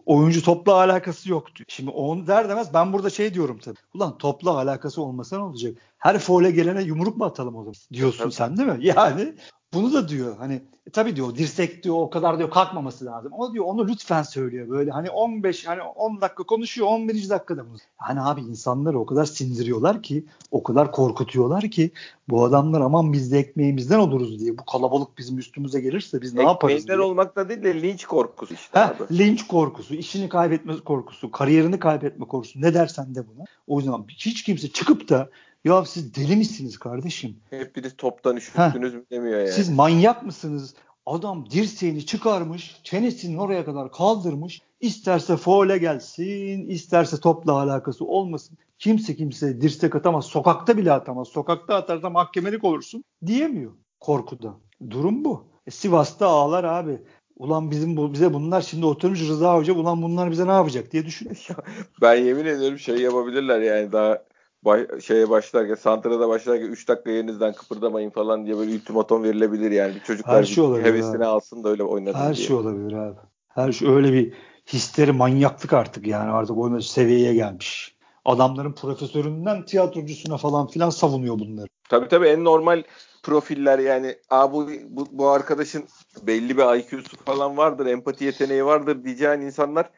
oyuncu 0.05 0.43
topla 0.43 0.73
alakası 0.73 1.31
yok 1.31 1.55
diyor. 1.55 1.65
Şimdi 1.67 1.89
onu 1.89 2.27
der 2.27 2.49
demez 2.49 2.73
ben 2.73 2.93
burada 2.93 3.09
şey 3.09 3.33
diyorum 3.33 3.59
tabii. 3.59 3.77
Ulan 3.93 4.17
topla 4.17 4.51
alakası 4.51 5.01
olmasa 5.01 5.37
ne 5.37 5.43
olacak? 5.43 5.77
Her 5.97 6.19
foule 6.19 6.51
gelene 6.51 6.83
yumruk 6.83 7.17
mu 7.17 7.25
atalım 7.25 7.55
o 7.55 7.59
zaman? 7.59 7.75
Diyorsun 7.93 8.23
tabii. 8.23 8.33
sen 8.33 8.57
değil 8.57 8.69
mi? 8.69 8.79
Yani 8.81 9.35
bunu 9.75 9.93
da 9.93 10.07
diyor 10.07 10.37
hani 10.37 10.61
e, 10.87 10.89
tabii 10.89 11.15
diyor 11.15 11.35
dirsek 11.35 11.83
diyor 11.83 11.95
o 11.95 12.09
kadar 12.09 12.37
diyor 12.37 12.49
kalkmaması 12.49 13.05
lazım. 13.05 13.33
O 13.33 13.53
diyor 13.53 13.65
onu 13.65 13.87
lütfen 13.87 14.23
söylüyor 14.23 14.69
böyle 14.69 14.91
hani 14.91 15.09
15 15.09 15.67
hani 15.67 15.81
10 15.81 16.21
dakika 16.21 16.43
konuşuyor 16.43 16.87
11. 16.87 17.29
dakikada 17.29 17.69
bunu. 17.69 17.77
Hani 17.97 18.21
abi 18.21 18.41
insanları 18.41 18.99
o 18.99 19.05
kadar 19.05 19.25
sindiriyorlar 19.25 20.03
ki 20.03 20.25
o 20.51 20.63
kadar 20.63 20.91
korkutuyorlar 20.91 21.69
ki 21.71 21.91
bu 22.29 22.43
adamlar 22.43 22.81
aman 22.81 23.13
biz 23.13 23.31
de 23.31 23.39
ekmeğimizden 23.39 23.99
oluruz 23.99 24.39
diye 24.39 24.57
bu 24.57 24.65
kalabalık 24.65 25.17
bizim 25.17 25.37
üstümüze 25.37 25.81
gelirse 25.81 26.21
biz 26.21 26.33
ne 26.33 26.43
yaparız 26.43 26.81
Ekmeğinden 26.81 27.03
olmakta 27.03 27.49
değil 27.49 27.63
de 27.63 27.81
linç 27.81 28.05
korkusu 28.05 28.53
işte 28.53 28.79
Heh, 28.79 28.89
abi. 28.89 29.17
Linç 29.17 29.47
korkusu, 29.47 29.95
işini 29.95 30.29
kaybetme 30.29 30.77
korkusu, 30.85 31.31
kariyerini 31.31 31.79
kaybetme 31.79 32.25
korkusu 32.25 32.61
ne 32.61 32.73
dersen 32.73 33.15
de 33.15 33.23
buna. 33.27 33.45
O 33.67 33.79
yüzden 33.79 34.05
hiç 34.07 34.43
kimse 34.43 34.67
çıkıp 34.67 35.09
da 35.09 35.29
ya 35.65 35.85
siz 35.85 36.15
deli 36.15 36.35
misiniz 36.35 36.77
kardeşim? 36.77 37.39
Hepiniz 37.49 37.97
toptan 37.97 38.35
üşüttünüz 38.35 38.93
mü 38.93 39.05
demiyor 39.11 39.39
yani. 39.39 39.51
Siz 39.51 39.69
manyak 39.69 40.23
mısınız? 40.23 40.75
Adam 41.05 41.49
dirseğini 41.49 42.05
çıkarmış, 42.05 42.79
çenesini 42.83 43.41
oraya 43.41 43.65
kadar 43.65 43.91
kaldırmış. 43.91 44.61
İsterse 44.79 45.37
foule 45.37 45.77
gelsin, 45.77 46.67
isterse 46.67 47.19
topla 47.19 47.51
alakası 47.51 48.05
olmasın. 48.05 48.57
Kimse 48.79 49.15
kimse 49.15 49.61
dirsek 49.61 49.95
atamaz. 49.95 50.25
Sokakta 50.25 50.77
bile 50.77 50.91
atamaz. 50.91 51.27
Sokakta 51.27 51.75
atarsa 51.75 52.09
mahkemelik 52.09 52.63
olursun 52.63 53.03
diyemiyor 53.25 53.71
korkuda. 53.99 54.53
Durum 54.89 55.25
bu. 55.25 55.47
E, 55.67 55.71
Sivas'ta 55.71 56.27
ağlar 56.27 56.63
abi. 56.63 57.01
Ulan 57.37 57.71
bizim 57.71 57.97
bu 57.97 58.13
bize 58.13 58.33
bunlar 58.33 58.61
şimdi 58.61 58.85
oturmuş 58.85 59.21
Rıza 59.21 59.55
Hoca 59.55 59.73
ulan 59.73 60.01
bunlar 60.01 60.31
bize 60.31 60.47
ne 60.47 60.51
yapacak 60.51 60.91
diye 60.91 61.05
düşünüyor. 61.05 61.37
ben 62.01 62.15
yemin 62.15 62.45
ediyorum 62.45 62.79
şey 62.79 62.97
yapabilirler 62.97 63.61
yani 63.61 63.91
daha 63.91 64.23
baş, 64.65 64.81
şeye 65.03 65.29
başlarken 65.29 65.75
Santra'da 65.75 66.29
başlarken 66.29 66.65
3 66.67 66.87
dakika 66.87 67.11
yerinizden 67.11 67.53
kıpırdamayın 67.53 68.09
falan 68.09 68.45
diye 68.45 68.57
böyle 68.57 68.75
ultimatom 68.75 69.23
verilebilir 69.23 69.71
yani. 69.71 69.93
Çocuklar 70.07 70.35
Her 70.37 70.43
şey 70.43 70.63
bir 70.63 70.83
hevesini 70.83 71.17
abi. 71.17 71.25
alsın 71.25 71.63
da 71.63 71.69
öyle 71.69 71.83
oynasın 71.83 72.19
Her 72.19 72.35
diye. 72.35 72.47
şey 72.47 72.55
olabilir 72.55 72.93
abi. 72.93 73.17
Her 73.47 73.71
şey 73.71 73.89
öyle 73.89 74.13
bir 74.13 74.33
histeri 74.73 75.11
manyaklık 75.11 75.73
artık 75.73 76.07
yani 76.07 76.31
artık 76.31 76.57
o 76.57 76.81
seviyeye 76.81 77.33
gelmiş. 77.33 77.95
Adamların 78.25 78.73
profesöründen 78.73 79.65
tiyatrocusuna 79.65 80.37
falan 80.37 80.67
filan 80.67 80.89
savunuyor 80.89 81.39
bunları. 81.39 81.67
Tabii 81.89 82.07
tabii 82.07 82.27
en 82.27 82.43
normal 82.43 82.83
profiller 83.23 83.79
yani 83.79 84.15
Aa, 84.29 84.53
bu, 84.53 84.69
bu, 84.89 85.07
bu 85.11 85.29
arkadaşın 85.29 85.83
belli 86.27 86.57
bir 86.57 86.77
IQ'su 86.77 87.17
falan 87.25 87.57
vardır, 87.57 87.85
empati 87.85 88.25
yeteneği 88.25 88.65
vardır 88.65 89.03
diyeceğin 89.03 89.41
insanlar 89.41 89.89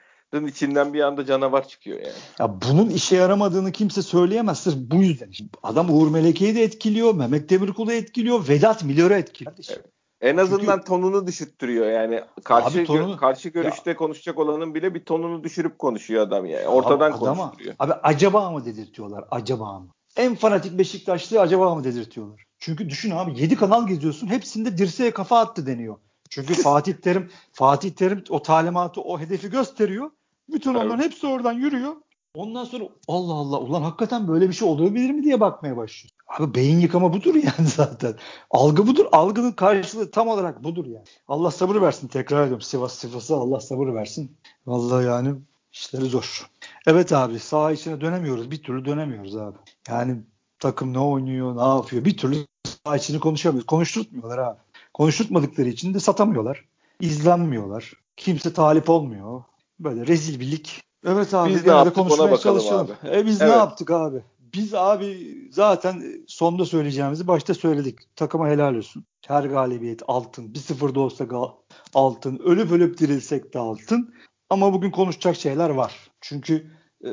içinden 0.48 0.94
bir 0.94 1.02
anda 1.02 1.26
canavar 1.26 1.68
çıkıyor 1.68 2.00
yani. 2.00 2.14
Ya 2.40 2.62
bunun 2.62 2.90
işe 2.90 3.16
yaramadığını 3.16 3.72
kimse 3.72 4.02
söyleyemez. 4.02 4.60
Sırf 4.60 4.76
bu 4.78 4.96
yüzden. 4.96 5.32
Adam 5.64 5.90
Uğur 5.90 6.12
Meleke'yi 6.12 6.56
de 6.56 6.64
etkiliyor. 6.64 7.14
Mehmet 7.16 7.50
Demirkul'u 7.50 7.92
etkiliyor. 7.92 8.48
Vedat 8.48 8.84
Milor'u 8.84 9.14
etkiliyor. 9.14 9.56
Evet. 9.70 9.86
En 10.22 10.38
azından 10.38 10.76
Çünkü, 10.76 10.88
tonunu 10.88 11.28
düşürttürüyor 11.28 11.92
yani. 11.92 12.22
Karşı 12.44 12.86
tonunu, 12.86 13.14
gö- 13.14 13.18
karşı 13.18 13.50
görüşte 13.50 13.90
ya, 13.90 13.96
konuşacak 13.96 14.40
olanın 14.40 14.76
bile 14.76 14.94
bir 14.94 15.06
tonunu 15.06 15.44
düşürüp 15.44 15.80
konuşuyor 15.80 16.24
adam 16.24 16.46
yani. 16.46 16.68
Ortadan 16.68 17.12
abi, 17.12 17.18
adama, 17.18 17.44
konuşturuyor. 17.44 17.76
Abi 17.80 17.94
acaba 17.94 18.52
mı 18.52 18.66
dedirtiyorlar? 18.66 19.26
Acaba 19.32 19.80
mı? 19.80 19.88
En 20.16 20.36
fanatik 20.36 20.78
Beşiktaşlı 20.78 21.42
acaba 21.42 21.76
mı 21.76 21.84
dedirtiyorlar? 21.84 22.44
Çünkü 22.60 22.90
düşün 22.90 23.12
abi 23.12 23.42
7 23.42 23.56
kanal 23.56 23.88
geziyorsun. 23.88 24.28
Hepsinde 24.28 24.78
dirseğe 24.78 25.12
kafa 25.12 25.40
attı 25.40 25.66
deniyor. 25.66 25.98
Çünkü 26.30 26.54
Fatih 26.54 26.94
Terim 26.94 27.30
Fatih 27.52 27.92
Terim 27.92 28.24
o 28.30 28.42
talimatı 28.42 29.02
o 29.02 29.20
hedefi 29.20 29.50
gösteriyor. 29.50 30.12
Bütün 30.50 30.74
evet. 30.74 30.86
onların 30.86 31.04
hepsi 31.04 31.28
oradan 31.28 31.54
yürüyor. 31.54 31.96
Ondan 32.34 32.64
sonra 32.64 32.84
Allah 33.08 33.34
Allah 33.34 33.60
ulan 33.60 33.82
hakikaten 33.82 34.28
böyle 34.28 34.48
bir 34.48 34.54
şey 34.54 34.68
olabilir 34.68 35.10
mi 35.10 35.24
diye 35.24 35.40
bakmaya 35.40 35.78
başlıyor. 35.78 36.12
Abi 36.28 36.56
beyin 36.56 36.80
yıkama 36.80 37.14
budur 37.14 37.36
yani 37.36 37.68
zaten. 37.76 38.16
Algı 38.52 38.88
budur. 38.88 39.06
Algının 39.12 39.52
karşılığı 39.52 40.12
tam 40.12 40.28
olarak 40.28 40.64
budur 40.64 40.86
yani. 40.86 41.06
Allah 41.28 41.52
sabır 41.52 41.82
versin 41.82 42.08
tekrar 42.08 42.42
ediyorum. 42.42 42.62
Sivas 42.62 42.94
Sivas'a 42.94 43.36
Allah 43.36 43.60
sabır 43.60 43.94
versin. 43.94 44.38
Vallahi 44.68 45.06
yani 45.06 45.36
işleri 45.72 46.06
zor. 46.06 46.50
Evet 46.88 47.14
abi 47.14 47.40
saha 47.40 47.72
içine 47.72 48.02
dönemiyoruz. 48.02 48.52
Bir 48.52 48.64
türlü 48.64 48.86
dönemiyoruz 48.86 49.38
abi. 49.38 49.58
Yani 49.88 50.18
takım 50.60 50.94
ne 50.94 51.00
oynuyor, 51.00 51.58
ne 51.58 51.76
yapıyor 51.76 52.06
bir 52.06 52.18
türlü 52.18 52.36
saha 52.84 52.98
içini 52.98 53.20
konuşamıyoruz. 53.20 53.68
Konuşturtmuyorlar 53.68 54.38
abi. 54.38 54.60
Konuşturtmadıkları 54.98 55.70
için 55.70 55.94
de 55.94 56.00
satamıyorlar. 56.00 56.66
İzlenmiyorlar. 57.00 57.94
Kimse 58.18 58.54
talip 58.54 58.90
olmuyor. 58.90 59.44
Böyle 59.80 60.08
rezil 60.08 60.40
bir 60.40 60.52
lig. 60.52 60.66
Evet 61.06 61.34
abi. 61.34 61.50
Biz 61.50 61.66
ne 61.66 61.72
yaptık 61.72 61.98
ona 61.98 62.10
bakalım 62.10 62.40
çalışalım. 62.40 62.88
abi. 63.04 63.18
E 63.18 63.26
biz 63.26 63.42
evet. 63.42 63.52
ne 63.52 63.58
yaptık 63.58 63.92
abi? 63.92 64.24
Biz 64.40 64.74
abi 64.74 65.38
zaten 65.52 66.04
sonda 66.28 66.66
söyleyeceğimizi 66.66 67.28
başta 67.28 67.54
söyledik. 67.54 68.00
Takıma 68.16 68.48
helal 68.50 68.76
olsun. 68.76 69.06
Her 69.28 69.44
galibiyet 69.44 70.02
altın. 70.08 70.54
Bir 70.54 70.60
sıfırda 70.60 71.00
olsa 71.00 71.24
gal- 71.24 71.56
altın. 71.94 72.40
Ölüp 72.46 72.72
ölüp 72.72 72.98
dirilsek 72.98 73.54
de 73.54 73.60
altın. 73.60 74.14
Ama 74.50 74.74
bugün 74.74 74.92
konuşacak 74.92 75.36
şeyler 75.36 75.70
var. 75.70 76.12
Çünkü 76.22 76.72
e, 77.04 77.10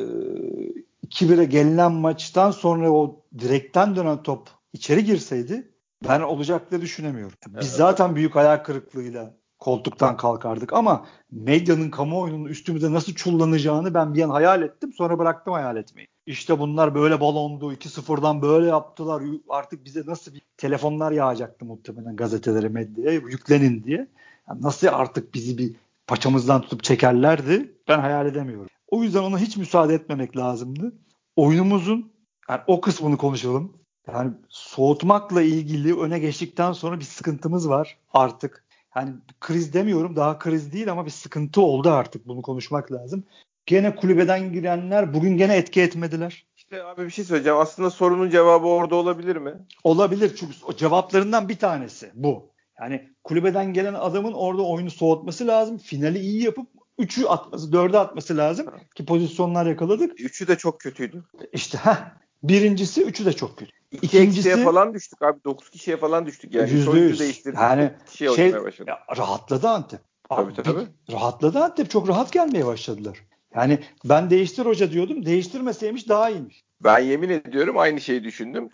2-1'e 1.07 1.45
gelinen 1.45 1.93
maçtan 1.93 2.51
sonra 2.51 2.93
o 2.93 3.21
direkten 3.39 3.97
dönen 3.97 4.23
top 4.23 4.49
içeri 4.73 5.05
girseydi 5.05 5.74
Ben 6.09 6.21
olacak 6.21 6.73
düşünemiyorum. 6.73 7.37
Biz 7.47 7.55
evet. 7.55 7.65
zaten 7.65 8.17
büyük 8.17 8.35
hayal 8.35 8.57
kırıklığıyla 8.57 9.35
koltuktan 9.59 10.17
kalkardık 10.17 10.73
ama 10.73 11.07
medyanın 11.31 11.91
kamuoyunun 11.91 12.45
üstümüze 12.45 12.93
nasıl 12.93 13.15
çullanacağını 13.15 13.95
ben 13.95 14.15
bir 14.15 14.23
an 14.23 14.31
hayal 14.31 14.63
ettim 14.63 14.93
sonra 14.93 15.19
bıraktım 15.19 15.53
hayal 15.53 15.77
etmeyi. 15.77 16.09
İşte 16.27 16.59
bunlar 16.59 16.95
böyle 16.95 17.21
balondu 17.21 17.73
2-0'dan 17.73 18.43
böyle 18.43 18.67
yaptılar 18.67 19.23
artık 19.49 19.85
bize 19.85 20.03
nasıl 20.07 20.35
bir 20.35 20.43
telefonlar 20.57 21.13
yağacaktı 21.13 21.65
muhtemelen 21.65 22.17
gazetelere 22.17 22.69
medyaya 22.69 23.13
yüklenin 23.13 23.85
diye. 23.85 24.09
Yani 24.49 24.63
nasıl 24.63 24.87
artık 24.87 25.35
bizi 25.35 25.59
bir 25.59 25.77
paçamızdan 26.07 26.61
tutup 26.61 26.85
çekerlerdi 26.85 27.73
ben 27.89 27.99
hayal 27.99 28.27
edemiyorum. 28.27 28.69
O 28.89 29.03
yüzden 29.03 29.23
ona 29.23 29.39
hiç 29.39 29.57
müsaade 29.57 29.95
etmemek 29.95 30.37
lazımdı. 30.37 30.93
Oyunumuzun 31.37 32.13
yani 32.51 32.61
o 32.67 32.81
kısmını 32.81 33.17
konuşalım. 33.17 33.84
Yani 34.13 34.33
soğutmakla 34.49 35.43
ilgili 35.43 36.01
öne 36.01 36.19
geçtikten 36.19 36.73
sonra 36.73 36.99
bir 37.01 37.05
sıkıntımız 37.05 37.69
var 37.69 37.99
artık. 38.13 38.65
Yani 38.97 39.11
kriz 39.41 39.73
demiyorum 39.73 40.17
daha 40.17 40.39
kriz 40.39 40.73
değil 40.73 40.93
ama 40.93 41.07
bir 41.07 41.11
sıkıntı 41.11 41.61
oldu 41.61 41.91
artık 41.91 42.29
bunu 42.29 42.43
konuşmak 42.43 42.93
lazım. 42.93 43.25
Gene 43.67 43.97
kulübeden 43.97 44.53
girenler 44.53 45.15
bugün 45.15 45.37
gene 45.37 45.57
etki 45.57 45.83
etmediler. 45.83 46.47
İşte 46.57 46.85
abi 46.85 47.05
bir 47.05 47.11
şey 47.11 47.25
söyleyeceğim. 47.25 47.59
Aslında 47.59 47.91
sorunun 47.91 48.31
cevabı 48.31 48.67
orada 48.67 48.95
olabilir 48.95 49.37
mi? 49.37 49.55
Olabilir 49.85 50.37
çünkü 50.37 50.55
o 50.67 50.77
cevaplarından 50.77 51.49
bir 51.49 51.57
tanesi 51.57 52.11
bu. 52.15 52.51
Yani 52.81 53.11
kulübeden 53.25 53.73
gelen 53.73 53.95
adamın 53.95 54.33
orada 54.33 54.63
oyunu 54.63 54.91
soğutması 54.91 55.47
lazım. 55.47 55.79
Finali 55.79 56.19
iyi 56.19 56.43
yapıp 56.43 56.67
3'ü 56.99 57.27
atması, 57.27 57.71
4'ü 57.71 57.97
atması 57.97 58.37
lazım 58.37 58.67
ki 58.95 59.05
pozisyonlar 59.05 59.67
yakaladık. 59.67 60.21
3'ü 60.21 60.49
de 60.49 60.57
çok 60.57 60.81
kötüydü. 60.81 61.25
İşte 61.53 61.79
ha 61.79 62.13
birincisi 62.43 63.03
3'ü 63.03 63.25
de 63.25 63.33
çok 63.33 63.59
kötü. 63.59 63.73
İkincisi 64.03 64.49
kişiye 64.49 64.65
falan 64.65 64.95
düştük 64.95 65.23
abi. 65.23 65.45
9 65.45 65.71
kişiye 65.71 65.97
falan 65.97 66.27
düştük 66.27 66.55
yani. 66.55 66.71
Yüzde 66.71 66.99
yüz. 66.99 67.21
değiştirdik. 67.21 67.59
Yani 67.61 67.91
şey, 68.11 68.29
şey 68.29 68.51
ya, 68.87 68.99
rahatladı 69.17 69.69
Antep. 69.69 70.01
Tabii 70.29 70.55
tabii. 70.55 70.87
rahatladı 71.13 71.59
Antep. 71.59 71.91
Çok 71.91 72.09
rahat 72.09 72.33
gelmeye 72.33 72.67
başladılar. 72.67 73.19
Yani 73.55 73.79
ben 74.05 74.31
değiştir 74.31 74.67
hoca 74.67 74.91
diyordum. 74.91 75.27
Değiştirmeseymiş 75.27 76.09
daha 76.09 76.31
iyiymiş. 76.31 76.65
Ben 76.85 76.99
yemin 76.99 77.29
ediyorum 77.29 77.79
aynı 77.79 78.01
şeyi 78.01 78.25
düşündüm. 78.25 78.69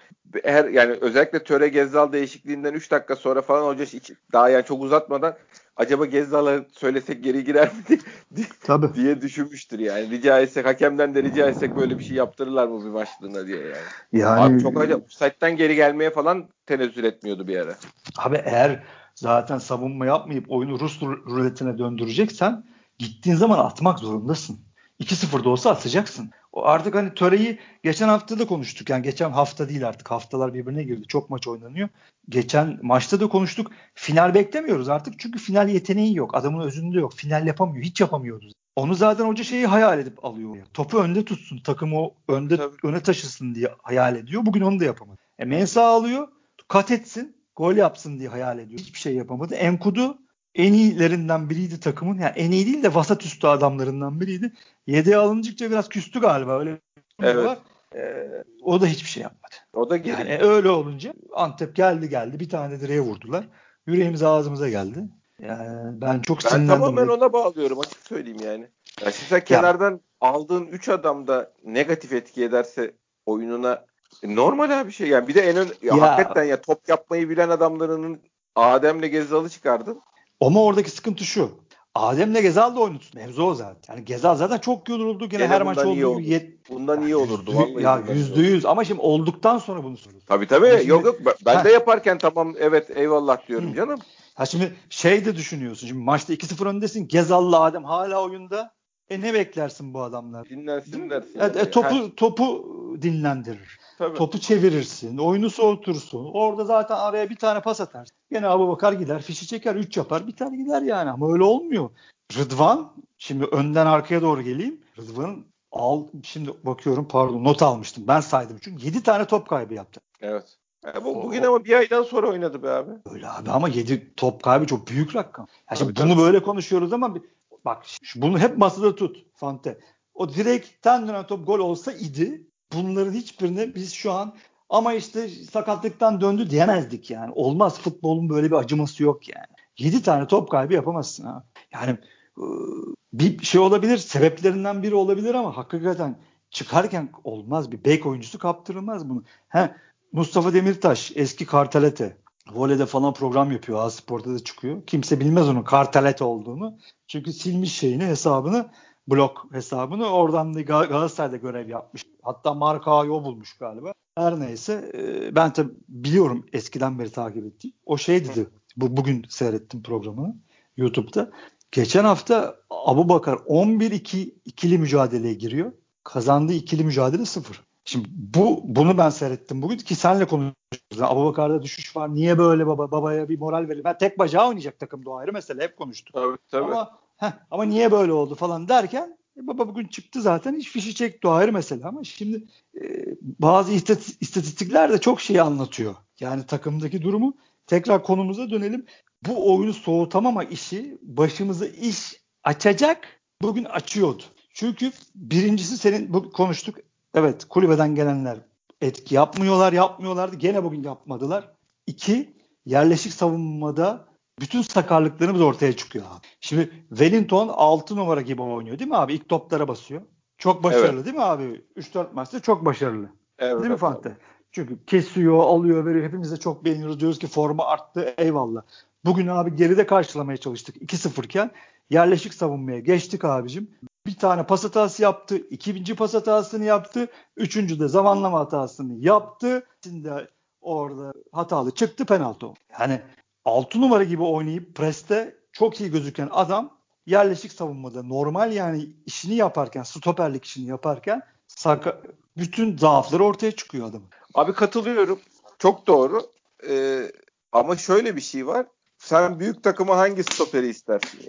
Her 0.45 0.65
yani 0.65 0.93
özellikle 0.93 1.45
Töre 1.45 1.69
Gezzal 1.69 2.13
değişikliğinden 2.13 2.75
3 2.75 2.91
dakika 2.91 3.17
sonra 3.17 3.43
falan 3.43 3.67
hoca 3.67 3.85
hiç, 3.85 4.13
daha 4.33 4.49
yani 4.49 4.65
çok 4.65 4.83
uzatmadan 4.83 5.37
acaba 5.77 6.07
Gezzal'a 6.07 6.65
söylesek 6.73 7.25
geri 7.25 7.45
girer 7.45 7.67
mi 7.69 7.99
diye, 8.37 8.47
diye 8.95 9.21
düşünmüştür 9.21 9.79
yani. 9.79 10.11
Rica 10.11 10.41
etsek 10.41 10.67
hakemden 10.67 11.15
de 11.15 11.23
rica 11.23 11.49
etsek 11.49 11.77
böyle 11.77 11.99
bir 11.99 12.05
şey 12.05 12.17
yaptırırlar 12.17 12.69
mı 12.69 12.85
bir 12.85 12.91
maçlığına 12.91 13.47
diye 13.47 13.59
yani. 13.59 13.77
yani 14.13 14.41
abi 14.41 14.63
çok 14.63 14.81
acayip 14.81 15.13
site'den 15.13 15.57
geri 15.57 15.75
gelmeye 15.75 16.11
falan 16.11 16.49
tenezzül 16.67 17.05
etmiyordu 17.05 17.47
bir 17.49 17.57
ara. 17.57 17.75
Abi 18.17 18.43
eğer 18.45 18.85
zaten 19.15 19.59
savunma 19.59 20.07
yapmayıp 20.07 20.45
oyunu 20.49 20.81
Rus 20.81 21.03
ruletine 21.03 21.79
döndüreceksen 21.79 22.65
gittiğin 22.99 23.37
zaman 23.37 23.59
atmak 23.59 23.99
zorundasın. 23.99 24.59
2-0'da 25.01 25.49
olsa 25.49 25.71
atacaksın. 25.71 26.31
Artık 26.53 26.95
hani 26.95 27.15
töreyi 27.15 27.59
geçen 27.83 28.09
hafta 28.09 28.39
da 28.39 28.47
konuştuk. 28.47 28.91
Yani 28.91 29.03
geçen 29.03 29.31
hafta 29.31 29.69
değil 29.69 29.89
artık. 29.89 30.11
Haftalar 30.11 30.55
birbirine 30.55 30.83
girdi. 30.83 31.07
Çok 31.09 31.31
maç 31.31 31.49
oynanıyor. 31.49 31.89
Geçen 32.29 32.79
maçta 32.83 33.21
da 33.21 33.29
konuştuk. 33.29 33.71
Final 33.95 34.35
beklemiyoruz 34.35 34.89
artık. 34.89 35.19
Çünkü 35.19 35.39
final 35.39 35.69
yeteneği 35.69 36.17
yok. 36.17 36.35
Adamın 36.35 36.61
özünde 36.61 36.99
yok. 36.99 37.15
Final 37.15 37.47
yapamıyor. 37.47 37.85
Hiç 37.85 38.01
yapamıyordu. 38.01 38.47
Onu 38.77 38.95
zaten 38.95 39.25
hoca 39.25 39.45
şeyi 39.45 39.67
hayal 39.67 39.99
edip 39.99 40.25
alıyor. 40.25 40.57
Topu 40.75 40.99
önde 40.99 41.25
tutsun. 41.25 41.59
Takımı 41.59 42.11
önde 42.29 42.57
Tabii. 42.57 42.77
öne 42.83 43.01
taşısın 43.01 43.55
diye 43.55 43.69
hayal 43.83 44.17
ediyor. 44.17 44.47
Bugün 44.47 44.61
onu 44.61 44.81
da 44.81 44.85
yapamadı. 44.85 45.19
E 45.39 45.45
Mensa 45.45 45.87
alıyor. 45.87 46.29
Kat 46.69 46.91
etsin. 46.91 47.37
Gol 47.57 47.77
yapsın 47.77 48.19
diye 48.19 48.29
hayal 48.29 48.59
ediyor. 48.59 48.81
Hiçbir 48.81 48.99
şey 48.99 49.15
yapamadı. 49.15 49.55
Enkudu 49.55 50.19
en 50.55 50.73
iyilerinden 50.73 51.51
biriydi 51.51 51.81
takımın. 51.81 52.19
Yani 52.19 52.33
en 52.37 52.51
iyi 52.51 52.67
değil 52.67 52.83
de 52.83 52.95
vasat 52.95 53.25
üstü 53.25 53.47
adamlarından 53.47 54.21
biriydi. 54.21 54.53
Yedeğe 54.87 55.17
alınacakça 55.17 55.71
biraz 55.71 55.89
küstü 55.89 56.21
galiba 56.21 56.59
öyle 56.59 56.79
evet. 57.23 57.47
var. 57.47 57.59
Ee, 57.95 58.45
o 58.63 58.81
da 58.81 58.87
hiçbir 58.87 59.09
şey 59.09 59.23
yapmadı. 59.23 59.55
O 59.73 59.91
da 59.91 59.97
geri. 59.97 60.31
Yani 60.31 60.39
öyle 60.43 60.71
olunca 60.71 61.13
Antep 61.35 61.77
geldi 61.77 62.09
geldi 62.09 62.41
bir 62.41 62.49
tane 62.49 62.81
direğe 62.81 63.01
vurdular. 63.01 63.45
Yüreğimiz 63.87 64.23
ağzımıza 64.23 64.69
geldi. 64.69 65.05
Yani 65.39 66.01
ben 66.01 66.21
çok 66.21 66.45
ben 66.45 66.49
sinirlendim. 66.49 66.69
Ben 66.69 66.81
tamamen 66.81 67.09
ona 67.09 67.33
bağlıyorum 67.33 67.81
açık 67.81 68.07
söyleyeyim 68.07 68.41
yani. 68.45 68.69
Yani 69.03 69.13
sen 69.13 69.45
kenardan 69.45 70.01
aldığın 70.21 70.67
3 70.67 70.89
adam 70.89 71.27
da 71.27 71.53
negatif 71.65 72.13
etki 72.13 72.45
ederse 72.45 72.95
oyununa 73.27 73.85
e, 74.23 74.37
normal 74.37 74.81
abi 74.81 74.93
şey 74.93 75.09
yani 75.09 75.29
bir 75.29 75.35
de 75.35 75.41
en 75.41 75.57
ön 75.57 75.67
ya, 75.67 75.97
ya, 75.97 76.01
hakikaten 76.01 76.45
ya 76.45 76.61
top 76.61 76.89
yapmayı 76.89 77.29
bilen 77.29 77.49
adamlarının 77.49 78.21
Adem'le 78.55 79.11
Gezzal'ı 79.11 79.49
çıkardın. 79.49 80.01
Ama 80.41 80.63
oradaki 80.65 80.91
sıkıntı 80.91 81.25
şu. 81.25 81.51
Adem'le 81.95 82.41
Gezal 82.43 82.77
da 82.77 82.81
oynatın. 82.81 83.21
Mevzu 83.21 83.43
o 83.43 83.55
zaten. 83.55 83.95
Yani 83.95 84.05
Gezal 84.05 84.35
zaten 84.35 84.59
çok 84.59 84.89
yoruldu. 84.89 85.29
Gene, 85.29 85.43
Gene 85.43 85.53
her 85.53 85.63
maç 85.63 85.79
olduğu 85.79 86.07
oldu. 86.07 86.21
Yet... 86.21 86.71
Bundan 86.71 87.03
iyi 87.03 87.17
olurdu. 87.17 87.55
Vallahi 87.55 87.83
ya 87.83 88.15
yüzde 88.15 88.41
yüz 88.41 88.67
ama 88.67 88.85
şimdi 88.85 89.01
olduktan 89.01 89.59
sonra 89.59 89.85
bunu 89.85 89.97
soruyorsun. 89.97 90.27
Tabii 90.27 90.47
tabii. 90.47 90.71
Şimdi... 90.71 90.91
Yok 90.91 91.05
yok. 91.05 91.19
Ben 91.47 91.59
Heh. 91.59 91.65
de 91.65 91.71
yaparken 91.71 92.19
tamam 92.19 92.55
evet 92.59 92.91
eyvallah 92.97 93.49
diyorum 93.49 93.71
Hı. 93.71 93.77
canım. 93.77 94.01
Ha 94.35 94.47
şimdi 94.47 94.75
şey 94.91 95.25
de 95.25 95.37
düşünüyorsun. 95.37 95.87
Şimdi 95.87 96.03
maçta 96.03 96.35
2-0 96.35 96.69
öndesin. 96.69 97.09
Gezal'la 97.09 97.61
Adem 97.61 97.85
hala 97.85 98.25
oyunda. 98.25 98.75
E 99.11 99.21
ne 99.21 99.35
beklersin 99.35 99.95
bu 99.95 100.03
adamlar? 100.03 100.49
Dinlensin 100.49 101.11
dersin. 101.11 101.39
Evet, 101.41 101.57
yani. 101.57 101.67
e, 101.67 101.71
topu 101.71 102.17
topu 102.17 102.67
dinlendirir. 103.03 103.79
Tabii. 104.01 104.19
Topu 104.19 104.41
çevirirsin. 104.41 105.19
Oyunu 105.19 105.51
soğutursun. 105.51 106.31
Orada 106.33 106.65
zaten 106.65 106.97
araya 106.97 107.31
bir 107.31 107.37
tane 107.37 107.61
pas 107.61 107.81
atarsın. 107.81 108.17
Gene 108.33 108.47
Abu 108.47 108.69
Bakar 108.69 108.93
gider. 108.93 109.23
Fişi 109.23 109.47
çeker. 109.47 109.75
3 109.75 109.97
yapar. 109.97 110.27
Bir 110.27 110.37
tane 110.37 110.57
gider 110.57 110.83
yani. 110.83 111.11
Ama 111.11 111.33
öyle 111.33 111.43
olmuyor. 111.43 111.91
Rıdvan 112.39 112.93
şimdi 113.19 113.45
önden 113.45 113.87
arkaya 113.87 114.23
doğru 114.23 114.43
geleyim. 114.43 114.81
Rıdvan'ın 114.99 115.47
al 115.73 116.07
şimdi 116.23 116.51
bakıyorum 116.65 117.09
pardon 117.09 117.45
not 117.45 117.63
almıştım. 117.63 118.05
Ben 118.09 118.21
saydım 118.21 118.59
çünkü 118.61 118.87
7 118.87 119.03
tane 119.03 119.25
top 119.25 119.49
kaybı 119.49 119.75
yaptı. 119.75 120.01
Evet. 120.21 120.57
Yani 120.87 121.05
bu, 121.05 121.23
bugün 121.23 121.43
ama 121.43 121.65
bir 121.65 121.75
aydan 121.75 122.03
sonra 122.03 122.29
oynadı 122.29 122.63
be 122.63 122.71
abi. 122.71 122.91
Öyle 123.11 123.29
abi 123.29 123.51
ama 123.51 123.69
7 123.69 124.15
top 124.17 124.43
kaybı 124.43 124.67
çok 124.67 124.87
büyük 124.89 125.17
rakam. 125.17 125.47
Ya 125.71 125.77
şimdi 125.77 125.95
tabii, 125.95 126.07
bunu 126.07 126.15
tabii. 126.15 126.25
böyle 126.25 126.43
konuşuyoruz 126.43 126.93
ama 126.93 127.15
bir, 127.15 127.23
bak 127.65 127.87
bunu 128.17 128.39
hep 128.39 128.59
masada 128.59 128.95
tut 128.95 129.17
Fante. 129.35 129.79
O 130.15 130.29
direkten 130.29 131.09
dönen 131.09 131.27
top 131.27 131.47
gol 131.47 131.59
olsa 131.59 131.93
idi 131.93 132.50
bunların 132.75 133.13
hiçbirine 133.13 133.75
biz 133.75 133.93
şu 133.93 134.13
an 134.13 134.35
ama 134.69 134.93
işte 134.93 135.29
sakatlıktan 135.29 136.21
döndü 136.21 136.51
diyemezdik 136.51 137.11
yani. 137.11 137.33
Olmaz 137.35 137.81
futbolun 137.81 138.29
böyle 138.29 138.47
bir 138.47 138.57
acıması 138.57 139.03
yok 139.03 139.29
yani. 139.29 139.47
7 139.79 140.03
tane 140.03 140.27
top 140.27 140.51
kaybı 140.51 140.75
yapamazsın 140.75 141.27
ha. 141.27 141.45
Yani 141.73 141.99
ıı, 142.39 142.95
bir 143.13 143.43
şey 143.45 143.61
olabilir, 143.61 143.99
sebeplerinden 143.99 144.83
biri 144.83 144.95
olabilir 144.95 145.35
ama 145.35 145.57
hakikaten 145.57 146.19
çıkarken 146.51 147.09
olmaz. 147.25 147.73
Bir 147.73 147.85
bek 147.85 148.07
oyuncusu 148.07 148.39
kaptırılmaz 148.39 149.09
bunu. 149.09 149.25
He, 149.49 149.75
Mustafa 150.13 150.55
Demirtaş 150.55 151.13
eski 151.15 151.47
Kartalete. 151.47 152.17
Voley'de 152.53 152.87
falan 152.87 153.15
program 153.15 153.53
yapıyor. 153.53 153.79
A 153.79 153.91
Spor'da 153.91 154.35
da 154.35 154.39
çıkıyor. 154.45 154.87
Kimse 154.87 155.21
bilmez 155.21 155.49
onun 155.49 155.63
Kartalete 155.63 156.25
olduğunu. 156.25 156.79
Çünkü 157.07 157.33
silmiş 157.33 157.73
şeyini, 157.73 158.05
hesabını 158.05 158.71
blok 159.11 159.47
hesabını. 159.53 160.07
Oradan 160.07 160.55
da 160.55 160.61
Galatasaray'da 160.61 161.37
görev 161.37 161.69
yapmış. 161.69 162.03
Hatta 162.23 162.55
Marka'yı 162.55 163.13
o 163.13 163.25
bulmuş 163.25 163.59
galiba. 163.59 163.93
Her 164.15 164.41
neyse 164.41 164.93
e, 164.95 165.35
ben 165.37 165.53
tabi 165.53 165.73
biliyorum 165.89 166.47
eskiden 166.53 166.99
beri 166.99 167.11
takip 167.11 167.47
ettiğim. 167.47 167.75
O 167.87 167.97
şey 167.99 168.25
dedi. 168.25 168.47
Bu, 168.77 168.97
bugün 168.97 169.25
seyrettim 169.29 169.83
programını 169.83 170.37
YouTube'da. 170.77 171.31
Geçen 171.73 172.05
hafta 172.05 172.57
Abu 172.71 173.09
Bakar 173.09 173.35
11-2 173.35 174.35
ikili 174.45 174.79
mücadeleye 174.79 175.35
giriyor. 175.35 175.73
Kazandığı 176.05 176.53
ikili 176.53 176.85
mücadele 176.85 177.25
sıfır. 177.25 177.61
Şimdi 177.85 178.09
bu 178.13 178.61
bunu 178.65 178.99
ben 178.99 179.11
seyrettim 179.11 179.63
bugün 179.63 179.77
ki 179.77 179.95
senle 179.95 180.25
konuşuyoruz. 180.25 181.01
Abu 181.01 181.25
Bakar'da 181.25 181.63
düşüş 181.63 181.97
var. 181.97 182.15
Niye 182.15 182.39
böyle 182.39 182.67
baba 182.67 182.91
babaya 182.91 183.29
bir 183.29 183.39
moral 183.39 183.69
verir? 183.69 183.85
Ben 183.85 183.99
tek 183.99 184.19
bacağı 184.19 184.49
oynayacak 184.49 184.79
takım 184.79 185.03
o 185.07 185.17
ayrı 185.17 185.33
mesele. 185.33 185.63
Hep 185.63 185.77
konuştuk. 185.77 186.15
Tabii 186.15 186.37
tabii. 186.51 186.65
Ama 186.65 186.99
Heh, 187.21 187.33
ama 187.51 187.65
niye 187.65 187.93
böyle 187.93 188.13
oldu 188.13 188.35
falan 188.35 188.69
derken 188.69 189.19
e, 189.37 189.47
baba 189.47 189.69
bugün 189.69 189.87
çıktı 189.87 190.23
zaten 190.23 190.55
hiç 190.55 190.69
fişi 190.69 190.95
çekti 190.95 191.29
o 191.29 191.31
ayrı 191.31 191.53
mesele 191.53 191.85
ama 191.85 192.05
şimdi 192.05 192.45
e, 192.81 193.07
bazı 193.23 193.73
istatistikler 194.21 194.93
de 194.93 194.99
çok 194.99 195.21
şey 195.21 195.41
anlatıyor. 195.41 195.95
Yani 196.21 196.47
takımdaki 196.47 197.03
durumu 197.03 197.37
tekrar 197.67 198.03
konumuza 198.03 198.51
dönelim. 198.51 198.87
Bu 199.27 199.55
oyunu 199.55 199.73
soğutamama 199.73 200.45
işi 200.45 200.99
başımıza 201.03 201.67
iş 201.67 202.21
açacak 202.45 203.21
bugün 203.43 203.65
açıyordu. 203.65 204.23
Çünkü 204.55 204.93
birincisi 205.15 205.79
senin 205.79 206.13
bu 206.13 206.33
konuştuk. 206.33 206.77
Evet 207.15 207.45
kulübeden 207.45 207.95
gelenler 207.95 208.39
etki 208.81 209.15
yapmıyorlar 209.15 209.73
yapmıyorlardı. 209.73 210.37
Gene 210.37 210.65
bugün 210.65 210.83
yapmadılar. 210.83 211.53
İki 211.87 212.35
yerleşik 212.67 213.13
savunmada 213.13 214.10
bütün 214.41 214.63
sakarlıklarımız 214.63 215.41
ortaya 215.41 215.73
çıkıyor 215.77 216.05
abi. 216.05 216.27
Şimdi 216.41 216.71
Wellington 216.89 217.49
6 217.49 217.97
numara 217.97 218.21
gibi 218.21 218.43
oynuyor 218.43 218.79
değil 218.79 218.91
mi 218.91 218.97
abi? 218.97 219.15
İlk 219.15 219.29
toplara 219.29 219.69
basıyor. 219.69 220.03
Çok 220.39 220.65
başarılı 220.65 220.95
evet. 220.95 221.05
değil 221.05 221.17
mi 221.17 221.23
abi? 221.23 221.65
3-4 221.77 222.13
maçta 222.13 222.41
çok 222.41 222.65
başarılı. 222.65 223.09
Evet, 223.39 223.61
değil 223.63 223.73
mi 223.73 223.77
Fante? 223.77 224.17
Çünkü 224.53 224.85
kesiyor, 224.87 225.39
alıyor, 225.39 225.87
veriyor. 225.87 226.05
Hepimiz 226.05 226.33
de 226.33 226.37
çok 226.37 226.65
beğeniyoruz. 226.65 227.01
Diyoruz 227.01 227.19
ki 227.19 227.27
forma 227.27 227.67
arttı. 227.67 228.15
Eyvallah. 228.19 228.63
Bugün 229.05 229.27
abi 229.27 229.57
geride 229.57 229.87
karşılamaya 229.87 230.37
çalıştık 230.37 230.77
2-0 230.77 231.25
iken. 231.25 231.51
Yerleşik 231.91 232.35
savunmaya 232.35 232.79
geçtik 232.79 233.25
abicim. 233.25 233.71
Bir 234.07 234.15
tane 234.15 234.47
pas 234.47 234.65
hatası 234.65 235.03
yaptı. 235.03 235.37
ikinci 235.37 235.97
pas 235.97 236.15
hatasını 236.15 236.65
yaptı. 236.65 237.09
Üçüncü 237.37 237.81
de 237.81 237.89
zamanlama 237.89 238.41
hatasını 238.41 238.95
yaptı. 238.99 239.67
Şimdi 239.85 240.29
orada 240.61 241.13
hatalı 241.33 241.71
çıktı 241.71 242.05
penaltı. 242.05 242.47
Yani 242.81 243.01
6 243.45 243.81
numara 243.81 244.05
gibi 244.05 244.23
oynayıp 244.23 244.75
preste 244.75 245.37
çok 245.53 245.81
iyi 245.81 245.91
gözüken 245.91 246.29
adam 246.33 246.81
yerleşik 247.07 247.53
savunmada 247.53 248.03
normal 248.03 248.53
yani 248.53 248.89
işini 249.07 249.35
yaparken 249.35 249.83
stoperlik 249.83 250.45
işini 250.45 250.69
yaparken 250.69 251.23
saka, 251.47 252.03
bütün 252.37 252.77
zaafları 252.77 253.25
ortaya 253.25 253.53
çıkıyor 253.53 253.87
adam. 253.89 254.03
Abi 254.35 254.53
katılıyorum. 254.53 255.21
Çok 255.59 255.87
doğru. 255.87 256.23
Ee, 256.69 257.13
ama 257.53 257.77
şöyle 257.77 258.17
bir 258.17 258.21
şey 258.21 258.47
var. 258.47 258.67
Sen 258.99 259.41
büyük 259.41 259.63
takıma 259.63 259.97
hangi 259.97 260.23
stoperi 260.25 260.69
istersin? 260.69 261.21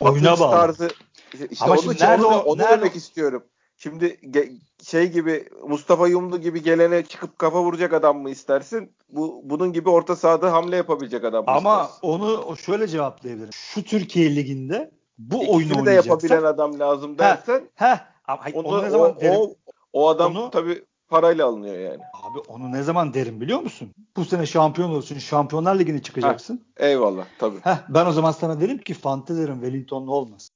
Oyuna 0.00 0.40
bağlı. 0.40 0.56
Tarzı, 0.56 0.90
işte 1.50 1.64
Ama 1.64 1.74
onu, 1.74 1.82
şimdi 1.82 2.02
nerede, 2.02 2.24
onu, 2.24 2.42
onu 2.42 2.62
nerede, 2.62 2.80
demek 2.80 2.96
istiyorum. 2.96 3.44
Şimdi 3.82 4.20
şey 4.82 5.12
gibi 5.12 5.48
Mustafa 5.68 6.08
Yumlu 6.08 6.40
gibi 6.40 6.62
gelene 6.62 7.04
çıkıp 7.04 7.38
kafa 7.38 7.62
vuracak 7.62 7.92
adam 7.92 8.18
mı 8.18 8.30
istersin? 8.30 8.92
Bu 9.08 9.40
bunun 9.44 9.72
gibi 9.72 9.90
orta 9.90 10.16
sahada 10.16 10.52
hamle 10.52 10.76
yapabilecek 10.76 11.24
adam 11.24 11.44
mı 11.44 11.50
Ama 11.50 11.82
istersin? 11.82 12.00
onu 12.02 12.56
şöyle 12.56 12.88
cevaplayabilirim. 12.88 13.52
Şu 13.52 13.82
Türkiye 13.82 14.36
liginde 14.36 14.90
bu 15.18 15.36
İkisini 15.36 15.56
oyunu 15.56 15.86
de 15.86 15.90
yapabilen 15.90 16.42
adam 16.42 16.78
lazım 16.78 17.18
dersen. 17.18 17.68
He, 17.74 18.00
onu, 18.54 18.68
onu 18.68 18.82
ne 18.82 18.90
zaman 18.90 19.16
o, 19.22 19.28
o, 19.28 19.54
o 19.92 20.08
adam 20.08 20.36
onu, 20.36 20.50
tabii 20.50 20.84
parayla 21.08 21.46
alınıyor 21.46 21.78
yani. 21.78 22.00
Abi 22.22 22.38
onu 22.38 22.72
ne 22.72 22.82
zaman 22.82 23.14
derim 23.14 23.40
biliyor 23.40 23.60
musun? 23.60 23.94
Bu 24.16 24.24
sene 24.24 24.46
şampiyon 24.46 24.90
olursun. 24.90 25.18
Şampiyonlar 25.18 25.78
Ligi'ne 25.78 26.02
çıkacaksın. 26.02 26.64
Heh, 26.74 26.86
eyvallah 26.86 27.24
tabii. 27.38 27.60
Heh, 27.60 27.76
ben 27.88 28.06
o 28.06 28.12
zaman 28.12 28.32
sana 28.32 28.60
derim 28.60 28.78
ki 28.78 28.94
Fantezer'in 28.94 29.54
Wellington'lu 29.54 30.14
olmaz. 30.14 30.50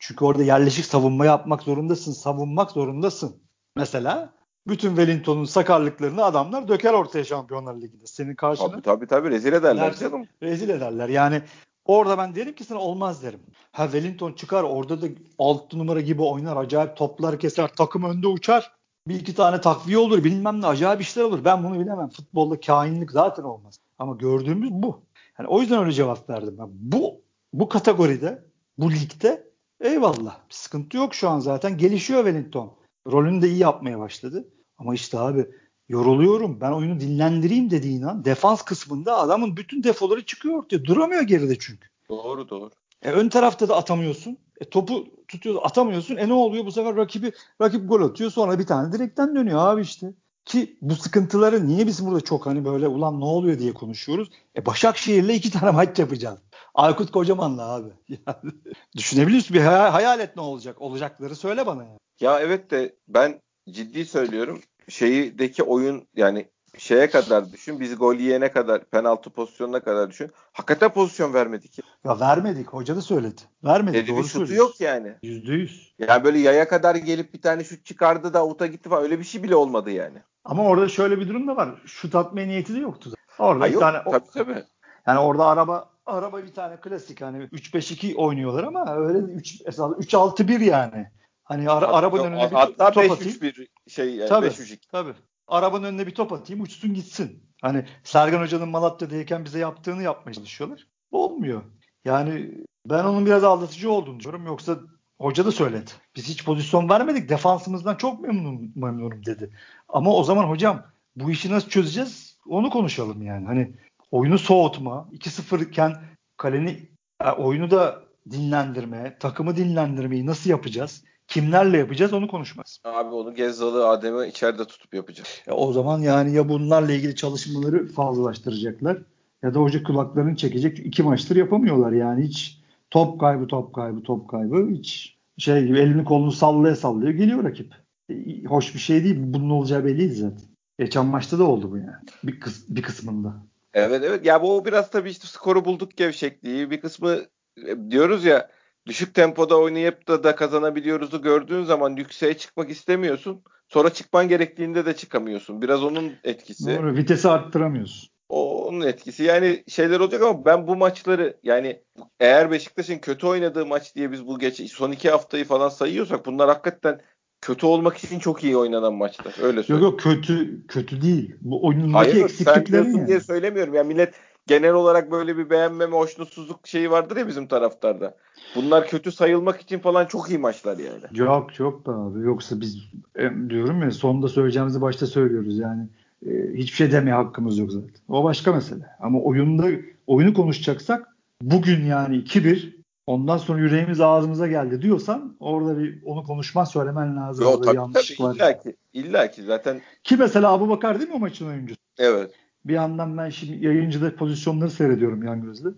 Çünkü 0.00 0.24
orada 0.24 0.42
yerleşik 0.42 0.84
savunma 0.84 1.26
yapmak 1.26 1.62
zorundasın. 1.62 2.12
Savunmak 2.12 2.70
zorundasın. 2.70 3.36
Mesela 3.76 4.32
bütün 4.66 4.88
Wellington'un 4.88 5.44
sakarlıklarını 5.44 6.24
adamlar 6.24 6.68
döker 6.68 6.92
ortaya 6.92 7.24
Şampiyonlar 7.24 7.74
Ligi'nde. 7.74 8.06
Senin 8.06 8.34
karşına. 8.34 8.70
Tabii 8.70 8.82
tabii, 8.82 9.06
tabii 9.06 9.30
rezil 9.30 9.52
ederler 9.52 9.96
canım. 9.96 10.26
Rezil 10.42 10.68
ederler. 10.68 11.08
Yani 11.08 11.42
orada 11.84 12.18
ben 12.18 12.34
derim 12.34 12.54
ki 12.54 12.64
sana 12.64 12.78
olmaz 12.78 13.22
derim. 13.22 13.40
Ha 13.72 13.84
Wellington 13.84 14.32
çıkar 14.32 14.62
orada 14.62 15.02
da 15.02 15.06
6 15.38 15.78
numara 15.78 16.00
gibi 16.00 16.22
oynar. 16.22 16.56
Acayip 16.56 16.96
toplar 16.96 17.38
keser. 17.38 17.68
Takım 17.68 18.04
önde 18.04 18.26
uçar. 18.26 18.72
Bir 19.08 19.14
iki 19.14 19.34
tane 19.34 19.60
takviye 19.60 19.98
olur. 19.98 20.24
Bilmem 20.24 20.60
ne 20.60 20.66
acayip 20.66 21.00
işler 21.00 21.22
olur. 21.22 21.44
Ben 21.44 21.64
bunu 21.64 21.80
bilemem. 21.80 22.08
Futbolda 22.08 22.60
kainlik 22.60 23.10
zaten 23.10 23.42
olmaz. 23.42 23.80
Ama 23.98 24.16
gördüğümüz 24.16 24.70
bu. 24.70 25.02
Yani 25.38 25.48
o 25.48 25.60
yüzden 25.60 25.80
öyle 25.80 25.92
cevap 25.92 26.30
verdim 26.30 26.56
ben. 26.58 26.68
Bu 26.72 27.20
bu 27.52 27.68
kategoride, 27.68 28.44
bu 28.78 28.92
ligde 28.92 29.49
eyvallah. 29.80 30.38
Bir 30.48 30.54
sıkıntı 30.54 30.96
yok 30.96 31.14
şu 31.14 31.28
an 31.28 31.40
zaten. 31.40 31.78
Gelişiyor 31.78 32.24
Wellington. 32.24 32.76
Rolünü 33.06 33.42
de 33.42 33.48
iyi 33.48 33.58
yapmaya 33.58 33.98
başladı. 33.98 34.48
Ama 34.78 34.94
işte 34.94 35.18
abi 35.18 35.46
yoruluyorum. 35.88 36.60
Ben 36.60 36.72
oyunu 36.72 37.00
dinlendireyim 37.00 37.70
dediğin 37.70 38.02
an 38.02 38.24
defans 38.24 38.62
kısmında 38.62 39.18
adamın 39.18 39.56
bütün 39.56 39.82
defoları 39.82 40.26
çıkıyor 40.26 40.58
ortaya. 40.58 40.84
Duramıyor 40.84 41.22
geride 41.22 41.58
çünkü. 41.58 41.88
Doğru 42.08 42.48
doğru. 42.48 42.70
E, 43.02 43.10
ön 43.10 43.28
tarafta 43.28 43.68
da 43.68 43.76
atamıyorsun. 43.76 44.38
E, 44.60 44.64
topu 44.64 45.06
tutuyor 45.28 45.60
atamıyorsun. 45.62 46.16
E 46.16 46.28
ne 46.28 46.32
oluyor 46.32 46.66
bu 46.66 46.72
sefer 46.72 46.96
rakibi 46.96 47.32
rakip 47.60 47.88
gol 47.88 48.02
atıyor 48.02 48.30
sonra 48.30 48.58
bir 48.58 48.66
tane 48.66 48.92
direkten 48.92 49.36
dönüyor 49.36 49.58
abi 49.58 49.82
işte. 49.82 50.12
Ki 50.44 50.78
bu 50.80 50.94
sıkıntıları 50.94 51.68
niye 51.68 51.86
biz 51.86 52.06
burada 52.06 52.20
çok 52.20 52.46
hani 52.46 52.64
böyle 52.64 52.88
ulan 52.88 53.20
ne 53.20 53.24
oluyor 53.24 53.58
diye 53.58 53.74
konuşuyoruz. 53.74 54.30
E 54.56 54.66
Başakşehir'le 54.66 55.28
iki 55.28 55.50
tane 55.50 55.70
maç 55.70 55.98
yapacağız. 55.98 56.38
Aykut 56.74 57.10
Kocaman'la 57.10 57.68
abi. 57.74 57.88
Yani, 58.08 58.52
düşünebiliyorsun 58.96 59.56
bir 59.56 59.60
hayal, 59.60 59.90
hayal 59.90 60.20
et 60.20 60.36
ne 60.36 60.42
olacak. 60.42 60.80
Olacakları 60.80 61.36
söyle 61.36 61.66
bana 61.66 61.84
ya. 61.84 61.98
Ya 62.20 62.40
evet 62.40 62.70
de 62.70 62.96
ben 63.08 63.40
ciddi 63.70 64.06
söylüyorum. 64.06 64.60
Şeydeki 64.88 65.62
oyun 65.62 66.08
yani 66.16 66.48
şeye 66.78 67.10
kadar 67.10 67.52
düşün. 67.52 67.80
Biz 67.80 67.98
gol 67.98 68.14
yiyene 68.14 68.52
kadar 68.52 68.84
penaltı 68.84 69.30
pozisyonuna 69.30 69.80
kadar 69.80 70.10
düşün. 70.10 70.30
Hakikaten 70.52 70.92
pozisyon 70.92 71.34
vermedik. 71.34 71.78
Ya, 71.78 71.84
ya 72.04 72.20
vermedik. 72.20 72.68
Hoca 72.68 72.96
da 72.96 73.02
söyledi. 73.02 73.40
Vermedik. 73.64 74.02
Dedi, 74.02 74.10
doğru 74.10 74.22
bir 74.22 74.28
şutu 74.28 74.54
yok 74.54 74.80
yani. 74.80 75.14
Yüzde 75.22 75.52
yüz. 75.52 75.94
Yani 75.98 76.24
böyle 76.24 76.38
yaya 76.38 76.68
kadar 76.68 76.94
gelip 76.94 77.34
bir 77.34 77.42
tane 77.42 77.64
şut 77.64 77.84
çıkardı 77.84 78.34
da 78.34 78.38
avuta 78.38 78.66
gitti 78.66 78.88
falan. 78.88 79.02
Öyle 79.02 79.18
bir 79.18 79.24
şey 79.24 79.42
bile 79.42 79.56
olmadı 79.56 79.90
yani. 79.90 80.18
Ama 80.44 80.64
orada 80.64 80.88
şöyle 80.88 81.20
bir 81.20 81.28
durum 81.28 81.48
da 81.48 81.56
var. 81.56 81.68
Şut 81.86 82.14
atmaya 82.14 82.46
niyeti 82.46 82.74
de 82.74 82.78
yoktu. 82.78 83.10
Orada 83.38 83.64
ha, 83.64 83.68
bir 83.68 83.72
yok, 83.72 83.80
tane 83.80 83.98
tabii, 84.04 84.30
tabii. 84.34 84.64
Yani 85.06 85.18
orada 85.18 85.46
araba 85.46 85.90
araba 86.06 86.42
bir 86.42 86.54
tane 86.54 86.76
klasik 86.76 87.20
hani 87.20 87.44
3-5-2 87.44 88.14
oynuyorlar 88.14 88.64
ama 88.64 88.96
öyle 88.96 89.18
3 89.18 89.60
3-6-1 89.60 90.64
yani. 90.64 91.06
Hani 91.44 91.70
ara, 91.70 91.88
arabanın 91.88 92.24
önüne 92.24 92.50
bir 92.50 92.56
top 92.56 92.96
5 92.96 93.10
atayım. 93.10 93.40
bir 93.40 93.68
şey 93.88 94.14
yani 94.14 94.28
tabii, 94.28 94.46
5 94.46 94.60
3 94.60 94.86
Tabii. 94.92 95.14
Arabanın 95.50 95.84
önüne 95.84 96.06
bir 96.06 96.14
top 96.14 96.32
atayım 96.32 96.62
uçsun 96.62 96.94
gitsin. 96.94 97.42
Hani 97.62 97.84
Sergen 98.04 98.40
Hoca'nın 98.40 98.68
Malatya'dayken 98.68 99.44
bize 99.44 99.58
yaptığını 99.58 100.02
yapmaya 100.02 100.34
çalışıyorlar. 100.34 100.86
Olmuyor. 101.10 101.62
Yani 102.04 102.54
ben 102.86 103.04
onun 103.04 103.26
biraz 103.26 103.44
aldatıcı 103.44 103.92
olduğunu 103.92 104.18
düşünüyorum. 104.18 104.46
Yoksa 104.46 104.78
hoca 105.18 105.44
da 105.44 105.52
söyledi. 105.52 105.90
Biz 106.16 106.28
hiç 106.28 106.44
pozisyon 106.44 106.88
vermedik. 106.88 107.28
Defansımızdan 107.28 107.94
çok 107.94 108.20
memnunum, 108.20 108.72
memnunum 108.74 109.26
dedi. 109.26 109.50
Ama 109.88 110.14
o 110.14 110.24
zaman 110.24 110.44
hocam 110.44 110.82
bu 111.16 111.30
işi 111.30 111.50
nasıl 111.50 111.68
çözeceğiz? 111.68 112.38
Onu 112.46 112.70
konuşalım 112.70 113.22
yani. 113.22 113.46
Hani 113.46 113.72
oyunu 114.10 114.38
soğutma, 114.38 115.08
2-0 115.12 115.64
iken 115.64 115.96
kaleni 116.36 116.88
e, 117.24 117.30
oyunu 117.30 117.70
da 117.70 118.02
dinlendirme, 118.30 119.16
takımı 119.20 119.56
dinlendirmeyi 119.56 120.26
nasıl 120.26 120.50
yapacağız? 120.50 121.04
Kimlerle 121.30 121.78
yapacağız 121.78 122.12
onu 122.12 122.28
konuşmaz. 122.28 122.80
Abi 122.84 123.14
onu 123.14 123.34
Gezzalı 123.34 123.88
Adem'i 123.88 124.28
içeride 124.28 124.64
tutup 124.64 124.94
yapacağız. 124.94 125.42
Ya 125.46 125.54
o 125.54 125.72
zaman 125.72 125.98
yani 126.00 126.34
ya 126.34 126.48
bunlarla 126.48 126.92
ilgili 126.92 127.16
çalışmaları 127.16 127.88
fazlalaştıracaklar 127.88 128.98
ya 129.42 129.54
da 129.54 129.58
hoca 129.58 129.82
kulaklarını 129.82 130.36
çekecek. 130.36 130.78
iki 130.78 131.02
maçtır 131.02 131.36
yapamıyorlar 131.36 131.92
yani 131.92 132.24
hiç 132.24 132.58
top 132.90 133.20
kaybı 133.20 133.46
top 133.46 133.74
kaybı 133.74 134.02
top 134.02 134.30
kaybı 134.30 134.70
hiç 134.70 135.16
şey 135.38 135.66
gibi 135.66 135.78
elini 135.78 136.04
kolunu 136.04 136.32
sallaya 136.32 136.76
sallıyor 136.76 137.12
geliyor 137.12 137.44
rakip. 137.44 137.74
E, 138.10 138.44
hoş 138.44 138.74
bir 138.74 138.80
şey 138.80 139.04
değil. 139.04 139.16
Bunun 139.18 139.50
olacağı 139.50 139.84
belliydi 139.84 140.14
zaten. 140.14 140.48
Geçen 140.78 141.06
maçta 141.06 141.38
da 141.38 141.44
oldu 141.44 141.70
bu 141.70 141.76
yani. 141.76 142.04
Bir, 142.24 142.40
kıs 142.40 142.68
bir 142.68 142.82
kısmında. 142.82 143.34
Evet 143.74 144.02
evet. 144.04 144.26
Ya 144.26 144.42
bu 144.42 144.64
biraz 144.64 144.90
tabii 144.90 145.10
işte 145.10 145.26
skoru 145.26 145.64
bulduk 145.64 145.96
gevşekliği. 145.96 146.70
Bir 146.70 146.80
kısmı 146.80 147.18
e, 147.66 147.90
diyoruz 147.90 148.24
ya 148.24 148.48
düşük 148.86 149.14
tempoda 149.14 149.58
oynayıp 149.58 150.08
da 150.08 150.24
da 150.24 150.36
kazanabiliyoruzu 150.36 151.22
gördüğün 151.22 151.64
zaman 151.64 151.96
yükseğe 151.96 152.34
çıkmak 152.34 152.70
istemiyorsun. 152.70 153.42
Sonra 153.68 153.90
çıkman 153.90 154.28
gerektiğinde 154.28 154.86
de 154.86 154.96
çıkamıyorsun. 154.96 155.62
Biraz 155.62 155.82
onun 155.84 156.12
etkisi. 156.24 156.76
Doğru. 156.76 156.96
Vitesi 156.96 157.28
arttıramıyorsun. 157.28 158.10
O, 158.28 158.66
onun 158.66 158.80
etkisi. 158.80 159.24
Yani 159.24 159.64
şeyler 159.68 160.00
olacak 160.00 160.22
ama 160.22 160.44
ben 160.44 160.66
bu 160.66 160.76
maçları 160.76 161.36
yani 161.42 161.82
eğer 162.20 162.50
Beşiktaş'ın 162.50 162.98
kötü 162.98 163.26
oynadığı 163.26 163.66
maç 163.66 163.94
diye 163.94 164.12
biz 164.12 164.26
bu 164.26 164.38
geç 164.38 164.72
son 164.72 164.92
iki 164.92 165.10
haftayı 165.10 165.44
falan 165.44 165.68
sayıyorsak 165.68 166.26
bunlar 166.26 166.48
hakikaten 166.48 167.00
kötü 167.40 167.66
olmak 167.66 167.96
için 167.96 168.18
çok 168.18 168.44
iyi 168.44 168.56
oynanan 168.56 168.94
maçlar. 168.94 169.34
Öyle 169.42 169.62
söyleyeyim. 169.62 169.92
Yok 169.92 170.04
yok 170.04 170.14
kötü 170.14 170.66
kötü 170.66 171.02
değil. 171.02 171.34
Bu 171.40 171.66
oyunundaki 171.66 172.10
Hayır, 172.10 172.24
eksiklikleri 172.24 172.88
yani. 172.88 173.06
diye 173.06 173.20
söylemiyorum. 173.20 173.74
Yani 173.74 173.88
millet 173.88 174.14
genel 174.46 174.72
olarak 174.72 175.10
böyle 175.10 175.36
bir 175.36 175.50
beğenmeme, 175.50 175.96
hoşnutsuzluk 175.96 176.66
şeyi 176.66 176.90
vardır 176.90 177.16
ya 177.16 177.28
bizim 177.28 177.46
taraftarda. 177.46 178.16
Bunlar 178.56 178.86
kötü 178.86 179.12
sayılmak 179.12 179.60
için 179.60 179.78
falan 179.78 180.06
çok 180.06 180.30
iyi 180.30 180.38
maçlar 180.38 180.78
yani. 180.78 181.18
Yok 181.18 181.54
çok 181.54 181.86
da 181.86 181.92
abi. 181.92 182.20
Yoksa 182.20 182.60
biz 182.60 182.78
e, 183.16 183.30
diyorum 183.50 183.82
ya 183.82 183.90
sonunda 183.90 184.28
söyleyeceğimizi 184.28 184.80
başta 184.80 185.06
söylüyoruz 185.06 185.58
yani. 185.58 185.88
E, 186.26 186.30
hiçbir 186.54 186.76
şey 186.76 186.92
demeye 186.92 187.14
hakkımız 187.14 187.58
yok 187.58 187.72
zaten. 187.72 187.90
O 188.08 188.24
başka 188.24 188.52
mesele. 188.52 188.84
Ama 189.00 189.20
oyunda 189.20 189.66
oyunu 190.06 190.34
konuşacaksak 190.34 191.16
bugün 191.42 191.84
yani 191.84 192.16
2-1 192.16 192.80
Ondan 193.10 193.36
sonra 193.36 193.58
yüreğimiz 193.58 194.00
ağzımıza 194.00 194.46
geldi 194.46 194.82
diyorsan 194.82 195.36
orada 195.40 195.78
bir 195.78 196.02
onu 196.04 196.24
konuşman 196.24 196.64
söylemen 196.64 197.16
lazım. 197.16 197.44
Yo, 197.44 197.60
tabii, 197.60 197.76
tabii, 197.76 198.22
var. 198.22 198.34
İlla 198.34 198.58
ki, 198.58 198.76
illa 198.92 199.30
ki 199.30 199.42
zaten. 199.42 199.80
Ki 200.04 200.16
mesela 200.16 200.52
Abu 200.52 200.68
Bakar 200.68 200.98
değil 200.98 201.08
mi 201.08 201.16
o 201.16 201.18
maçın 201.18 201.46
oyuncusu? 201.46 201.80
Evet. 201.98 202.30
Bir 202.64 202.74
yandan 202.74 203.18
ben 203.18 203.28
şimdi 203.30 203.66
yayıncıda 203.66 204.16
pozisyonları 204.16 204.70
seyrediyorum 204.70 205.22
yan 205.22 205.42
gözle. 205.42 205.68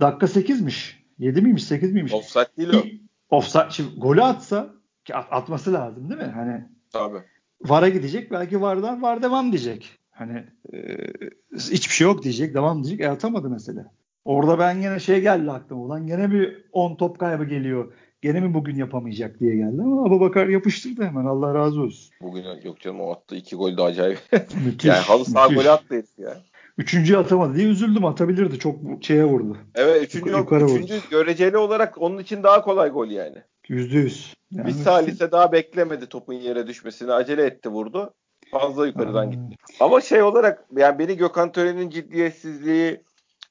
Dakika 0.00 0.26
8'miş. 0.26 1.02
7 1.18 1.42
miymiş 1.42 1.64
8 1.64 1.92
miymiş? 1.92 2.12
Offside 2.12 2.48
değil 2.56 3.00
o. 3.30 3.36
Offside. 3.36 3.66
Şimdi 3.70 4.00
golü 4.00 4.22
atsa 4.22 4.70
ki 5.04 5.14
atması 5.14 5.72
lazım 5.72 6.10
değil 6.10 6.20
mi? 6.20 6.32
Hani 6.34 6.64
Tabii. 6.92 7.18
VAR'a 7.60 7.88
gidecek 7.88 8.30
belki 8.30 8.60
VAR'dan 8.60 9.02
VAR 9.02 9.22
devam 9.22 9.52
diyecek. 9.52 9.98
Hani 10.10 10.44
e, 10.72 10.78
hiçbir 11.56 11.94
şey 11.94 12.04
yok 12.04 12.22
diyecek 12.22 12.54
devam 12.54 12.84
diyecek. 12.84 13.00
E 13.00 13.10
atamadı 13.10 13.50
mesela. 13.50 13.92
Orada 14.24 14.58
ben 14.58 14.78
yine 14.78 15.00
şey 15.00 15.20
geldi 15.20 15.50
aklıma. 15.50 15.82
Ulan 15.82 16.06
gene 16.06 16.30
bir 16.30 16.64
10 16.72 16.96
top 16.96 17.18
kaybı 17.18 17.44
geliyor. 17.44 17.92
Gene 18.22 18.40
mi 18.40 18.54
bugün 18.54 18.76
yapamayacak 18.76 19.40
diye 19.40 19.56
geldi 19.56 19.82
ama 19.82 20.04
Abubakar 20.04 20.46
yapıştırdı 20.46 21.04
hemen 21.04 21.24
Allah 21.24 21.54
razı 21.54 21.80
olsun. 21.80 22.14
Bugün 22.22 22.44
yok 22.64 22.80
canım 22.80 23.00
o 23.00 23.12
attı 23.12 23.36
iki 23.36 23.56
gol 23.56 23.76
de 23.76 23.82
acayip. 23.82 24.18
Müthiş. 24.64 24.84
yani 24.84 24.98
halı 24.98 25.24
saha 25.24 25.46
golü 25.54 25.70
attı 25.70 25.94
herif 25.94 26.18
ya. 26.18 26.36
Üçüncüyü 26.78 27.18
atamadı 27.18 27.54
diye 27.54 27.68
üzüldüm 27.68 28.04
atabilirdi 28.04 28.58
çok 28.58 28.76
şeye 29.00 29.24
vurdu. 29.24 29.56
Evet 29.74 30.02
üçüncü, 30.02 30.30
Yukarı- 30.30 30.60
yok, 30.60 30.70
üçüncü 30.70 31.00
göreceli 31.10 31.56
olarak 31.56 32.02
onun 32.02 32.18
için 32.18 32.42
daha 32.42 32.62
kolay 32.62 32.90
gol 32.90 33.08
yani. 33.08 33.36
Yüzde 33.68 33.98
yüz. 33.98 34.34
Yani 34.50 34.66
bir 34.66 34.72
salise 34.72 35.32
daha 35.32 35.52
beklemedi 35.52 36.06
topun 36.06 36.34
yere 36.34 36.66
düşmesini. 36.66 37.12
Acele 37.12 37.44
etti 37.44 37.68
vurdu. 37.68 38.14
Fazla 38.50 38.86
yukarıdan 38.86 39.30
gitti. 39.30 39.56
Ama 39.80 40.00
şey 40.00 40.22
olarak 40.22 40.64
yani 40.76 40.98
beni 40.98 41.16
Gökhan 41.16 41.52
Tören'in 41.52 41.90
ciddiyetsizliği, 41.90 43.00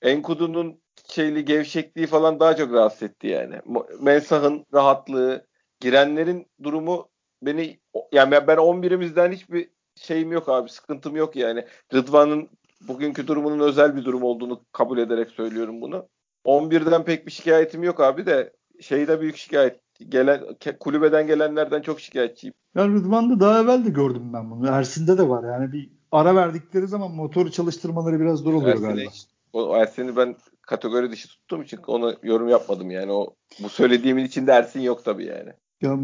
Enkudu'nun 0.01 0.80
şeyli 1.11 1.45
gevşekliği 1.45 2.07
falan 2.07 2.39
daha 2.39 2.55
çok 2.55 2.73
rahatsız 2.73 3.03
etti 3.03 3.27
yani. 3.27 3.55
Mensah'ın 4.01 4.65
rahatlığı, 4.73 5.45
girenlerin 5.79 6.47
durumu 6.63 7.09
beni 7.41 7.79
yani 8.11 8.31
ben 8.31 8.57
11'imizden 8.57 9.31
hiçbir 9.31 9.69
şeyim 9.95 10.31
yok 10.31 10.49
abi, 10.49 10.69
sıkıntım 10.69 11.15
yok 11.15 11.35
yani. 11.35 11.65
Rıdvan'ın 11.93 12.49
bugünkü 12.87 13.27
durumunun 13.27 13.59
özel 13.59 13.95
bir 13.95 14.05
durum 14.05 14.23
olduğunu 14.23 14.61
kabul 14.71 14.97
ederek 14.97 15.29
söylüyorum 15.29 15.81
bunu. 15.81 16.07
11'den 16.45 17.03
pek 17.03 17.25
bir 17.25 17.31
şikayetim 17.31 17.83
yok 17.83 17.99
abi 17.99 18.25
de 18.25 18.53
şeyde 18.81 19.21
büyük 19.21 19.37
şikayet. 19.37 19.79
Gelen 20.09 20.41
kulübeden 20.79 21.27
gelenlerden 21.27 21.81
çok 21.81 21.99
şikayetçiyim. 21.99 22.53
Ya 22.75 22.87
Rıdvan'da 22.87 23.39
daha 23.39 23.61
evvel 23.61 23.85
de 23.85 23.89
gördüm 23.89 24.33
ben 24.33 24.51
bunu. 24.51 24.67
Ersin'de 24.67 25.17
de 25.17 25.29
var. 25.29 25.43
Yani 25.43 25.71
bir 25.71 25.89
ara 26.11 26.35
verdikleri 26.35 26.87
zaman 26.87 27.11
motoru 27.11 27.51
çalıştırmaları 27.51 28.19
biraz 28.19 28.39
zor 28.39 28.53
oluyor 28.53 28.71
Ersin'e 28.71 28.87
galiba. 28.87 29.11
hiç- 29.11 29.27
O 29.53 29.75
Ersin'i 29.77 30.15
ben 30.15 30.35
kategori 30.71 31.11
dışı 31.11 31.27
tuttuğum 31.27 31.63
için 31.63 31.79
onu 31.87 32.15
yorum 32.23 32.49
yapmadım 32.49 32.91
yani. 32.91 33.11
O 33.11 33.35
bu 33.63 33.69
söylediğimin 33.69 34.25
içinde 34.25 34.51
Ersin 34.51 34.79
yok 34.79 35.05
tabii 35.05 35.25
yani. 35.25 35.53
Ya 35.81 35.97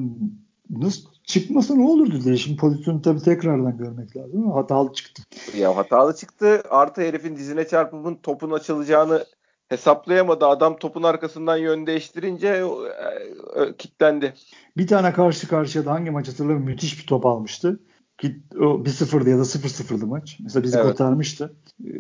nasıl 0.70 1.02
çıkmasa 1.24 1.76
ne 1.76 1.84
olurdu 1.84 2.22
diye. 2.24 2.38
Şimdi 2.38 2.58
pozisyonu 2.58 3.02
tabii 3.02 3.20
tekrardan 3.20 3.78
görmek 3.78 4.18
lazım 4.18 4.52
hatalı 4.52 4.94
çıktı. 4.94 5.24
Ya 5.58 5.76
hatalı 5.78 6.16
çıktı. 6.16 6.64
Artı 6.70 7.02
herifin 7.02 7.36
dizine 7.36 7.68
çarpıp 7.68 8.24
topun 8.24 8.52
açılacağını 8.52 9.26
hesaplayamadı. 9.70 10.46
Adam 10.46 10.78
topun 10.78 11.04
arkasından 11.04 11.58
yön 11.58 11.88
değiştirince 11.88 12.48
e, 12.48 12.62
e, 13.62 13.76
kilitlendi. 13.78 14.34
Bir 14.78 14.88
tane 14.88 15.14
karşı 15.14 15.48
karşıya 15.48 15.86
da 15.86 15.92
hangi 15.92 16.12
maç 16.12 16.28
hatırlamıyorum 16.28 16.66
müthiş 16.66 17.00
bir 17.00 17.08
top 17.08 17.26
almıştı. 17.26 17.80
Ki 18.18 18.42
o 18.56 18.64
1-0'dı 18.86 19.30
ya 19.30 19.38
da 19.38 19.42
0-0'dı 19.42 20.06
maç. 20.08 20.38
Mesela 20.44 20.64
bizi 20.64 20.78
Evet. 20.78 20.88
kurtarmıştı. 20.88 21.56
Ee, 21.86 21.92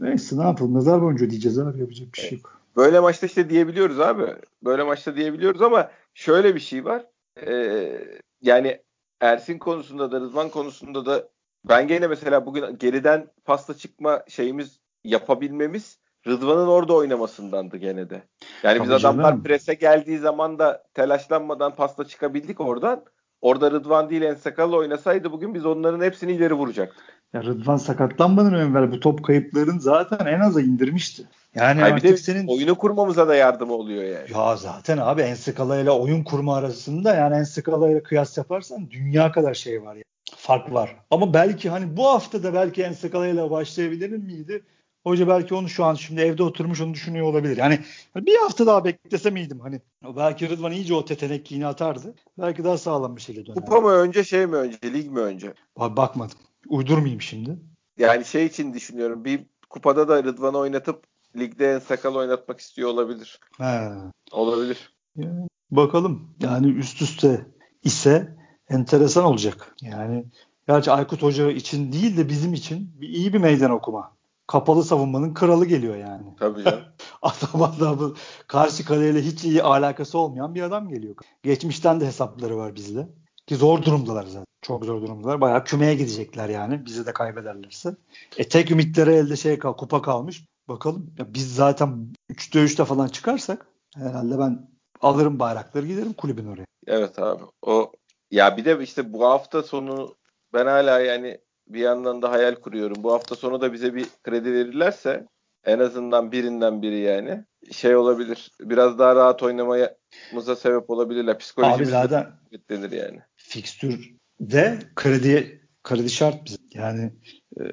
neyse 0.00 0.38
ne 0.38 0.42
yapalım. 0.42 0.74
Nazar 0.74 1.02
boncuğu 1.02 1.30
diyeceğiz 1.30 1.58
abi. 1.58 1.80
Yapacak 1.80 2.08
bir 2.14 2.20
şey 2.20 2.38
yok. 2.38 2.60
Böyle 2.76 3.00
maçta 3.00 3.26
işte 3.26 3.50
diyebiliyoruz 3.50 4.00
abi. 4.00 4.22
Böyle 4.64 4.82
maçta 4.82 5.16
diyebiliyoruz 5.16 5.62
ama 5.62 5.90
şöyle 6.14 6.54
bir 6.54 6.60
şey 6.60 6.84
var. 6.84 7.06
Ee, 7.46 8.04
yani 8.42 8.80
Ersin 9.20 9.58
konusunda 9.58 10.12
da 10.12 10.20
Rıdvan 10.20 10.48
konusunda 10.48 11.06
da 11.06 11.28
ben 11.68 11.88
gene 11.88 12.06
mesela 12.06 12.46
bugün 12.46 12.78
geriden 12.78 13.26
pasta 13.44 13.74
çıkma 13.74 14.22
şeyimiz 14.28 14.80
yapabilmemiz 15.04 15.98
Rıdvan'ın 16.26 16.66
orada 16.66 16.94
oynamasındandı 16.94 17.76
gene 17.76 18.10
de. 18.10 18.22
Yani 18.62 18.80
biz 18.80 18.88
Tabii 18.88 19.00
canım. 19.00 19.20
adamlar 19.20 19.42
prese 19.42 19.74
geldiği 19.74 20.18
zaman 20.18 20.58
da 20.58 20.84
telaşlanmadan 20.94 21.74
pasta 21.74 22.04
çıkabildik 22.04 22.60
oradan. 22.60 23.04
Orada 23.40 23.70
Rıdvan 23.70 24.10
değil 24.10 24.22
Ensakal 24.22 24.72
oynasaydı 24.72 25.32
bugün 25.32 25.54
biz 25.54 25.66
onların 25.66 26.04
hepsini 26.04 26.32
ileri 26.32 26.54
vuracaktık. 26.54 27.04
Ya 27.32 27.42
Rıdvan 27.42 27.76
sakatlanmadan 27.76 28.54
evvel 28.54 28.92
bu 28.92 29.00
top 29.00 29.24
kayıplarını 29.24 29.80
zaten 29.80 30.26
en 30.26 30.40
aza 30.40 30.60
indirmişti. 30.60 31.22
Yani 31.54 31.84
Ay 31.84 31.90
bir 31.90 31.94
artık 31.94 32.10
de 32.10 32.16
senin 32.16 32.46
oyunu 32.46 32.74
kurmamıza 32.74 33.28
da 33.28 33.34
yardımı 33.34 33.72
oluyor 33.72 34.04
yani. 34.04 34.32
Ya 34.34 34.56
zaten 34.56 34.98
abi 34.98 35.22
Enskala 35.22 35.80
ile 35.80 35.90
oyun 35.90 36.24
kurma 36.24 36.56
arasında 36.56 37.14
yani 37.14 37.36
Enskala 37.36 37.90
ile 37.90 38.02
kıyas 38.02 38.38
yaparsan 38.38 38.90
dünya 38.90 39.32
kadar 39.32 39.54
şey 39.54 39.82
var 39.82 39.96
ya. 39.96 40.02
Fark 40.36 40.72
var. 40.72 40.96
Ama 41.10 41.34
belki 41.34 41.70
hani 41.70 41.96
bu 41.96 42.06
hafta 42.06 42.42
da 42.42 42.54
belki 42.54 42.82
Enskala 42.82 43.26
ile 43.26 43.50
başlayabilir 43.50 44.10
miydi? 44.10 44.62
Hoca 45.08 45.28
belki 45.28 45.54
onu 45.54 45.68
şu 45.68 45.84
an 45.84 45.94
şimdi 45.94 46.20
evde 46.20 46.42
oturmuş 46.42 46.80
onu 46.80 46.94
düşünüyor 46.94 47.26
olabilir. 47.26 47.56
Yani 47.56 47.80
bir 48.16 48.36
hafta 48.36 48.66
daha 48.66 48.84
beklese 48.84 49.30
miydim 49.30 49.60
hani? 49.60 49.80
Belki 50.16 50.50
Rıdvan 50.50 50.72
iyice 50.72 50.94
o 50.94 51.04
tetenekliğini 51.04 51.66
atardı. 51.66 52.14
Belki 52.38 52.64
daha 52.64 52.78
sağlam 52.78 53.16
bir 53.16 53.20
şekilde 53.20 53.46
dönerdi. 53.46 53.60
Kupa 53.60 53.80
mı 53.80 53.90
önce 53.90 54.24
şey 54.24 54.46
mi 54.46 54.56
önce 54.56 54.78
lig 54.82 55.10
mi 55.10 55.20
önce? 55.20 55.54
Abi 55.76 55.96
bakmadım. 55.96 56.38
Uydurmayayım 56.68 57.22
şimdi. 57.22 57.58
Yani 57.98 58.24
şey 58.24 58.46
için 58.46 58.74
düşünüyorum. 58.74 59.24
Bir 59.24 59.46
kupada 59.70 60.08
da 60.08 60.24
Rıdvan'ı 60.24 60.58
oynatıp 60.58 61.04
ligde 61.36 61.72
en 61.72 61.78
sakal 61.78 62.14
oynatmak 62.14 62.60
istiyor 62.60 62.88
olabilir. 62.88 63.40
He. 63.58 63.88
Olabilir. 64.32 64.92
Yani 65.16 65.48
bakalım. 65.70 66.30
Yani 66.42 66.66
üst 66.66 67.02
üste 67.02 67.46
ise 67.84 68.36
enteresan 68.68 69.24
olacak. 69.24 69.74
Yani 69.82 70.24
gerçi 70.68 70.90
Aykut 70.90 71.22
Hoca 71.22 71.50
için 71.50 71.92
değil 71.92 72.16
de 72.16 72.28
bizim 72.28 72.54
için 72.54 72.90
bir 73.00 73.08
iyi 73.08 73.32
bir 73.32 73.38
meydan 73.38 73.70
okuma. 73.70 74.17
Kapalı 74.48 74.84
savunmanın 74.84 75.34
kralı 75.34 75.66
geliyor 75.66 75.96
yani. 75.96 76.34
Tabii 76.38 76.64
canım. 76.64 76.80
Adam 77.22 77.62
adamı 77.62 78.14
karşı 78.46 78.84
kaleyle 78.84 79.22
hiç 79.22 79.44
iyi 79.44 79.62
alakası 79.62 80.18
olmayan 80.18 80.54
bir 80.54 80.62
adam 80.62 80.88
geliyor. 80.88 81.14
Geçmişten 81.42 82.00
de 82.00 82.06
hesapları 82.06 82.56
var 82.56 82.74
bizde. 82.74 83.08
Ki 83.46 83.56
zor 83.56 83.82
durumdalar 83.82 84.24
zaten. 84.24 84.44
Çok 84.62 84.84
zor 84.84 85.02
durumdalar. 85.02 85.40
Bayağı 85.40 85.64
kümeye 85.64 85.94
gidecekler 85.94 86.48
yani. 86.48 86.86
Bizi 86.86 87.06
de 87.06 87.12
kaybederlerse. 87.12 87.96
E 88.36 88.48
tek 88.48 88.70
ümitleri 88.70 89.10
elde 89.10 89.36
şey 89.36 89.58
kal, 89.58 89.72
kupa 89.72 90.02
kalmış. 90.02 90.44
Bakalım. 90.68 91.14
Ya 91.18 91.34
biz 91.34 91.54
zaten 91.54 92.12
3'te 92.30 92.58
3'te 92.58 92.84
falan 92.84 93.08
çıkarsak 93.08 93.66
herhalde 93.94 94.38
ben 94.38 94.70
alırım 95.00 95.38
bayrakları 95.38 95.86
giderim 95.86 96.12
kulübün 96.12 96.46
oraya. 96.46 96.64
Evet 96.86 97.18
abi. 97.18 97.42
O 97.62 97.92
ya 98.30 98.56
bir 98.56 98.64
de 98.64 98.82
işte 98.82 99.12
bu 99.12 99.24
hafta 99.24 99.62
sonu 99.62 100.16
ben 100.54 100.66
hala 100.66 101.00
yani 101.00 101.38
bir 101.68 101.80
yandan 101.80 102.22
da 102.22 102.30
hayal 102.30 102.54
kuruyorum. 102.54 103.02
Bu 103.02 103.12
hafta 103.12 103.34
sonu 103.34 103.60
da 103.60 103.72
bize 103.72 103.94
bir 103.94 104.06
kredi 104.22 104.52
verirlerse 104.52 105.26
en 105.64 105.78
azından 105.78 106.32
birinden 106.32 106.82
biri 106.82 106.98
yani 106.98 107.44
şey 107.72 107.96
olabilir. 107.96 108.50
Biraz 108.60 108.98
daha 108.98 109.16
rahat 109.16 109.42
oynamamıza 109.42 110.56
sebep 110.56 110.90
olabilirler. 110.90 111.32
Abi 111.32 111.38
Psikolojimiz 111.38 111.90
zaten 111.90 112.26
denir 112.70 112.92
yani. 112.92 113.20
fikstürde 113.36 114.78
kredi 114.96 115.60
kredi 115.84 116.10
şart 116.10 116.44
bize. 116.44 116.56
Yani 116.74 117.12
e, 117.60 117.64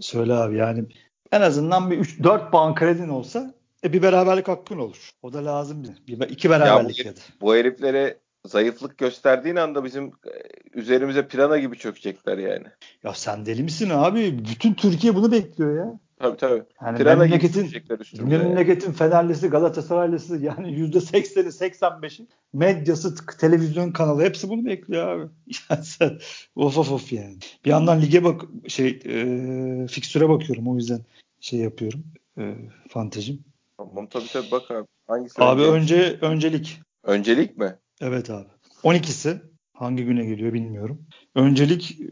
söyle 0.00 0.34
abi 0.34 0.56
yani 0.56 0.84
en 1.32 1.40
azından 1.40 1.90
bir 1.90 1.98
3 1.98 2.22
4 2.22 2.52
puan 2.52 2.74
kredin 2.74 3.08
olsa 3.08 3.54
e, 3.84 3.92
bir 3.92 4.02
beraberlik 4.02 4.48
hakkın 4.48 4.78
olur. 4.78 5.10
O 5.22 5.32
da 5.32 5.44
lazım 5.44 5.82
bize. 5.82 5.94
Bir, 6.08 6.28
iki 6.28 6.50
beraberlik 6.50 6.98
Ya 6.98 7.04
ya, 7.04 7.16
da. 7.16 7.20
Bu 7.40 7.54
heriflere 7.54 8.18
zayıflık 8.46 8.98
gösterdiğin 8.98 9.56
anda 9.56 9.84
bizim 9.84 10.06
e, 10.06 10.32
üzerimize 10.74 11.28
plana 11.28 11.58
gibi 11.58 11.78
çökecekler 11.78 12.38
yani. 12.38 12.66
Ya 13.02 13.14
sen 13.14 13.46
deli 13.46 13.62
misin 13.62 13.90
abi? 13.90 14.38
Bütün 14.38 14.74
Türkiye 14.74 15.14
bunu 15.14 15.32
bekliyor 15.32 15.76
ya. 15.76 15.98
Tabii 16.18 16.36
tabii. 16.36 16.62
Yani 16.82 16.98
gibi 16.98 17.08
memleketin, 17.08 17.64
üstümüze. 18.00 18.34
yani. 18.34 18.44
memleketin 18.44 18.92
Fenerlisi, 18.92 19.48
Galatasaraylısı 19.48 20.38
yani 20.38 20.68
%80'i 20.68 21.70
85'i 21.70 22.26
medyası, 22.52 23.26
televizyon 23.38 23.92
kanalı 23.92 24.22
hepsi 24.22 24.48
bunu 24.48 24.64
bekliyor 24.66 25.08
abi. 25.08 25.30
Yani 25.70 25.84
sen 25.84 26.18
of 26.56 26.78
of 26.78 26.92
of 26.92 27.12
yani. 27.12 27.36
Bir 27.64 27.70
yandan 27.70 28.02
lige 28.02 28.24
bak 28.24 28.42
şey 28.68 29.00
e, 29.04 29.86
fikstüre 29.86 30.28
bakıyorum 30.28 30.68
o 30.68 30.76
yüzden 30.76 31.00
şey 31.40 31.60
yapıyorum. 31.60 32.04
E, 32.38 32.54
fantezim. 32.88 33.44
Tamam 33.76 34.06
tabii 34.06 34.28
tabii 34.32 34.50
bak 34.50 34.70
abi. 34.70 34.86
Hangisi 35.06 35.42
Abi 35.42 35.62
önce 35.62 36.18
öncelik. 36.20 36.80
Öncelik 37.04 37.56
mi? 37.56 37.74
Evet 38.02 38.30
abi. 38.30 38.48
12'si 38.84 39.38
hangi 39.74 40.04
güne 40.04 40.24
geliyor 40.24 40.52
bilmiyorum. 40.52 41.06
Öncelik 41.34 42.00
e, 42.00 42.04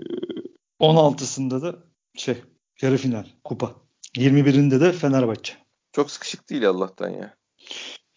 16'sında 0.85 1.63
da 1.63 1.79
şey 2.17 2.37
yarı 2.83 2.97
final 2.97 3.25
kupa. 3.45 3.73
21'inde 4.17 4.81
de 4.81 4.93
Fenerbahçe. 4.93 5.55
Çok 5.93 6.11
sıkışık 6.11 6.51
değil 6.51 6.69
Allah'tan 6.69 7.09
ya. 7.09 7.35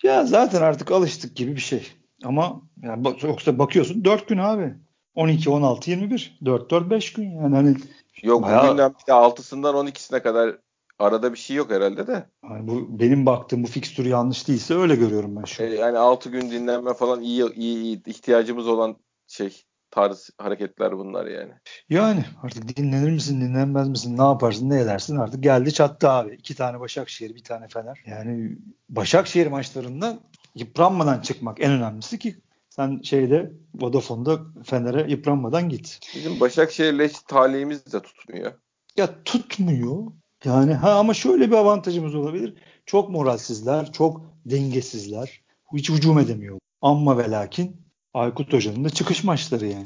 Ya 0.03 0.25
zaten 0.25 0.61
artık 0.61 0.91
alıştık 0.91 1.35
gibi 1.35 1.55
bir 1.55 1.61
şey. 1.61 1.87
Ama 2.23 2.61
yani 2.81 3.03
bak- 3.03 3.23
yoksa 3.23 3.59
bakıyorsun 3.59 4.05
4 4.05 4.27
gün 4.27 4.37
abi. 4.37 4.75
12, 5.15 5.49
16, 5.49 5.91
21. 5.91 6.39
4, 6.45 6.71
4, 6.71 6.89
5 6.89 7.13
gün 7.13 7.31
yani 7.31 7.55
hani 7.55 7.75
Yok 8.23 8.43
Bayağı- 8.43 8.67
bugünden 8.67 8.91
bir 9.01 9.07
de 9.07 9.11
6'sından 9.11 9.75
12'sine 9.75 10.21
kadar 10.23 10.55
arada 10.99 11.33
bir 11.33 11.37
şey 11.37 11.55
yok 11.55 11.71
herhalde 11.71 12.07
de. 12.07 12.25
hani 12.41 12.67
bu 12.67 12.99
benim 12.99 13.25
baktığım 13.25 13.63
bu 13.63 13.67
fikstür 13.67 14.05
yanlış 14.05 14.47
değilse 14.47 14.75
öyle 14.75 14.95
görüyorum 14.95 15.35
ben 15.35 15.43
şu 15.43 15.63
E, 15.63 15.67
an. 15.67 15.71
yani 15.85 15.97
6 15.97 16.29
gün 16.29 16.51
dinlenme 16.51 16.93
falan 16.93 17.21
iyi, 17.21 17.53
iyi 17.53 17.77
iyi 17.83 18.01
ihtiyacımız 18.05 18.67
olan 18.67 18.97
şey 19.27 19.63
tarz 19.91 20.29
hareketler 20.37 20.97
bunlar 20.97 21.25
yani. 21.25 21.51
Yani 21.89 22.25
artık 22.43 22.77
dinlenir 22.77 23.11
misin, 23.11 23.41
dinlenmez 23.41 23.89
misin, 23.89 24.17
ne 24.17 24.23
yaparsın, 24.23 24.69
ne 24.69 24.79
edersin 24.81 25.17
artık 25.17 25.43
geldi 25.43 25.73
çattı 25.73 26.09
abi. 26.09 26.35
İki 26.35 26.55
tane 26.55 26.79
Başakşehir, 26.79 27.35
bir 27.35 27.43
tane 27.43 27.67
Fener. 27.67 28.03
Yani 28.07 28.57
Başakşehir 28.89 29.47
maçlarında 29.47 30.19
yıpranmadan 30.55 31.21
çıkmak 31.21 31.61
en 31.61 31.71
önemlisi 31.71 32.19
ki 32.19 32.35
sen 32.69 33.01
şeyde 33.03 33.53
Vodafone'da 33.75 34.39
Fener'e 34.63 35.11
yıpranmadan 35.11 35.69
git. 35.69 35.99
Bizim 36.15 36.39
Başakşehir'le 36.39 37.07
hiç 37.07 37.19
talihimiz 37.19 37.93
de 37.93 37.99
tutmuyor. 37.99 38.51
Ya 38.97 39.23
tutmuyor. 39.23 40.11
Yani 40.45 40.73
ha 40.73 40.99
ama 40.99 41.13
şöyle 41.13 41.51
bir 41.51 41.55
avantajımız 41.55 42.15
olabilir. 42.15 42.53
Çok 42.85 43.09
moralsizler, 43.09 43.91
çok 43.91 44.21
dengesizler. 44.45 45.41
Hiç 45.73 45.89
hücum 45.89 46.19
edemiyor. 46.19 46.59
Amma 46.81 47.17
ve 47.17 47.31
lakin 47.31 47.75
Aykut 48.13 48.53
Hoca'nın 48.53 48.83
da 48.83 48.89
çıkış 48.89 49.23
maçları 49.23 49.65
yani. 49.65 49.83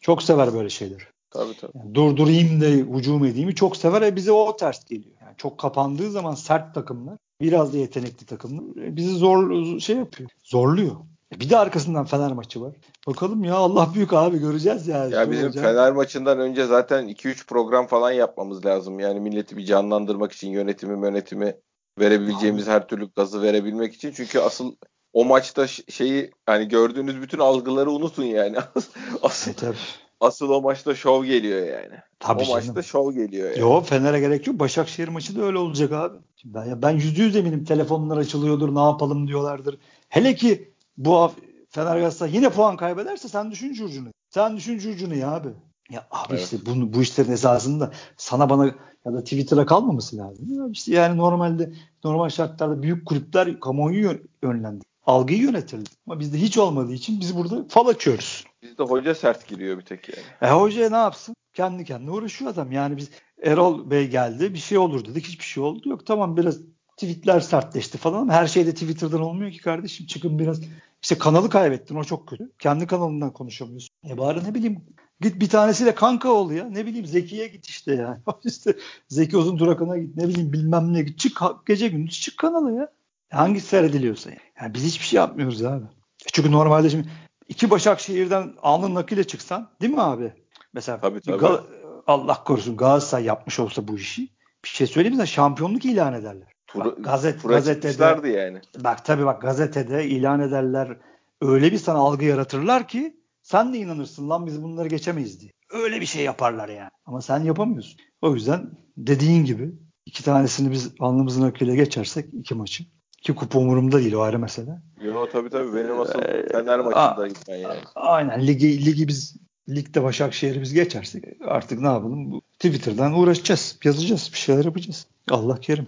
Çok 0.00 0.22
sever 0.22 0.54
böyle 0.54 0.70
şeyler. 0.70 1.08
Tabii 1.30 1.56
tabii. 1.60 1.72
Yani 1.78 1.94
durdurayım 1.94 2.60
da 2.60 2.66
hücum 2.66 3.24
edeyim 3.24 3.50
çok 3.50 3.76
sever 3.76 4.02
ve 4.02 4.16
bize 4.16 4.32
o 4.32 4.56
ters 4.56 4.84
geliyor. 4.84 5.14
Yani 5.22 5.34
çok 5.36 5.58
kapandığı 5.58 6.10
zaman 6.10 6.34
sert 6.34 6.74
takımlar, 6.74 7.16
biraz 7.40 7.72
da 7.72 7.78
yetenekli 7.78 8.26
takımlar 8.26 8.82
e, 8.82 8.96
bizi 8.96 9.14
zor 9.14 9.80
şey 9.80 9.96
yapıyor. 9.96 10.30
Zorluyor. 10.44 10.96
E 11.34 11.40
bir 11.40 11.50
de 11.50 11.56
arkasından 11.56 12.04
Fener 12.04 12.32
maçı 12.32 12.60
var. 12.60 12.74
Bakalım 13.06 13.44
ya 13.44 13.54
Allah 13.54 13.90
büyük 13.94 14.12
abi 14.12 14.38
göreceğiz 14.38 14.88
yani. 14.88 15.14
Ya 15.14 15.30
bizim 15.30 15.46
olacak. 15.46 15.64
Fener 15.64 15.92
maçından 15.92 16.38
önce 16.38 16.66
zaten 16.66 17.08
2-3 17.08 17.46
program 17.46 17.86
falan 17.86 18.10
yapmamız 18.10 18.66
lazım. 18.66 19.00
Yani 19.00 19.20
milleti 19.20 19.56
bir 19.56 19.64
canlandırmak 19.64 20.32
için 20.32 20.50
yönetimi 20.50 21.06
yönetimi 21.06 21.56
verebileceğimiz 22.00 22.66
her 22.66 22.88
türlü 22.88 23.10
gazı 23.16 23.42
verebilmek 23.42 23.94
için. 23.94 24.12
Çünkü 24.16 24.38
asıl 24.38 24.74
o 25.12 25.24
maçta 25.24 25.66
şeyi 25.66 26.30
hani 26.46 26.68
gördüğünüz 26.68 27.22
bütün 27.22 27.38
algıları 27.38 27.90
unutun 27.90 28.24
yani. 28.24 28.56
asıl, 29.22 29.50
e, 29.50 29.72
asıl 30.20 30.50
o 30.50 30.60
maçta 30.60 30.94
şov 30.94 31.24
geliyor 31.24 31.66
yani. 31.66 31.94
Tabii 32.20 32.42
o 32.42 32.44
canım. 32.44 32.54
maçta 32.54 32.82
şov 32.82 33.12
geliyor 33.12 33.50
yani. 33.50 33.60
Yo 33.60 33.80
Fener'e 33.80 34.20
gerek 34.20 34.46
yok. 34.46 34.60
Başakşehir 34.60 35.08
maçı 35.08 35.36
da 35.36 35.42
öyle 35.42 35.58
olacak 35.58 35.92
abi. 35.92 36.18
Ben, 36.44 36.82
ben 36.82 36.90
yüzde 36.90 37.22
yüz 37.22 37.36
eminim 37.36 37.64
telefonlar 37.64 38.16
açılıyordur 38.16 38.74
ne 38.74 38.80
yapalım 38.80 39.28
diyorlardır. 39.28 39.78
Hele 40.08 40.34
ki 40.34 40.75
bu 40.96 41.30
Fener 41.70 41.96
Galatasaray 41.96 42.34
yine 42.34 42.50
puan 42.50 42.76
kaybederse 42.76 43.28
sen 43.28 43.50
düşün 43.50 43.72
Curcun'u. 43.72 44.08
Sen 44.30 44.56
düşün 44.56 44.78
Curcun'u 44.78 45.14
ya 45.14 45.30
abi. 45.30 45.48
Ya 45.90 46.06
abi 46.10 46.26
evet. 46.34 46.44
işte 46.44 46.56
bu, 46.66 46.92
bu 46.92 47.02
işlerin 47.02 47.32
esasında 47.32 47.92
sana 48.16 48.50
bana 48.50 48.66
ya 49.04 49.12
da 49.12 49.24
Twitter'a 49.24 49.66
kalmaması 49.66 50.16
lazım. 50.16 50.46
Ya 50.48 50.68
işte 50.72 50.92
yani 50.92 51.16
normalde 51.16 51.72
normal 52.04 52.28
şartlarda 52.28 52.82
büyük 52.82 53.06
kulüpler 53.06 53.60
kamuoyu 53.60 54.20
yönlendi. 54.42 54.84
Algıyı 55.06 55.40
yönetirdi. 55.40 55.90
Ama 56.06 56.20
bizde 56.20 56.38
hiç 56.38 56.58
olmadığı 56.58 56.92
için 56.92 57.20
biz 57.20 57.36
burada 57.36 57.64
fal 57.68 57.86
açıyoruz. 57.86 58.44
Bizde 58.62 58.82
hoca 58.82 59.14
sert 59.14 59.48
giriyor 59.48 59.78
bir 59.78 59.82
tek 59.82 60.08
yani. 60.08 60.26
E 60.42 60.54
hoca 60.54 60.90
ne 60.90 60.96
yapsın? 60.96 61.36
Kendi 61.54 61.84
kendine 61.84 62.10
uğraşıyor 62.10 62.50
adam. 62.50 62.72
Yani 62.72 62.96
biz 62.96 63.10
Erol 63.42 63.90
Bey 63.90 64.08
geldi 64.08 64.54
bir 64.54 64.58
şey 64.58 64.78
olur 64.78 65.04
dedik. 65.04 65.26
Hiçbir 65.26 65.44
şey 65.44 65.62
oldu. 65.62 65.88
Yok 65.88 66.06
tamam 66.06 66.36
biraz 66.36 66.58
tweetler 66.96 67.40
sertleşti 67.40 67.98
falan 67.98 68.20
ama 68.20 68.32
her 68.32 68.46
şey 68.46 68.66
de 68.66 68.74
Twitter'dan 68.74 69.20
olmuyor 69.20 69.50
ki 69.50 69.58
kardeşim. 69.58 70.06
Çıkın 70.06 70.38
biraz 70.38 70.60
işte 71.02 71.18
kanalı 71.18 71.50
kaybettin 71.50 71.96
o 71.96 72.04
çok 72.04 72.28
kötü. 72.28 72.52
Kendi 72.58 72.86
kanalından 72.86 73.32
konuşamıyorsun. 73.32 73.90
E 74.08 74.18
bari 74.18 74.44
ne 74.44 74.54
bileyim 74.54 74.84
git 75.20 75.40
bir 75.40 75.48
tanesiyle 75.48 75.94
kanka 75.94 76.28
ol 76.28 76.50
ya. 76.50 76.64
Ne 76.64 76.86
bileyim 76.86 77.06
Zeki'ye 77.06 77.48
git 77.48 77.66
işte 77.66 77.94
yani. 77.94 78.18
işte 78.44 78.76
Zeki 79.08 79.36
Uzun 79.36 79.58
Durakan'a 79.58 79.98
git 79.98 80.16
ne 80.16 80.28
bileyim 80.28 80.52
bilmem 80.52 80.92
ne 80.92 81.02
git. 81.02 81.18
Çık 81.18 81.40
gece 81.66 81.88
gündüz 81.88 82.20
çık 82.20 82.38
kanalı 82.38 82.72
ya. 82.72 82.92
Hangisi 83.30 83.66
seyrediliyorsa 83.66 84.30
yani. 84.30 84.40
yani 84.60 84.74
biz 84.74 84.84
hiçbir 84.84 85.04
şey 85.04 85.16
yapmıyoruz 85.16 85.64
abi. 85.64 85.84
E 86.26 86.28
çünkü 86.32 86.52
normalde 86.52 86.90
şimdi 86.90 87.08
iki 87.48 87.70
Başakşehir'den 87.70 88.54
alnın 88.62 88.94
nakile 88.94 89.24
çıksan 89.24 89.70
değil 89.80 89.92
mi 89.92 90.02
abi? 90.02 90.32
Mesela 90.72 91.00
tabii, 91.00 91.20
tabii. 91.20 91.44
Gal- 91.44 91.62
Allah 92.06 92.44
korusun 92.44 92.76
Galatasaray 92.76 93.24
yapmış 93.24 93.60
olsa 93.60 93.88
bu 93.88 93.96
işi 93.96 94.28
bir 94.64 94.68
şey 94.68 94.86
söyleyeyim 94.86 95.18
mi? 95.18 95.28
Şampiyonluk 95.28 95.84
ilan 95.84 96.14
ederler. 96.14 96.55
Bak, 96.84 97.04
gazet, 97.04 97.42
gazetede 97.42 98.28
yani. 98.28 98.60
Bak 98.78 99.04
tabii 99.04 99.26
bak 99.26 99.42
gazetede 99.42 100.06
ilan 100.06 100.40
ederler. 100.40 100.96
Öyle 101.40 101.72
bir 101.72 101.78
sana 101.78 101.98
algı 101.98 102.24
yaratırlar 102.24 102.88
ki 102.88 103.16
sen 103.42 103.74
de 103.74 103.78
inanırsın 103.78 104.30
lan 104.30 104.46
biz 104.46 104.62
bunları 104.62 104.88
geçemeyiz 104.88 105.40
diye. 105.40 105.52
Öyle 105.70 106.00
bir 106.00 106.06
şey 106.06 106.24
yaparlar 106.24 106.68
yani. 106.68 106.90
Ama 107.06 107.20
sen 107.20 107.40
yapamıyorsun. 107.40 108.00
O 108.22 108.34
yüzden 108.34 108.70
dediğin 108.96 109.44
gibi 109.44 109.72
iki 110.06 110.24
tanesini 110.24 110.70
biz 110.70 110.92
alnımızın 111.00 111.42
akıyla 111.42 111.74
geçersek 111.74 112.34
iki 112.34 112.54
maçı. 112.54 112.84
Ki 113.22 113.34
kupa 113.34 113.58
umurumda 113.58 113.98
değil 113.98 114.12
o 114.12 114.20
ayrı 114.20 114.38
mesele. 114.38 114.70
Yo 115.00 115.28
tabii 115.32 115.50
tabii 115.50 115.74
benim 115.74 116.00
asıl 116.00 116.18
ee, 116.18 116.48
Fener 116.48 116.80
maçındayım 116.80 117.34
ben 117.48 117.56
yani. 117.56 117.78
Aynen 117.94 118.46
ligi, 118.46 118.86
ligi 118.86 119.08
biz 119.08 119.36
ligde 119.68 120.02
Başakşehir'i 120.02 120.60
biz 120.60 120.72
geçersek 120.72 121.24
artık 121.44 121.80
ne 121.80 121.86
yapalım? 121.86 122.30
Bu 122.30 122.42
Twitter'dan 122.52 123.12
uğraşacağız. 123.12 123.78
Yazacağız. 123.84 124.30
Bir 124.32 124.38
şeyler 124.38 124.64
yapacağız. 124.64 125.06
Allah 125.30 125.60
kerim. 125.60 125.86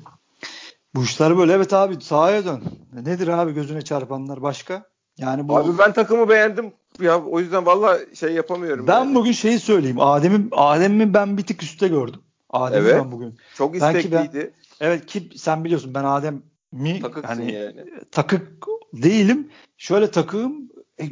Bu 0.95 1.05
işler 1.05 1.39
böyle. 1.39 1.53
Evet 1.53 1.73
abi 1.73 2.01
sahaya 2.01 2.45
dön. 2.45 2.63
Nedir 2.93 3.29
abi 3.29 3.55
gözüne 3.55 3.83
çarpanlar 3.83 4.43
başka? 4.43 4.85
Yani 5.19 5.49
bu... 5.49 5.57
Abi 5.57 5.79
ben 5.79 5.93
takımı 5.93 6.29
beğendim. 6.29 6.73
Ya 7.01 7.25
o 7.25 7.41
yüzden 7.41 7.67
valla 7.67 7.99
şey 8.15 8.33
yapamıyorum. 8.33 8.87
Ben 8.87 8.99
yani. 8.99 9.15
bugün 9.15 9.33
şeyi 9.33 9.59
söyleyeyim. 9.59 10.01
Adem'i 10.01 10.49
Adem'i 10.53 11.15
ben 11.15 11.39
bir 11.39 11.47
tık 11.47 11.63
üstte 11.63 11.89
gördüm. 11.89 12.21
Adem'i 12.51 12.89
evet. 12.89 13.01
ben 13.01 13.13
bugün. 13.13 13.39
Çok 13.55 13.75
istekliydi. 13.75 14.31
Ben, 14.35 14.87
evet 14.87 15.07
ki 15.07 15.31
sen 15.37 15.65
biliyorsun 15.65 15.95
ben 15.95 16.05
Adem 16.05 16.43
mi 16.73 17.01
hani 17.23 17.53
yani. 17.53 17.85
takık 18.11 18.67
değilim. 18.93 19.51
Şöyle 19.77 20.11
takığım 20.11 20.71
e, 21.01 21.05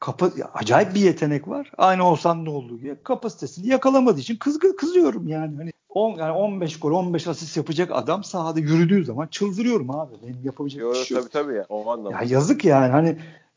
kapa, 0.00 0.30
acayip 0.54 0.94
bir 0.94 1.00
yetenek 1.00 1.48
var. 1.48 1.72
Aynı 1.78 2.08
olsan 2.08 2.44
ne 2.44 2.50
olduğu 2.50 2.78
gibi 2.78 2.96
kapasitesini 3.04 3.66
yakalamadığı 3.66 4.20
için 4.20 4.36
kızgın 4.36 4.76
kızıyorum 4.76 5.28
yani. 5.28 5.56
Hani 5.56 5.72
10 5.94 6.18
yani 6.18 6.32
15 6.32 6.80
gol 6.80 6.92
15 6.92 7.26
asist 7.26 7.56
yapacak 7.56 7.90
adam 7.92 8.24
sahada 8.24 8.60
yürüdüğü 8.60 9.04
zaman 9.04 9.26
çıldırıyorum 9.26 9.90
abi. 9.90 10.14
Benim 10.22 10.40
yapabilecek 10.44 10.82
Yo, 10.82 10.92
bir 10.92 10.96
şey 10.96 11.16
yok. 11.16 11.32
Tabii 11.32 11.44
tabii 11.44 11.56
ya. 11.56 11.66
O 11.68 11.90
anlamda. 11.90 12.16
Ya 12.16 12.22
yazık 12.28 12.64
yani 12.64 12.92
hani 12.92 13.08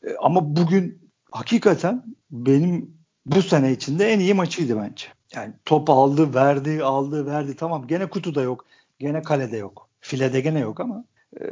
e, 0.02 0.16
ama 0.20 0.56
bugün 0.56 1.10
hakikaten 1.30 2.04
benim 2.30 2.98
bu 3.26 3.42
sene 3.42 3.72
içinde 3.72 4.12
en 4.12 4.20
iyi 4.20 4.34
maçıydı 4.34 4.76
bence. 4.76 5.06
Yani 5.34 5.52
top 5.64 5.90
aldı, 5.90 6.34
verdi, 6.34 6.82
aldı, 6.84 7.26
verdi. 7.26 7.56
Tamam 7.56 7.86
gene 7.86 8.06
kutuda 8.06 8.42
yok. 8.42 8.64
Gene 8.98 9.22
kalede 9.22 9.56
yok. 9.56 9.88
Filede 10.00 10.40
gene 10.40 10.60
yok 10.60 10.80
ama 10.80 11.04
e, 11.40 11.44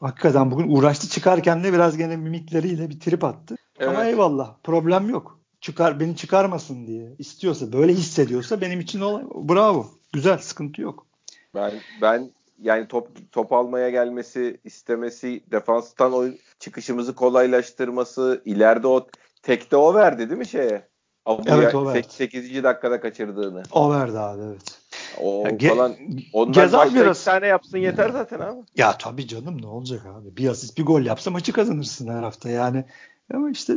hakikaten 0.00 0.50
bugün 0.50 0.76
uğraştı 0.76 1.08
çıkarken 1.08 1.64
de 1.64 1.72
biraz 1.72 1.96
gene 1.96 2.16
mimikleriyle 2.16 2.90
bir 2.90 3.00
trip 3.00 3.24
attı. 3.24 3.56
Evet. 3.78 3.88
Ama 3.88 4.06
eyvallah 4.06 4.54
problem 4.62 5.08
yok. 5.08 5.38
Çıkar 5.64 6.00
beni 6.00 6.16
çıkarmasın 6.16 6.86
diye 6.86 7.14
istiyorsa 7.18 7.72
böyle 7.72 7.92
hissediyorsa 7.92 8.60
benim 8.60 8.80
için 8.80 9.00
olay 9.00 9.24
bravo. 9.24 9.86
Güzel 10.12 10.38
sıkıntı 10.38 10.82
yok. 10.82 11.06
Ben 11.54 11.72
ben 12.02 12.30
yani 12.62 12.88
top 12.88 13.32
top 13.32 13.52
almaya 13.52 13.90
gelmesi, 13.90 14.60
istemesi, 14.64 15.42
defanstan 15.50 16.12
oyun 16.12 16.38
çıkışımızı 16.58 17.14
kolaylaştırması, 17.14 18.42
ileride 18.44 18.86
o 18.86 19.06
tekte 19.42 19.76
o 19.76 19.94
verdi 19.94 20.30
değil 20.30 20.38
mi 20.38 20.46
şeye? 20.46 20.88
Abu'ya 21.26 21.56
evet 21.56 21.74
o 21.74 21.86
verdi. 21.86 22.06
8. 22.10 22.64
dakikada 22.64 23.00
kaçırdığını. 23.00 23.62
O 23.72 23.92
verdi 23.92 24.18
abi 24.18 24.42
evet. 24.42 24.78
O 25.20 25.44
ya, 25.60 25.74
falan 25.74 25.96
ondan 26.32 26.72
başka 26.72 26.94
biraz 27.00 27.24
tane 27.24 27.46
yapsın 27.46 27.78
yeter 27.78 28.10
zaten 28.10 28.40
abi. 28.40 28.60
Ya 28.76 28.98
tabii 28.98 29.28
canım 29.28 29.62
ne 29.62 29.66
olacak 29.66 30.06
abi. 30.06 30.36
Bir 30.36 30.48
asist 30.48 30.78
bir 30.78 30.84
gol 30.84 31.02
yapsa 31.02 31.30
maçı 31.30 31.52
kazanırsın 31.52 32.08
her 32.08 32.22
hafta 32.22 32.48
yani. 32.48 32.84
Ama 33.34 33.50
işte 33.50 33.74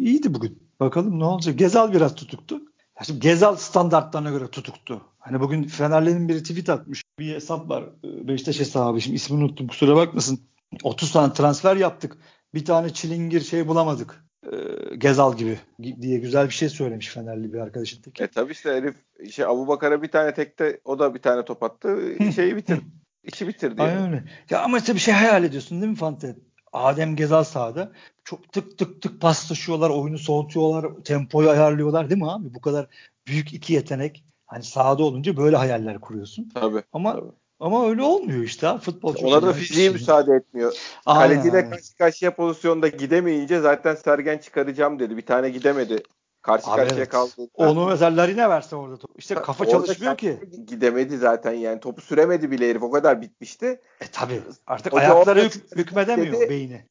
iyiydi 0.00 0.34
bugün. 0.34 0.69
Bakalım 0.80 1.18
ne 1.18 1.24
olacak. 1.24 1.58
Gezal 1.58 1.92
biraz 1.92 2.14
tutuktu. 2.14 2.54
Ya 2.98 3.04
şimdi 3.04 3.20
Gezal 3.20 3.56
standartlarına 3.56 4.30
göre 4.30 4.48
tutuktu. 4.48 5.02
Hani 5.18 5.40
bugün 5.40 5.62
Fenerli'nin 5.62 6.28
biri 6.28 6.42
tweet 6.42 6.68
atmış. 6.68 7.02
Bir 7.18 7.34
hesap 7.34 7.68
var. 7.68 7.84
Beşiktaş 8.04 8.60
hesabı. 8.60 9.00
Şimdi 9.00 9.16
ismini 9.16 9.44
unuttum. 9.44 9.68
Kusura 9.68 9.96
bakmasın. 9.96 10.40
30 10.82 11.12
tane 11.12 11.32
transfer 11.32 11.76
yaptık. 11.76 12.18
Bir 12.54 12.64
tane 12.64 12.92
çilingir 12.92 13.40
şey 13.40 13.68
bulamadık. 13.68 14.24
Ee, 14.52 14.96
Gezal 14.96 15.36
gibi 15.36 15.58
diye 16.00 16.18
güzel 16.18 16.46
bir 16.46 16.54
şey 16.54 16.68
söylemiş 16.68 17.08
Fenerli 17.08 17.52
bir 17.52 17.58
arkadaşın 17.58 18.02
teki. 18.02 18.22
E 18.22 18.26
tabi 18.26 18.52
işte 18.52 18.70
herif 18.70 18.96
şey 19.32 19.44
Abu 19.44 19.68
Bakar'a 19.68 20.02
bir 20.02 20.08
tane 20.08 20.34
tekte 20.34 20.80
o 20.84 20.98
da 20.98 21.14
bir 21.14 21.22
tane 21.22 21.44
top 21.44 21.62
attı. 21.62 21.98
Şeyi 22.34 22.56
bitir. 22.56 22.78
işi 23.24 23.48
bitirdi. 23.48 23.82
Aynen 23.82 24.08
öyle. 24.08 24.24
Ya 24.50 24.62
ama 24.62 24.78
işte 24.78 24.94
bir 24.94 25.00
şey 25.00 25.14
hayal 25.14 25.44
ediyorsun 25.44 25.80
değil 25.80 25.90
mi 25.90 25.96
Fante? 25.96 26.36
Adem 26.72 27.16
Gezal 27.16 27.44
sahada 27.44 27.92
çok 28.24 28.52
tık 28.52 28.78
tık 28.78 29.02
tık 29.02 29.20
paslaşıyorlar, 29.20 29.90
oyunu 29.90 30.18
soğutuyorlar, 30.18 31.04
tempoyu 31.04 31.50
ayarlıyorlar 31.50 32.10
değil 32.10 32.20
mi 32.20 32.30
abi? 32.30 32.54
Bu 32.54 32.60
kadar 32.60 32.86
büyük 33.26 33.52
iki 33.52 33.72
yetenek 33.72 34.24
hani 34.46 34.62
sahada 34.62 35.02
olunca 35.02 35.36
böyle 35.36 35.56
hayaller 35.56 36.00
kuruyorsun. 36.00 36.48
Tabii. 36.54 36.82
Ama 36.92 37.12
tabii. 37.12 37.30
ama 37.60 37.88
öyle 37.88 38.02
olmuyor 38.02 38.42
işte. 38.42 38.78
Futbol 38.78 39.14
çok 39.16 39.24
Ona 39.24 39.42
da 39.42 39.52
fiziği 39.52 39.84
şey. 39.84 39.92
müsaade 39.92 40.34
etmiyor. 40.34 40.72
Aynen, 41.06 41.34
Kaleciyle 41.34 41.70
karşı 41.70 41.96
karşıya 41.96 42.34
pozisyonda 42.34 42.88
gidemeyince 42.88 43.60
zaten 43.60 43.94
Sergen 43.94 44.38
çıkaracağım 44.38 44.98
dedi. 44.98 45.16
Bir 45.16 45.26
tane 45.26 45.50
gidemedi. 45.50 46.02
Karşı 46.42 46.70
Abi 46.70 46.76
karşıya 46.76 46.98
evet. 46.98 47.08
kaldı. 47.08 47.32
Onu 47.54 47.86
mesela 47.86 48.16
Larine 48.16 48.48
verse 48.48 48.76
orada 48.76 48.96
top. 48.96 49.10
İşte 49.18 49.34
kafa 49.34 49.64
orada 49.64 49.72
çalışmıyor 49.72 50.16
ki. 50.16 50.40
Gidemedi 50.66 51.18
zaten 51.18 51.52
yani. 51.52 51.80
Topu 51.80 52.00
süremedi 52.00 52.50
bile 52.50 52.70
herif. 52.70 52.82
O 52.82 52.90
kadar 52.90 53.22
bitmişti. 53.22 53.80
E 54.00 54.06
tabi. 54.12 54.42
Artık 54.66 54.92
hoca 54.92 55.02
ayakları 55.02 55.44
hük 55.44 55.76
hükmedemiyor 55.76 56.34
dedi, 56.34 56.50
beyni. 56.50 56.84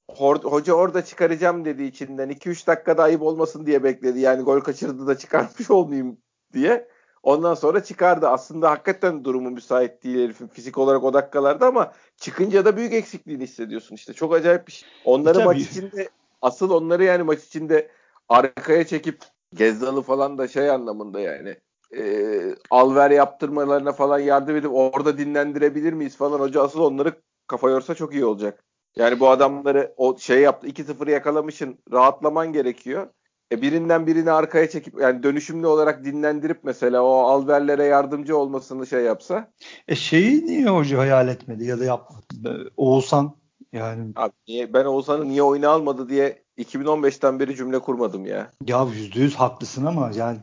Hoca 0.44 0.74
orada 0.74 1.06
çıkaracağım 1.06 1.66
dedi 1.66 1.84
içinden. 1.84 2.30
2-3 2.30 2.68
dakikada 2.68 3.04
ayıp 3.04 3.22
olmasın 3.22 3.66
diye 3.66 3.84
bekledi. 3.84 4.20
Yani 4.20 4.44
gol 4.44 4.60
kaçırdı 4.60 5.08
da 5.08 5.18
çıkartmış 5.18 5.72
olmayayım 5.72 6.18
diye. 6.54 6.88
Ondan 7.24 7.54
sonra 7.54 7.84
çıkardı. 7.84 8.28
Aslında 8.28 8.72
hakikaten 8.72 9.26
durumu 9.26 9.50
müsait 9.50 10.04
değil 10.04 10.24
herifin 10.24 10.48
fizik 10.48 10.78
olarak 10.78 11.04
o 11.04 11.14
dakikalarda 11.14 11.68
ama 11.68 11.94
çıkınca 12.18 12.66
da 12.66 12.78
büyük 12.78 12.94
eksikliğini 12.94 13.44
hissediyorsun 13.44 13.96
işte. 13.96 14.14
Çok 14.14 14.34
acayip 14.34 14.68
bir 14.68 14.72
şey. 14.72 14.90
Onları 15.06 15.34
Tabii. 15.34 15.46
maç 15.46 15.58
içinde 15.58 16.10
asıl 16.42 16.70
onları 16.70 17.04
yani 17.04 17.24
maç 17.24 17.44
içinde 17.44 17.90
arkaya 18.30 18.88
çekip 18.88 19.20
Gezzal'ı 19.56 20.02
falan 20.02 20.38
da 20.38 20.48
şey 20.48 20.70
anlamında 20.70 21.20
yani 21.20 21.56
e, 21.98 22.42
alver 22.72 23.12
yaptırmalarına 23.12 23.92
falan 23.92 24.20
yardım 24.20 24.56
edip 24.56 24.72
orada 24.74 25.18
dinlendirebilir 25.18 25.94
miyiz 25.94 26.18
falan 26.18 26.40
hoca 26.40 26.62
asıl 26.64 26.80
onları 26.80 27.14
kafa 27.48 27.70
yorsa 27.70 27.96
çok 27.96 28.14
iyi 28.14 28.26
olacak. 28.26 28.64
Yani 28.96 29.20
bu 29.20 29.30
adamları 29.30 29.94
o 29.98 30.18
şey 30.18 30.42
yaptı 30.42 30.68
2-0 30.68 31.12
yakalamışın 31.12 31.78
rahatlaman 31.92 32.54
gerekiyor. 32.54 33.08
E 33.52 33.62
birinden 33.62 34.08
birini 34.08 34.32
arkaya 34.32 34.70
çekip 34.70 35.02
yani 35.02 35.24
dönüşümlü 35.24 35.68
olarak 35.68 36.06
dinlendirip 36.06 36.60
mesela 36.64 37.04
o 37.04 37.14
alverlere 37.14 37.84
yardımcı 37.84 38.38
olmasını 38.38 38.88
şey 38.88 39.04
yapsa. 39.04 39.52
E 39.88 39.96
şeyi 39.96 40.46
niye 40.46 40.66
hoca 40.66 40.98
hayal 40.98 41.28
etmedi 41.28 41.66
ya 41.66 41.80
da 41.80 41.86
yapmadı? 41.86 42.72
Oğuzhan 42.78 43.36
yani. 43.74 44.12
Abi 44.16 44.34
niye, 44.48 44.74
ben 44.74 44.86
Oğuzhan'ı 44.86 45.28
niye 45.28 45.44
oyuna 45.44 45.70
almadı 45.70 46.10
diye 46.10 46.44
2015'ten 46.60 47.40
beri 47.40 47.56
cümle 47.56 47.80
kurmadım 47.80 48.26
ya. 48.26 48.52
Ya 48.68 48.88
yüzde 48.96 49.20
yüz 49.20 49.36
haklısın 49.36 49.86
ama 49.86 50.12
yani 50.16 50.38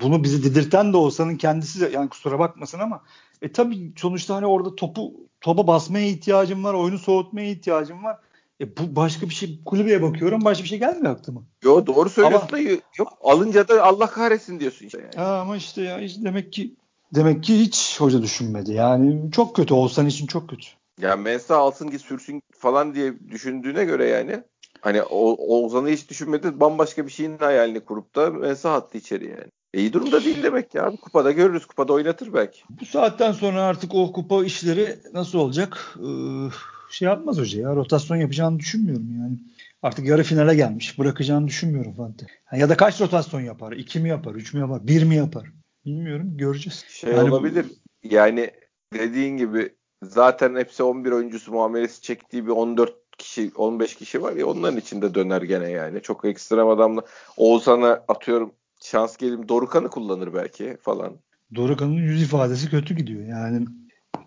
bunu 0.00 0.24
bizi 0.24 0.42
didirten 0.42 0.92
de 0.92 0.96
Oğuzhan'ın 0.96 1.36
kendisi 1.36 1.90
yani 1.92 2.08
kusura 2.08 2.38
bakmasın 2.38 2.78
ama 2.78 3.02
e 3.42 3.52
tabii 3.52 3.92
sonuçta 3.96 4.34
hani 4.34 4.46
orada 4.46 4.76
topu 4.76 5.12
topa 5.40 5.66
basmaya 5.66 6.06
ihtiyacım 6.06 6.64
var, 6.64 6.74
oyunu 6.74 6.98
soğutmaya 6.98 7.50
ihtiyacım 7.50 8.04
var. 8.04 8.18
E 8.60 8.76
bu 8.76 8.96
başka 8.96 9.28
bir 9.28 9.34
şey 9.34 9.60
kulübeye 9.64 10.02
bakıyorum 10.02 10.44
başka 10.44 10.64
bir 10.64 10.68
şey 10.68 10.78
gelmiyor 10.78 11.12
aklıma. 11.12 11.42
Yo 11.62 11.86
doğru 11.86 12.08
söylüyorsun 12.10 12.48
ama, 12.48 12.58
da 12.58 12.70
yok 12.98 13.18
alınca 13.20 13.68
da 13.68 13.84
Allah 13.84 14.06
kahretsin 14.06 14.60
diyorsun 14.60 14.86
işte 14.86 15.00
yani. 15.00 15.24
Ha, 15.26 15.40
ama 15.40 15.56
işte 15.56 15.82
ya 15.82 16.00
işte 16.00 16.24
demek 16.24 16.52
ki 16.52 16.74
demek 17.14 17.44
ki 17.44 17.60
hiç 17.60 18.00
hoca 18.00 18.22
düşünmedi. 18.22 18.72
Yani 18.72 19.32
çok 19.32 19.56
kötü 19.56 19.74
olsan 19.74 20.06
için 20.06 20.26
çok 20.26 20.50
kötü. 20.50 20.66
Ya 21.00 21.16
Mensa 21.16 21.56
alsın 21.56 21.90
git 21.90 22.00
sürsün 22.00 22.42
falan 22.58 22.94
diye 22.94 23.14
düşündüğüne 23.30 23.84
göre 23.84 24.08
yani 24.08 24.42
hani 24.84 25.02
o 25.02 25.36
Oğuzhan'ı 25.38 25.88
hiç 25.88 26.10
düşünmedi 26.10 26.60
bambaşka 26.60 27.06
bir 27.06 27.10
şeyin 27.10 27.38
hayalini 27.38 27.80
kurup 27.80 28.14
da 28.16 28.30
Mensa 28.30 28.74
attı 28.74 28.98
içeri 28.98 29.24
yani. 29.24 29.50
E, 29.74 29.80
iyi 29.80 29.92
durumda 29.92 30.24
değil 30.24 30.42
demek 30.42 30.74
ya. 30.74 30.90
Kupada 31.02 31.32
görürüz. 31.32 31.66
Kupada 31.66 31.92
oynatır 31.92 32.34
belki. 32.34 32.60
Bu 32.80 32.84
saatten 32.84 33.32
sonra 33.32 33.62
artık 33.62 33.94
o 33.94 34.12
kupa 34.12 34.44
işleri 34.44 34.98
nasıl 35.12 35.38
olacak? 35.38 35.96
Ee, 35.98 36.48
şey 36.90 37.08
yapmaz 37.08 37.38
hoca 37.38 37.60
ya. 37.60 37.76
Rotasyon 37.76 38.16
yapacağını 38.16 38.58
düşünmüyorum 38.58 39.12
yani. 39.18 39.38
Artık 39.82 40.06
yarı 40.06 40.22
finale 40.22 40.54
gelmiş. 40.54 40.98
Bırakacağını 40.98 41.46
düşünmüyorum 41.46 41.94
Fante. 41.94 42.26
Ya 42.52 42.68
da 42.68 42.76
kaç 42.76 43.00
rotasyon 43.00 43.40
yapar? 43.40 43.72
İki 43.72 44.00
mi 44.00 44.08
yapar? 44.08 44.34
Üç 44.34 44.54
mü 44.54 44.60
yapar? 44.60 44.86
Bir 44.86 45.04
mi 45.04 45.16
yapar? 45.16 45.48
Bilmiyorum. 45.84 46.36
Göreceğiz. 46.36 46.84
Şey 46.88 47.12
yani 47.12 47.30
olabilir. 47.30 47.66
Bu... 48.04 48.14
Yani 48.14 48.50
dediğin 48.92 49.36
gibi 49.36 49.74
zaten 50.02 50.56
hepsi 50.56 50.82
11 50.82 51.12
oyuncusu 51.12 51.52
muamelesi 51.52 52.02
çektiği 52.02 52.46
bir 52.46 52.50
14 52.50 53.03
kişi 53.18 53.50
15 53.56 53.94
kişi 53.96 54.22
var 54.22 54.32
ya 54.32 54.46
onların 54.46 54.78
içinde 54.78 55.14
döner 55.14 55.42
gene 55.42 55.70
yani. 55.70 56.02
Çok 56.02 56.24
ekstrem 56.24 56.68
adamla 56.68 57.02
Oğuzhan'a 57.36 58.04
atıyorum 58.08 58.52
şans 58.82 59.16
gelim 59.16 59.48
Dorukan'ı 59.48 59.88
kullanır 59.88 60.34
belki 60.34 60.76
falan. 60.82 61.12
Dorukan'ın 61.54 61.92
yüz 61.92 62.22
ifadesi 62.22 62.70
kötü 62.70 62.96
gidiyor 62.96 63.26
yani. 63.26 63.66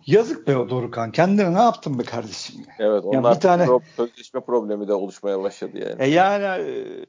Yazık 0.05 0.47
be 0.47 0.57
o 0.57 0.69
Dorukan. 0.69 1.11
Kendine 1.11 1.53
ne 1.53 1.61
yaptın 1.61 1.99
be 1.99 2.03
kardeşim? 2.03 2.55
Evet 2.79 3.03
onlar 3.05 3.29
yani 3.29 3.35
bir 3.35 3.41
tane 3.41 3.63
pro- 3.63 3.81
sözleşme 3.97 4.39
problemi 4.41 4.88
de 4.88 4.93
oluşmaya 4.93 5.43
başladı 5.43 5.77
yani. 5.77 5.95
E 5.99 6.09
yani 6.09 6.43
e, 6.43 7.05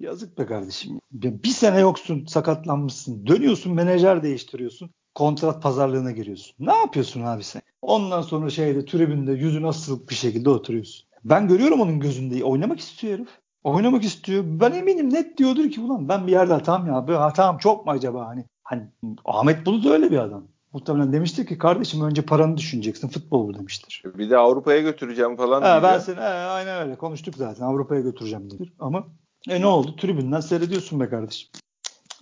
yazık 0.00 0.38
be 0.38 0.46
kardeşim. 0.46 1.00
Bir 1.12 1.48
sene 1.48 1.80
yoksun 1.80 2.26
sakatlanmışsın. 2.26 3.26
Dönüyorsun 3.26 3.74
menajer 3.74 4.22
değiştiriyorsun. 4.22 4.90
Kontrat 5.14 5.62
pazarlığına 5.62 6.10
giriyorsun. 6.10 6.56
Ne 6.58 6.74
yapıyorsun 6.76 7.22
abi 7.22 7.44
sen? 7.44 7.62
Ondan 7.86 8.22
sonra 8.22 8.50
şeyde 8.50 8.84
tribünde 8.84 9.32
yüzün 9.32 9.62
asılık 9.62 10.10
bir 10.10 10.14
şekilde 10.14 10.50
oturuyorsun. 10.50 11.06
Ben 11.24 11.48
görüyorum 11.48 11.80
onun 11.80 12.00
gözünde 12.00 12.44
oynamak 12.44 12.80
istiyor 12.80 13.14
herif. 13.14 13.28
Oynamak 13.64 14.04
istiyor. 14.04 14.44
Ben 14.46 14.72
eminim 14.72 15.14
net 15.14 15.38
diyordur 15.38 15.70
ki 15.70 15.80
ulan 15.80 16.08
ben 16.08 16.26
bir 16.26 16.32
yerde 16.32 16.52
hatam 16.52 16.86
ya. 16.86 17.08
Böyle 17.08 17.18
hatam 17.18 17.58
çok 17.58 17.86
mu 17.86 17.92
acaba 17.92 18.26
hani? 18.26 18.44
Hani 18.62 18.82
Ahmet 19.24 19.66
Bulut 19.66 19.86
öyle 19.86 20.10
bir 20.10 20.18
adam. 20.18 20.44
Muhtemelen 20.72 21.12
demiştir 21.12 21.46
ki 21.46 21.58
kardeşim 21.58 22.02
önce 22.02 22.22
paranı 22.22 22.56
düşüneceksin 22.56 23.08
futbol 23.08 23.48
bu 23.48 23.54
demiştir. 23.54 24.02
Bir 24.04 24.30
de 24.30 24.38
Avrupa'ya 24.38 24.80
götüreceğim 24.80 25.36
falan. 25.36 25.62
He, 25.62 25.82
ben 25.82 25.98
seni 25.98 26.16
he, 26.16 26.20
aynen 26.20 26.82
öyle 26.82 26.96
konuştuk 26.96 27.34
zaten 27.36 27.64
Avrupa'ya 27.64 28.00
götüreceğim 28.00 28.50
dedir. 28.50 28.72
Ama 28.78 29.06
e 29.48 29.60
ne 29.60 29.66
oldu? 29.66 29.96
Tribünden 29.96 30.40
seyrediyorsun 30.40 31.00
be 31.00 31.08
kardeşim. 31.08 31.48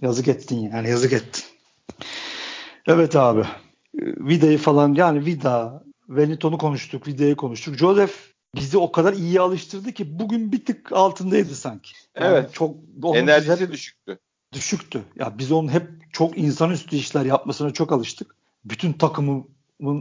Yazık 0.01 0.29
ettin 0.29 0.59
yani 0.59 0.91
yazık 0.91 1.13
ettin. 1.13 1.45
Evet 2.87 3.17
abi. 3.17 3.45
Vida'yı 4.01 4.59
falan 4.59 4.95
yani 4.95 5.27
Vida, 5.27 5.85
Wellington'u 6.07 6.59
konuştuk, 6.59 7.09
Vida'yı 7.09 7.37
konuştuk. 7.37 7.77
Joseph 7.77 8.13
bizi 8.55 8.79
o 8.79 8.93
kadar 8.93 9.13
iyi 9.13 9.41
alıştırdı 9.41 9.93
ki 9.93 10.19
bugün 10.19 10.53
bir 10.53 10.65
tık 10.65 10.93
altındaydı 10.93 11.55
sanki. 11.55 11.93
Yani 12.21 12.27
evet. 12.27 12.53
Çok 12.55 12.77
enerjisi 13.15 13.73
düşüktü. 13.73 14.19
Düşüktü. 14.53 15.03
Ya 15.17 15.39
biz 15.39 15.53
onun 15.53 15.69
hep 15.69 15.89
çok 16.13 16.39
insanüstü 16.39 16.97
işler 16.97 17.25
yapmasına 17.25 17.71
çok 17.71 17.93
alıştık. 17.93 18.37
Bütün 18.65 18.93
takımın 18.93 19.45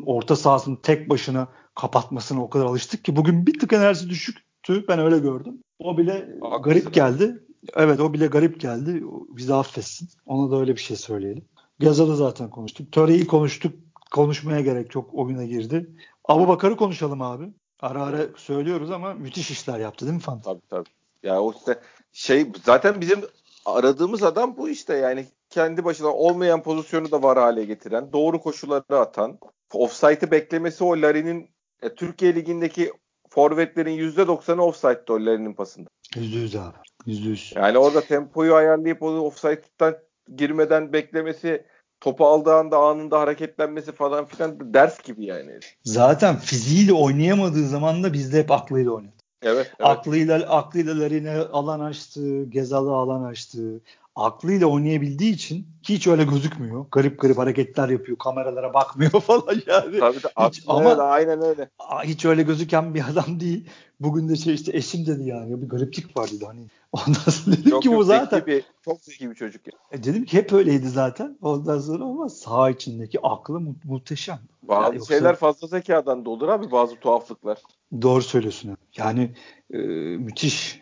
orta 0.05 0.35
sahasını 0.35 0.81
tek 0.81 1.09
başına 1.09 1.47
kapatmasına 1.75 2.43
o 2.43 2.49
kadar 2.49 2.65
alıştık 2.65 3.05
ki 3.05 3.15
bugün 3.15 3.47
bir 3.47 3.59
tık 3.59 3.73
enerjisi 3.73 4.09
düşüktü. 4.09 4.85
Ben 4.87 4.99
öyle 4.99 5.19
gördüm. 5.19 5.59
O 5.79 5.97
bile 5.97 6.13
Haklısın. 6.41 6.63
garip 6.63 6.93
geldi. 6.93 7.43
Evet 7.75 7.99
o 7.99 8.13
bile 8.13 8.27
garip 8.27 8.59
geldi. 8.59 9.03
Bizi 9.29 9.53
affetsin. 9.53 10.09
Ona 10.25 10.51
da 10.51 10.59
öyle 10.59 10.75
bir 10.75 10.81
şey 10.81 10.97
söyleyelim. 10.97 11.45
Gazal'ı 11.83 12.15
zaten 12.15 12.49
konuştuk. 12.49 12.91
Töre'yi 12.91 13.27
konuştuk. 13.27 13.73
Konuşmaya 14.11 14.61
gerek 14.61 14.95
yok. 14.95 15.09
Oyuna 15.13 15.43
girdi. 15.43 15.89
Abu 16.25 16.47
Bakar'ı 16.47 16.77
konuşalım 16.77 17.21
abi. 17.21 17.49
Ara 17.79 18.03
ara 18.03 18.17
söylüyoruz 18.37 18.91
ama 18.91 19.13
müthiş 19.13 19.51
işler 19.51 19.79
yaptı 19.79 20.05
değil 20.05 20.15
mi 20.15 20.21
Fanta? 20.21 20.51
Tabii 20.51 20.67
tabii. 20.69 20.89
Ya 21.23 21.41
o 21.41 21.53
işte 21.53 21.79
şey 22.13 22.45
zaten 22.65 23.01
bizim 23.01 23.19
aradığımız 23.65 24.23
adam 24.23 24.57
bu 24.57 24.69
işte 24.69 24.95
yani 24.95 25.25
kendi 25.49 25.85
başına 25.85 26.07
olmayan 26.07 26.63
pozisyonu 26.63 27.11
da 27.11 27.23
var 27.23 27.37
hale 27.37 27.65
getiren, 27.65 28.13
doğru 28.13 28.41
koşulları 28.41 28.99
atan, 28.99 29.39
offside'ı 29.73 30.31
beklemesi 30.31 30.83
o 30.83 31.01
Larin'in 31.01 31.49
e, 31.81 31.95
Türkiye 31.95 32.35
Ligi'ndeki 32.35 32.91
forvetlerin 33.29 34.11
%90'ı 34.11 34.61
offside'de 34.61 35.13
o 35.13 35.25
Larin'in 35.25 35.53
pasında. 35.53 35.89
%100 36.15 36.59
abi. 36.59 36.77
%100. 37.07 37.59
Yani 37.59 37.77
orada 37.77 38.01
tempoyu 38.01 38.55
ayarlayıp 38.55 39.03
onu 39.03 39.21
offside'dan 39.21 39.97
girmeden 40.35 40.93
beklemesi 40.93 41.65
topu 42.03 42.25
aldığı 42.25 42.53
anda 42.53 42.77
anında 42.77 43.19
hareketlenmesi 43.19 43.91
falan 43.91 44.25
filan 44.25 44.73
ders 44.73 45.03
gibi 45.03 45.25
yani. 45.25 45.59
Zaten 45.83 46.37
fiziğiyle 46.37 46.93
oynayamadığı 46.93 47.67
zaman 47.67 48.03
da 48.03 48.13
bizde 48.13 48.39
hep 48.39 48.51
aklıyla 48.51 48.91
oynadı. 48.91 49.13
Evet, 49.41 49.71
evet. 49.79 49.89
Aklıyla 49.89 50.35
aklıyla 50.49 50.99
Larine 50.99 51.37
alan 51.37 51.79
açtı, 51.79 52.43
Gezal'ı 52.43 52.91
alan 52.91 53.23
açtı. 53.23 53.81
Aklıyla 54.15 54.67
oynayabildiği 54.67 55.33
için 55.33 55.67
hiç 55.83 56.07
öyle 56.07 56.23
gözükmüyor. 56.23 56.85
Garip 56.91 57.21
garip 57.21 57.37
hareketler 57.37 57.89
yapıyor. 57.89 58.17
Kameralara 58.17 58.73
bakmıyor 58.73 59.11
falan 59.21 59.61
yani. 59.67 59.99
Tabii 59.99 60.23
de, 60.23 60.29
hiç, 60.47 60.63
ama 60.67 60.97
da 60.97 61.03
aynen 61.03 61.41
öyle. 61.41 61.69
Hiç 62.03 62.25
öyle 62.25 62.43
gözüken 62.43 62.93
bir 62.93 63.09
adam 63.09 63.39
değil. 63.39 63.69
Bugün 63.99 64.29
de 64.29 64.35
şey 64.35 64.53
işte 64.53 64.77
eşim 64.77 65.05
dedi 65.05 65.29
yani 65.29 65.61
bir 65.61 65.69
gariplik 65.69 66.17
var 66.17 66.29
dedi 66.31 66.45
hani. 66.45 66.67
Ondan 66.91 67.31
sonra 67.31 67.57
dedim 67.57 67.69
çok, 67.69 67.83
ki 67.83 67.91
bu 67.91 68.03
zaten. 68.03 68.45
Bir, 68.45 68.63
çok 68.85 69.01
zeki 69.01 69.29
bir 69.29 69.35
çocuk. 69.35 69.67
Ya. 69.67 69.73
E 69.91 70.03
dedim 70.03 70.25
ki 70.25 70.37
hep 70.37 70.53
öyleydi 70.53 70.89
zaten. 70.89 71.37
Ondan 71.41 71.79
sonra 71.79 72.03
ama 72.03 72.29
sağ 72.29 72.69
içindeki 72.69 73.21
aklı 73.21 73.59
mu- 73.59 73.75
muhteşem. 73.83 74.39
Bazı 74.63 74.83
yani 74.83 74.95
yoksa... 74.95 75.13
şeyler 75.13 75.35
fazla 75.35 75.67
zekadan 75.67 76.25
da 76.25 76.29
olur 76.29 76.49
abi 76.49 76.71
bazı 76.71 76.95
tuhaflıklar. 76.95 77.57
Doğru 78.01 78.21
söylüyorsun. 78.21 78.77
Yani 78.97 79.35
e, 79.73 79.77
müthiş 80.17 80.81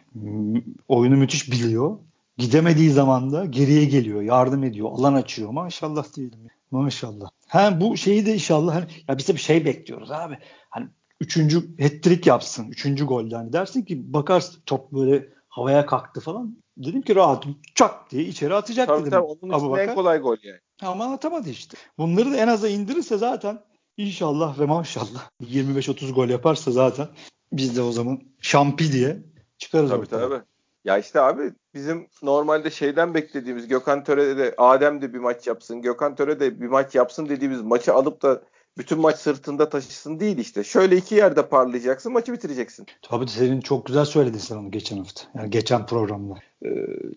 oyunu 0.88 1.17
müthiş 1.17 1.51
biliyor. 1.51 1.97
Gidemediği 2.38 2.89
zaman 2.89 3.32
da 3.32 3.45
geriye 3.45 3.86
geliyor, 3.86 4.21
yardım 4.21 4.63
ediyor, 4.63 4.89
alan 4.91 5.13
açıyor. 5.13 5.49
Maşallah 5.49 6.15
diyelim. 6.15 6.39
Maşallah. 6.71 7.29
Ha 7.47 7.82
bu 7.82 7.97
şeyi 7.97 8.25
de 8.25 8.34
inşallah 8.34 8.75
hani 8.75 8.86
ya 9.07 9.17
biz 9.17 9.27
de 9.27 9.34
bir 9.34 9.39
şey 9.39 9.65
bekliyoruz 9.65 10.11
abi. 10.11 10.38
Hani 10.69 10.88
üçüncü 11.19 11.59
hat-trick 11.59 12.29
yapsın. 12.29 12.69
Üçüncü 12.69 13.05
golde 13.05 13.36
hani 13.36 13.53
dersin 13.53 13.82
ki 13.82 14.13
bakarsın 14.13 14.61
top 14.65 14.91
böyle 14.91 15.29
havaya 15.49 15.86
kalktı 15.86 16.21
falan. 16.21 16.57
Dedim 16.77 17.01
ki 17.01 17.15
rahat 17.15 17.45
çak 17.75 18.11
diye 18.11 18.23
içeri 18.23 18.55
atacak 18.55 18.88
tabii, 18.88 19.01
dedim. 19.01 19.11
Tabii 19.11 19.23
onun 19.23 19.57
için 19.57 19.89
en 19.89 19.95
kolay 19.95 20.19
gol 20.19 20.38
yani. 20.43 20.59
Ama 20.82 21.13
atamadı 21.13 21.49
işte. 21.49 21.77
Bunları 21.97 22.32
da 22.32 22.38
en 22.38 22.47
aza 22.47 22.67
indirirse 22.67 23.17
zaten 23.17 23.59
inşallah 23.97 24.59
ve 24.59 24.65
maşallah 24.65 25.29
25-30 25.43 26.11
gol 26.11 26.29
yaparsa 26.29 26.71
zaten 26.71 27.07
biz 27.51 27.77
de 27.77 27.82
o 27.82 27.91
zaman 27.91 28.21
şampi 28.41 28.91
diye 28.91 29.23
çıkarız 29.57 29.89
tabii, 29.89 30.01
ortaya. 30.01 30.29
Tabii 30.29 30.41
Ya 30.86 30.97
işte 30.97 31.21
abi 31.21 31.51
bizim 31.74 32.07
normalde 32.24 32.69
şeyden 32.69 33.13
beklediğimiz 33.13 33.67
Gökhan 33.67 34.03
Töre'de 34.03 34.38
de 34.38 34.53
Adem 34.57 35.01
de 35.01 35.13
bir 35.13 35.19
maç 35.19 35.47
yapsın, 35.47 35.82
Gökhan 35.82 36.15
Töre 36.15 36.39
de 36.39 36.61
bir 36.61 36.67
maç 36.67 36.95
yapsın 36.95 37.30
dediğimiz 37.30 37.61
maçı 37.61 37.93
alıp 37.93 38.22
da 38.22 38.41
bütün 38.78 38.99
maç 38.99 39.17
sırtında 39.17 39.69
taşısın 39.69 40.19
değil 40.19 40.38
işte. 40.38 40.63
Şöyle 40.63 40.97
iki 40.97 41.15
yerde 41.15 41.47
parlayacaksın 41.47 42.13
maçı 42.13 42.34
bitireceksin. 42.34 42.86
Tabii 43.01 43.28
senin 43.28 43.61
çok 43.61 43.86
güzel 43.86 44.05
söyledin 44.05 44.38
sen 44.38 44.55
onu 44.55 44.72
geçen 44.72 44.97
hafta. 44.97 45.22
Yani 45.36 45.49
geçen 45.49 45.86
programda. 45.86 46.34
Ee, 46.65 46.69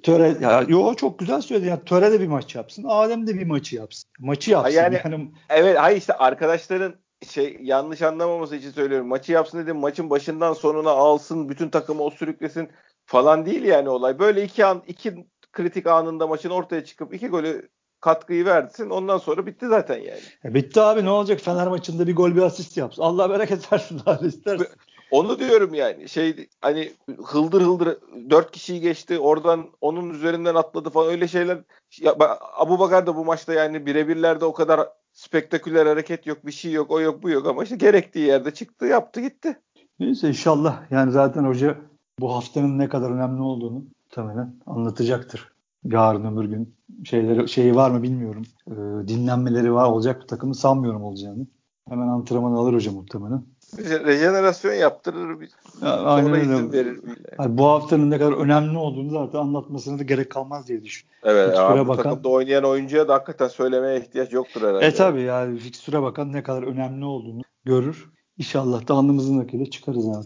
töre 0.03 0.37
ya 0.41 0.65
yo 0.69 0.95
çok 0.95 1.19
güzel 1.19 1.41
söyledin. 1.41 1.69
Yani 1.69 1.85
Töre 1.85 2.13
de 2.13 2.21
bir 2.21 2.27
maç 2.27 2.55
yapsın. 2.55 2.85
Adem 2.89 3.27
de 3.27 3.35
bir 3.35 3.47
maçı 3.47 3.77
yapsın. 3.77 4.11
Maçı 4.19 4.51
yapsın. 4.51 4.77
Yani, 4.77 5.01
yani 5.05 5.31
evet 5.49 5.79
hayır 5.79 5.97
işte 5.97 6.13
arkadaşların 6.13 6.95
şey 7.29 7.59
yanlış 7.63 8.03
anlamaması 8.03 8.57
için 8.57 8.71
söylüyorum. 8.71 9.07
Maçı 9.07 9.33
yapsın 9.33 9.59
dedim. 9.59 9.77
Maçın 9.77 10.11
başından 10.11 10.53
sonuna 10.53 10.91
alsın, 10.91 11.49
bütün 11.49 11.69
takımı 11.69 12.03
o 12.03 12.11
sürüklesin 12.11 12.69
falan 13.07 13.47
değil 13.47 13.65
yani 13.65 13.89
olay. 13.89 14.19
Böyle 14.19 14.45
iki 14.45 14.65
an 14.65 14.83
iki 14.87 15.27
kritik 15.53 15.87
anında 15.87 16.27
maçın 16.27 16.51
ortaya 16.51 16.85
çıkıp 16.85 17.15
iki 17.15 17.29
golü 17.29 17.69
katkıyı 18.01 18.45
versin. 18.45 18.91
Ondan 18.91 19.19
sonra 19.19 19.47
bitti 19.47 19.69
zaten 19.69 19.97
yani. 19.97 20.21
E 20.45 20.55
bitti 20.55 20.81
abi 20.81 21.05
ne 21.05 21.11
olacak 21.11 21.41
Fener 21.41 21.69
maçında 21.69 22.07
bir 22.07 22.17
gol 22.17 22.37
bir 22.37 22.43
asist 22.43 22.77
yapsın. 22.77 23.03
Allah 23.03 23.31
bereket 23.31 23.73
versin 23.73 24.01
abi 24.07 24.27
istersin. 24.27 24.67
Onu 25.11 25.39
diyorum 25.39 25.75
yani. 25.75 26.09
Şey 26.09 26.49
hani 26.61 26.93
hıldır 27.25 27.63
hıldır 27.63 27.99
dört 28.31 28.51
kişiyi 28.51 28.81
geçti. 28.81 29.19
Oradan 29.19 29.67
onun 29.81 30.11
üzerinden 30.11 30.55
atladı 30.55 30.91
falan 30.91 31.11
öyle 31.11 31.29
şeyler. 31.29 31.59
Ya, 32.01 32.17
Abu 32.57 32.79
Bakar 32.79 33.07
da 33.07 33.17
bu 33.17 33.25
maçta 33.25 33.55
yani 33.55 33.87
birebirlerde 33.87 34.45
o 34.45 34.53
kadar 34.53 34.89
spektaküler 35.13 35.87
hareket 35.87 36.27
yok, 36.27 36.47
bir 36.47 36.53
şey 36.53 36.73
yok, 36.73 36.91
o 36.91 37.01
yok, 37.01 37.23
bu 37.23 37.31
yok 37.31 37.47
ama 37.47 37.65
işte 37.65 37.77
gerektiği 37.77 38.27
yerde 38.27 38.51
çıktı, 38.51 38.87
yaptı, 38.87 39.21
gitti. 39.21 39.61
Neyse 39.99 40.29
inşallah 40.29 40.91
yani 40.91 41.13
zaten 41.13 41.45
hoca 41.45 41.77
bu 42.21 42.35
haftanın 42.35 42.79
ne 42.79 42.89
kadar 42.89 43.11
önemli 43.11 43.43
olduğunu 43.43 43.85
muhtemelen 44.05 44.55
anlatacaktır. 44.67 45.53
Yarın 45.85 46.37
öbür 46.37 46.45
gün 46.45 46.75
şeyleri 47.05 47.49
şeyi 47.49 47.75
var 47.75 47.91
mı 47.91 48.03
bilmiyorum. 48.03 48.43
Ee, 48.69 49.09
dinlenmeleri 49.09 49.75
var 49.75 49.89
olacak 49.91 50.23
bir 50.23 50.27
takımı 50.27 50.55
sanmıyorum 50.55 51.03
olacağını. 51.03 51.47
Hemen 51.89 52.09
antrenman 52.09 52.53
alır 52.53 52.75
hoca 52.75 52.93
muhtemelen. 52.93 53.43
Rejenerasyon 53.79 54.73
yaptırır. 54.73 55.41
Bir, 55.41 55.51
ya, 55.83 55.97
aynen 55.97 56.41
izin 56.41 56.73
verir. 56.73 57.01
Yani 57.39 57.59
bu 57.59 57.67
haftanın 57.67 58.11
ne 58.11 58.19
kadar 58.19 58.33
önemli 58.33 58.79
olduğunu 58.79 59.11
zaten 59.11 59.39
anlatmasına 59.39 59.99
da 59.99 60.03
gerek 60.03 60.31
kalmaz 60.31 60.69
diye 60.69 60.85
düşünüyorum. 60.85 61.21
Evet 61.25 61.59
abi, 61.59 61.81
bu 61.81 61.89
bakan, 61.89 62.03
takımda 62.03 62.29
oynayan 62.29 62.65
oyuncuya 62.65 63.09
da 63.09 63.15
hakikaten 63.15 63.49
söylemeye 63.49 64.01
ihtiyaç 64.01 64.33
yoktur 64.33 64.63
herhalde. 64.63 64.87
E 64.87 64.95
tabi 64.95 65.23
yani 65.23 65.59
fikstüre 65.59 66.03
bakan 66.03 66.33
ne 66.33 66.43
kadar 66.43 66.63
önemli 66.63 67.05
olduğunu 67.05 67.43
görür. 67.65 68.14
İnşallah 68.39 68.89
da 68.89 68.95
alnımızın 68.95 69.39
akıyla 69.39 69.67
çıkarız 69.67 70.09
abi. 70.09 70.25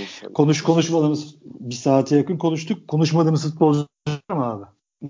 İnşallah. 0.00 0.34
Konuş 0.34 0.62
konuşmadığımız 0.62 1.34
bir 1.44 1.74
saate 1.74 2.16
yakın 2.16 2.36
konuştuk. 2.36 2.88
Konuşmadığımız 2.88 3.50
futbolcu 3.50 3.86
mı 4.08 4.44
abi? 4.44 4.64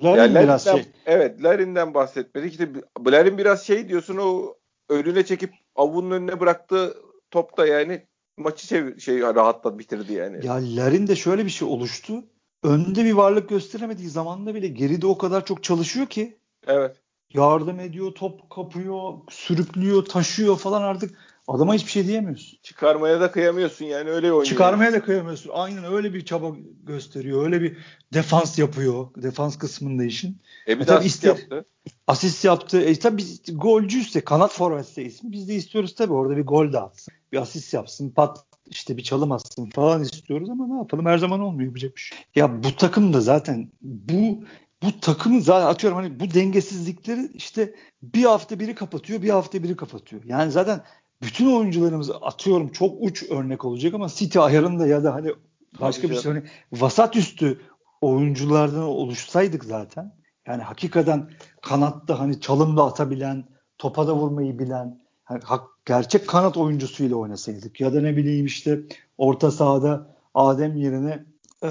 Larin 0.05 0.35
ya 0.35 0.43
biraz 0.43 0.65
şey. 0.65 0.85
Evet 1.07 1.43
Larin'den 1.43 1.95
bahsetmedik. 1.95 2.53
İşte 2.53 2.69
Larin 3.07 3.39
biraz 3.39 3.63
şey 3.63 3.89
diyorsun 3.89 4.17
o 4.17 4.55
önüne 4.89 5.25
çekip 5.25 5.55
avunun 5.77 6.11
önüne 6.11 6.41
bıraktığı 6.41 6.95
top 7.31 7.57
da 7.57 7.67
yani 7.67 8.07
maçı 8.39 8.67
çevir, 8.67 9.01
şey 9.01 9.21
rahatlat 9.21 9.79
bitirdi 9.79 10.13
yani. 10.13 10.47
Ya 10.47 10.55
Larin 10.55 11.07
de 11.07 11.17
şöyle 11.17 11.45
bir 11.45 11.51
şey 11.51 11.69
oluştu. 11.69 12.25
Önde 12.63 13.05
bir 13.05 13.13
varlık 13.13 13.49
gösteremediği 13.49 14.09
zamanda 14.09 14.55
bile 14.55 14.69
geride 14.69 15.07
o 15.07 15.19
kadar 15.19 15.45
çok 15.45 15.63
çalışıyor 15.63 16.07
ki. 16.07 16.39
Evet. 16.67 16.97
Yardım 17.35 17.81
ediyor, 17.81 18.13
top 18.13 18.51
kapıyor, 18.51 19.13
sürüklüyor, 19.29 20.05
taşıyor 20.05 20.57
falan 20.57 20.83
artık 20.83 21.19
Adama 21.51 21.75
hiçbir 21.75 21.91
şey 21.91 22.07
diyemiyorsun. 22.07 22.59
Çıkarmaya 22.63 23.21
da 23.21 23.33
kıyamıyorsun 23.33 23.85
yani 23.85 24.11
öyle 24.11 24.27
oynuyor. 24.27 24.45
Çıkarmaya 24.45 24.93
da 24.93 25.03
kıyamıyorsun. 25.03 25.51
Aynen 25.55 25.85
öyle 25.85 26.15
bir 26.15 26.25
çaba 26.25 26.57
gösteriyor. 26.83 27.45
Öyle 27.45 27.63
bir 27.63 27.77
defans 28.15 28.59
yapıyor. 28.59 29.09
Defans 29.17 29.59
kısmında 29.59 30.05
işin. 30.05 30.39
E 30.69 30.79
bir 30.79 30.85
e, 30.85 30.87
de 30.87 30.93
asist 30.93 31.15
iste, 31.15 31.29
yaptı. 31.29 31.65
Asist 32.07 32.45
yaptı. 32.45 32.81
E 32.81 32.99
tabi 32.99 33.23
golcüyse 33.53 34.21
kanat 34.21 34.53
forvetse 34.53 35.05
ismi. 35.05 35.33
Biz 35.33 35.49
de 35.49 35.55
istiyoruz 35.55 35.95
tabi 35.95 36.13
orada 36.13 36.37
bir 36.37 36.47
gol 36.47 36.73
de 36.73 36.81
atsın. 36.81 37.15
Bir 37.33 37.39
asist 37.39 37.75
yapsın. 37.75 38.11
Pat 38.11 38.45
işte 38.67 38.97
bir 38.97 39.03
çalım 39.03 39.33
atsın 39.33 39.71
falan 39.71 40.03
istiyoruz 40.03 40.51
ama 40.51 40.67
ne 40.67 40.77
yapalım 40.77 41.07
her 41.07 41.19
zaman 41.19 41.41
olmuyor 41.41 41.67
yapacak 41.67 41.97
bir 41.97 42.01
şey. 42.01 42.19
Ya 42.35 42.65
bu 42.65 42.77
takım 42.77 43.13
da 43.13 43.21
zaten 43.21 43.71
bu 43.83 44.45
bu 44.83 45.01
takımın 45.01 45.41
zaten 45.41 45.67
atıyorum 45.67 45.99
hani 45.99 46.21
bu 46.21 46.35
dengesizlikleri 46.35 47.31
işte 47.35 47.75
bir 48.03 48.25
hafta 48.25 48.61
biri 48.61 48.75
kapatıyor 48.75 49.23
bir 49.23 49.31
hafta 49.31 49.63
biri 49.63 49.77
kapatıyor. 49.77 50.23
Yani 50.25 50.53
zaten 50.53 50.83
bütün 51.23 51.57
oyuncularımızı 51.57 52.17
atıyorum 52.17 52.69
çok 52.69 52.97
uç 53.01 53.31
örnek 53.31 53.65
olacak 53.65 53.95
ama 53.95 54.09
City 54.09 54.39
ayarında 54.39 54.87
ya 54.87 55.05
da 55.05 55.15
hani 55.15 55.33
başka 55.81 56.03
Tabii 56.03 56.13
bir 56.13 56.21
şey 56.21 56.33
hani 56.33 56.43
vasat 56.73 57.17
üstü 57.17 57.61
oyunculardan 58.01 58.83
oluşsaydık 58.83 59.65
zaten 59.65 60.15
yani 60.47 60.63
hakikaten 60.63 61.31
kanatta 61.63 62.19
hani 62.19 62.41
çalımda 62.41 62.85
atabilen, 62.85 63.45
topa 63.79 64.07
da 64.07 64.17
vurmayı 64.17 64.59
bilen, 64.59 65.01
yani 65.31 65.43
gerçek 65.87 66.29
kanat 66.29 66.57
oyuncusuyla 66.57 67.17
oynasaydık 67.17 67.81
ya 67.81 67.95
da 67.95 68.01
ne 68.01 68.17
bileyim 68.17 68.47
işte 68.47 68.81
orta 69.19 69.51
sahada 69.51 70.17
Adem 70.35 70.77
yerine 70.77 71.25
ee, 71.63 71.69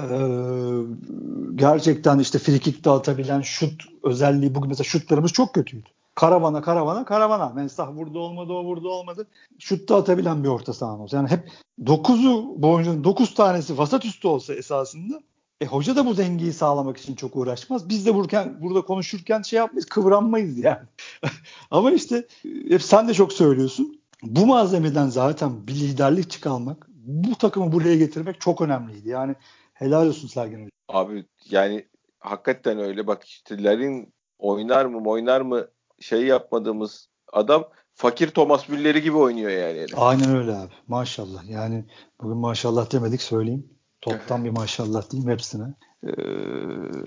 gerçekten 1.54 2.18
işte 2.18 2.38
frikik 2.38 2.84
de 2.84 2.90
atabilen 2.90 3.40
şut 3.40 3.82
özelliği 4.02 4.54
bugün 4.54 4.68
mesela 4.68 4.84
şutlarımız 4.84 5.32
çok 5.32 5.54
kötüydü. 5.54 5.88
Karavana 6.14 6.62
karavana 6.62 7.04
karavana. 7.04 7.48
Mensah 7.48 7.96
burada 7.96 8.18
olmadı 8.18 8.52
o 8.52 8.64
burada 8.64 8.88
olmadı. 8.88 9.26
Şutta 9.58 9.96
atabilen 9.96 10.44
bir 10.44 10.48
orta 10.48 10.86
olsa. 10.86 11.16
Yani 11.16 11.28
hep 11.28 11.50
9'u 11.80 12.62
bu 12.62 12.70
oyuncunun 12.70 13.04
9 13.04 13.34
tanesi 13.34 13.78
vasat 13.78 14.04
üstü 14.04 14.28
olsa 14.28 14.54
esasında 14.54 15.20
e 15.60 15.66
hoca 15.66 15.96
da 15.96 16.06
bu 16.06 16.16
dengeyi 16.16 16.52
sağlamak 16.52 16.96
için 16.96 17.14
çok 17.14 17.36
uğraşmaz. 17.36 17.88
Biz 17.88 18.06
de 18.06 18.14
burken, 18.14 18.62
burada 18.62 18.82
konuşurken 18.82 19.42
şey 19.42 19.56
yapmayız, 19.56 19.86
kıvranmayız 19.86 20.58
yani. 20.58 20.86
Ama 21.70 21.92
işte 21.92 22.26
hep 22.42 22.82
sen 22.82 23.08
de 23.08 23.14
çok 23.14 23.32
söylüyorsun. 23.32 24.00
Bu 24.22 24.46
malzemeden 24.46 25.08
zaten 25.08 25.66
bir 25.66 25.74
liderlik 25.74 26.30
çıkarmak, 26.30 26.86
bu 26.94 27.34
takımı 27.34 27.72
buraya 27.72 27.96
getirmek 27.96 28.40
çok 28.40 28.60
önemliydi. 28.60 29.08
Yani 29.08 29.34
helal 29.74 30.06
olsun 30.06 30.28
Sergen 30.28 30.58
Hoca. 30.58 30.70
Abi 30.88 31.24
yani 31.50 31.86
hakikaten 32.18 32.78
öyle. 32.78 33.06
Bak 33.06 33.24
işte 33.24 33.62
Larin 33.62 34.12
oynar 34.38 34.84
mı 34.84 35.10
oynar 35.10 35.40
mı 35.40 35.66
şey 36.00 36.24
yapmadığımız 36.24 37.08
adam 37.32 37.68
fakir 37.94 38.30
Thomas 38.30 38.68
Müller'i 38.68 39.02
gibi 39.02 39.16
oynuyor 39.16 39.50
yani. 39.50 39.86
Aynen 39.96 40.36
öyle 40.36 40.52
abi. 40.52 40.72
Maşallah. 40.88 41.48
Yani 41.48 41.84
bugün 42.20 42.36
maşallah 42.36 42.92
demedik 42.92 43.22
söyleyeyim. 43.22 43.68
Toptan 44.00 44.44
bir 44.44 44.50
maşallah 44.50 45.10
diyeyim 45.10 45.30
hepsine. 45.30 45.74
Ee, 46.06 46.10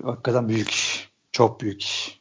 hakikaten 0.04 0.48
büyük 0.48 0.70
iş. 0.70 1.10
Çok 1.32 1.60
büyük 1.60 1.82
iş. 1.82 2.20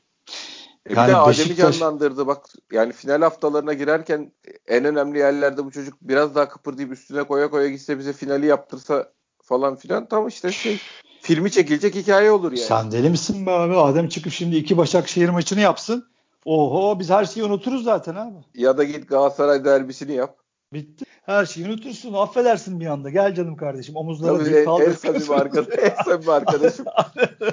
E 0.85 0.93
yani 0.93 1.07
bir 1.07 1.13
de 1.13 1.17
Adem'i 1.17 1.29
Beşiktaş... 1.29 1.79
canlandırdı. 1.79 2.27
Bak 2.27 2.45
yani 2.71 2.93
final 2.93 3.21
haftalarına 3.21 3.73
girerken 3.73 4.31
en 4.67 4.85
önemli 4.85 5.17
yerlerde 5.17 5.65
bu 5.65 5.71
çocuk 5.71 5.93
biraz 6.01 6.35
daha 6.35 6.49
kıpırdayıp 6.49 6.91
üstüne 6.91 7.23
koya 7.23 7.49
koya 7.49 7.69
gitse 7.69 7.99
bize 7.99 8.13
finali 8.13 8.45
yaptırsa 8.45 9.11
falan 9.43 9.75
filan 9.75 10.07
tam 10.07 10.27
işte 10.27 10.51
şey 10.51 10.79
filmi 11.21 11.51
çekilecek 11.51 11.95
hikaye 11.95 12.31
olur 12.31 12.51
yani. 12.51 12.65
Sen 12.65 12.91
deli 12.91 13.09
misin 13.09 13.45
be 13.45 13.51
abi? 13.51 13.75
Adem 13.75 14.07
çıkıp 14.07 14.33
şimdi 14.33 14.55
iki 14.55 14.77
Başakşehir 14.77 15.29
maçını 15.29 15.59
yapsın. 15.59 16.12
Oho 16.45 16.99
biz 16.99 17.09
her 17.09 17.25
şeyi 17.25 17.45
unuturuz 17.45 17.83
zaten 17.83 18.15
abi. 18.15 18.37
Ya 18.55 18.77
da 18.77 18.83
git 18.83 19.09
Galatasaray 19.09 19.65
derbisini 19.65 20.13
yap. 20.13 20.37
Bitti. 20.73 21.05
Her 21.25 21.45
şeyi 21.45 21.67
unutursun. 21.67 22.13
Affedersin 22.13 22.79
bir 22.79 22.85
anda. 22.85 23.09
Gel 23.09 23.35
canım 23.35 23.55
kardeşim. 23.55 23.95
Omuzlara 23.95 24.37
Tabii, 24.37 24.49
bir 24.49 24.65
kaldır. 24.65 24.87
En 24.87 24.91
samimi 24.91 25.35
arkadaş, 25.35 25.67
en 25.79 26.03
samimi 26.03 26.31
arkadaşım. 26.31 26.85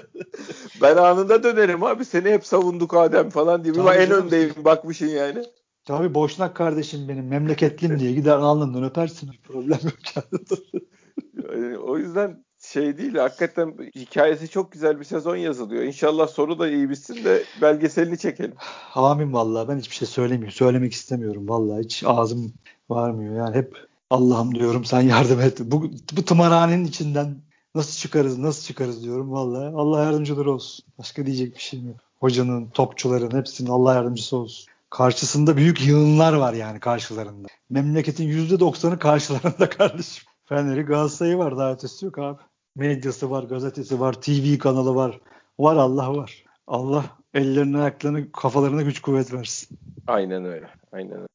ben 0.82 0.96
anında 0.96 1.42
dönerim 1.42 1.84
abi. 1.84 2.04
Seni 2.04 2.30
hep 2.30 2.46
savunduk 2.46 2.94
Adem 2.94 3.30
falan 3.30 3.64
diye. 3.64 3.74
Tabii 3.74 3.96
en 3.96 4.10
öndeyim 4.10 4.54
bakmışın 4.64 5.06
yani. 5.06 5.44
Tabii 5.84 6.14
boşnak 6.14 6.56
kardeşim 6.56 7.08
benim. 7.08 7.28
Memleketlim 7.28 7.98
diye 7.98 8.12
gider 8.12 8.36
alnından 8.36 8.84
öpersin. 8.84 9.30
Problem 9.42 9.78
yok. 9.84 10.24
yani, 11.52 11.78
o 11.78 11.98
yüzden 11.98 12.44
şey 12.72 12.98
değil 12.98 13.14
hakikaten 13.14 13.74
hikayesi 13.94 14.48
çok 14.48 14.72
güzel 14.72 15.00
bir 15.00 15.04
sezon 15.04 15.36
yazılıyor. 15.36 15.82
İnşallah 15.82 16.28
soru 16.28 16.58
da 16.58 16.68
iyi 16.68 16.90
bitsin 16.90 17.24
de 17.24 17.44
belgeselini 17.62 18.18
çekelim. 18.18 18.54
Amin 18.94 19.32
vallahi 19.32 19.68
ben 19.68 19.78
hiçbir 19.78 19.94
şey 19.94 20.08
söylemiyorum. 20.08 20.52
Söylemek 20.52 20.92
istemiyorum 20.92 21.48
vallahi 21.48 21.84
hiç 21.84 22.04
ağzım 22.06 22.52
varmıyor. 22.90 23.36
Yani 23.36 23.56
hep 23.56 23.76
Allah'ım 24.10 24.54
diyorum 24.54 24.84
sen 24.84 25.00
yardım 25.00 25.40
et. 25.40 25.60
Bu, 25.60 25.90
bu 26.12 26.24
tımarhanenin 26.24 26.84
içinden 26.84 27.36
nasıl 27.74 27.98
çıkarız 27.98 28.38
nasıl 28.38 28.66
çıkarız 28.66 29.04
diyorum 29.04 29.32
vallahi. 29.32 29.74
Allah 29.76 30.04
yardımcıları 30.04 30.52
olsun. 30.52 30.84
Başka 30.98 31.26
diyecek 31.26 31.54
bir 31.54 31.60
şeyim 31.60 31.88
yok. 31.88 31.96
Hocanın, 32.20 32.70
topçuların 32.70 33.38
hepsinin 33.38 33.70
Allah 33.70 33.94
yardımcısı 33.94 34.36
olsun. 34.36 34.70
Karşısında 34.90 35.56
büyük 35.56 35.86
yığınlar 35.86 36.32
var 36.32 36.52
yani 36.52 36.80
karşılarında. 36.80 37.48
Memleketin 37.70 38.28
%90'ı 38.28 38.98
karşılarında 38.98 39.68
kardeşim. 39.78 40.24
Fener'i 40.44 40.82
Galatasaray'ı 40.82 41.38
var 41.38 41.58
daha 41.58 41.72
ötesi 41.72 42.04
yok 42.04 42.18
abi 42.18 42.38
medyası 42.80 43.30
var, 43.30 43.42
gazetesi 43.42 44.00
var, 44.00 44.12
TV 44.12 44.58
kanalı 44.58 44.94
var. 44.94 45.20
Var 45.58 45.76
Allah 45.76 46.16
var. 46.16 46.44
Allah 46.66 47.04
ellerine, 47.34 47.78
ayaklarına, 47.78 48.32
kafalarına 48.32 48.82
güç 48.82 49.00
kuvvet 49.00 49.32
versin. 49.32 49.78
Aynen 50.06 50.44
öyle. 50.44 50.66
Aynen 50.92 51.12
öyle. 51.12 51.26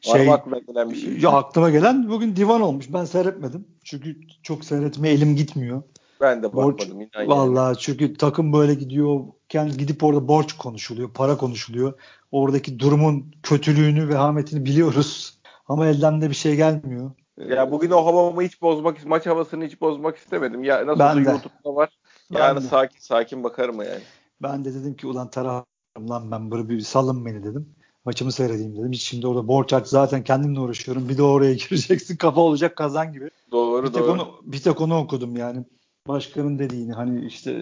Şey, 0.00 0.28
var 0.28 0.38
aklıma 0.38 0.58
gelen 0.58 0.90
bir 0.90 0.96
şey? 0.96 1.18
Ya 1.18 1.30
aklıma 1.30 1.70
gelen 1.70 2.08
bugün 2.08 2.36
divan 2.36 2.60
olmuş. 2.60 2.92
Ben 2.92 3.04
seyretmedim. 3.04 3.66
Çünkü 3.84 4.16
çok 4.42 4.64
seyretme 4.64 5.08
elim 5.08 5.36
gitmiyor. 5.36 5.82
Ben 6.20 6.42
de 6.42 6.56
bakmadım. 6.56 7.00
Borç, 7.00 7.28
vallahi 7.28 7.78
çünkü 7.78 8.14
takım 8.14 8.52
böyle 8.52 8.74
gidiyor. 8.74 9.20
Kendi 9.48 9.76
gidip 9.76 10.04
orada 10.04 10.28
borç 10.28 10.52
konuşuluyor, 10.52 11.10
para 11.10 11.36
konuşuluyor. 11.36 11.92
Oradaki 12.32 12.78
durumun 12.78 13.34
kötülüğünü, 13.42 14.08
vehametini 14.08 14.64
biliyoruz. 14.64 15.38
Ama 15.68 15.86
elden 15.86 16.20
de 16.20 16.30
bir 16.30 16.34
şey 16.34 16.56
gelmiyor. 16.56 17.10
Ya 17.38 17.70
bugün 17.70 17.90
o 17.90 18.06
havamı 18.06 18.42
hiç 18.42 18.62
bozmak, 18.62 19.06
maç 19.06 19.26
havasını 19.26 19.64
hiç 19.64 19.80
bozmak 19.80 20.16
istemedim. 20.16 20.64
Ya 20.64 20.86
nasıl 20.86 21.00
ben 21.00 21.14
YouTube'da 21.14 21.74
var. 21.74 21.98
Ben 22.34 22.38
yani 22.38 22.62
de. 22.62 22.66
sakin 22.66 22.98
sakin 23.00 23.44
bakarım 23.44 23.76
yani. 23.76 24.00
Ben 24.42 24.64
de 24.64 24.74
dedim 24.74 24.96
ki 24.96 25.06
ulan 25.06 25.30
tarafım 25.30 26.10
lan 26.10 26.30
ben 26.30 26.50
böyle 26.50 26.68
bir 26.68 26.80
salın 26.80 27.26
beni 27.26 27.44
dedim. 27.44 27.74
Maçımı 28.04 28.32
seyredeyim 28.32 28.76
dedim. 28.76 28.92
Hiç 28.92 29.02
şimdi 29.02 29.26
orada 29.26 29.48
borç 29.48 29.72
aç 29.72 29.86
zaten 29.86 30.24
kendimle 30.24 30.60
uğraşıyorum. 30.60 31.08
Bir 31.08 31.18
de 31.18 31.22
oraya 31.22 31.54
gireceksin 31.54 32.16
kafa 32.16 32.40
olacak 32.40 32.76
kazan 32.76 33.12
gibi. 33.12 33.30
Doğru 33.52 33.86
bir 33.86 33.92
tek 33.92 34.02
doğru. 34.02 34.12
Onu, 34.12 34.28
bir 34.42 34.62
tek 34.62 34.80
onu 34.80 34.98
okudum 34.98 35.36
yani. 35.36 35.64
Başkanın 36.08 36.58
dediğini 36.58 36.92
hani 36.92 37.26
işte 37.26 37.52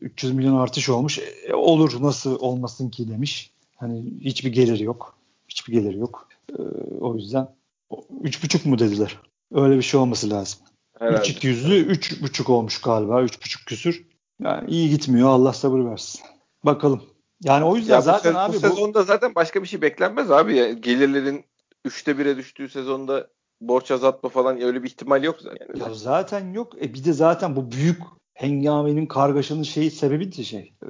300 0.00 0.34
milyon 0.34 0.56
artış 0.56 0.88
olmuş. 0.88 1.18
E, 1.48 1.54
olur 1.54 2.02
nasıl 2.02 2.40
olmasın 2.40 2.90
ki 2.90 3.08
demiş. 3.08 3.50
Hani 3.76 4.04
hiçbir 4.20 4.52
geliri 4.52 4.82
yok. 4.82 5.16
Hiçbir 5.48 5.72
geliri 5.72 5.98
yok. 5.98 6.28
E, 6.58 6.62
o 7.00 7.14
yüzden 7.14 7.48
Üç 8.20 8.42
buçuk 8.44 8.66
mu 8.66 8.78
dediler? 8.78 9.20
Öyle 9.52 9.76
bir 9.76 9.82
şey 9.82 10.00
olması 10.00 10.30
lazım. 10.30 10.60
Herhalde. 10.98 11.28
3-200'lü 11.28 11.86
3.5 11.86 12.52
olmuş 12.52 12.80
galiba. 12.80 13.22
3.5 13.22 13.64
küsür. 13.66 14.06
Yani 14.40 14.70
iyi 14.70 14.90
gitmiyor. 14.90 15.28
Allah 15.28 15.52
sabır 15.52 15.84
versin. 15.84 16.20
Bakalım. 16.64 17.02
Yani 17.42 17.64
o 17.64 17.76
yüzden 17.76 17.92
Ya 17.94 18.00
bu, 18.00 18.04
zaten 18.04 18.32
se- 18.32 18.38
abi 18.38 18.52
bu 18.52 18.56
bu, 18.56 18.60
sezonda 18.60 19.02
zaten 19.02 19.34
başka 19.34 19.62
bir 19.62 19.68
şey 19.68 19.82
beklenmez 19.82 20.30
abi. 20.30 20.56
Ya. 20.56 20.72
Gelirlerin 20.72 21.44
3'te 21.86 22.12
1'e 22.12 22.36
düştüğü 22.36 22.68
sezonda 22.68 23.28
borç 23.60 23.90
azaltma 23.90 24.28
falan 24.28 24.60
öyle 24.62 24.82
bir 24.82 24.88
ihtimal 24.88 25.24
yok 25.24 25.36
zaten. 25.40 25.86
ya 25.86 25.94
zaten 25.94 26.52
yok. 26.52 26.82
E 26.82 26.94
bir 26.94 27.04
de 27.04 27.12
zaten 27.12 27.56
bu 27.56 27.70
büyük 27.70 27.98
hengamenin 28.34 29.06
kargaşanın 29.06 29.62
şeyi 29.62 29.90
sebebi 29.90 30.36
de 30.36 30.44
şey. 30.44 30.74
Ee, 30.82 30.88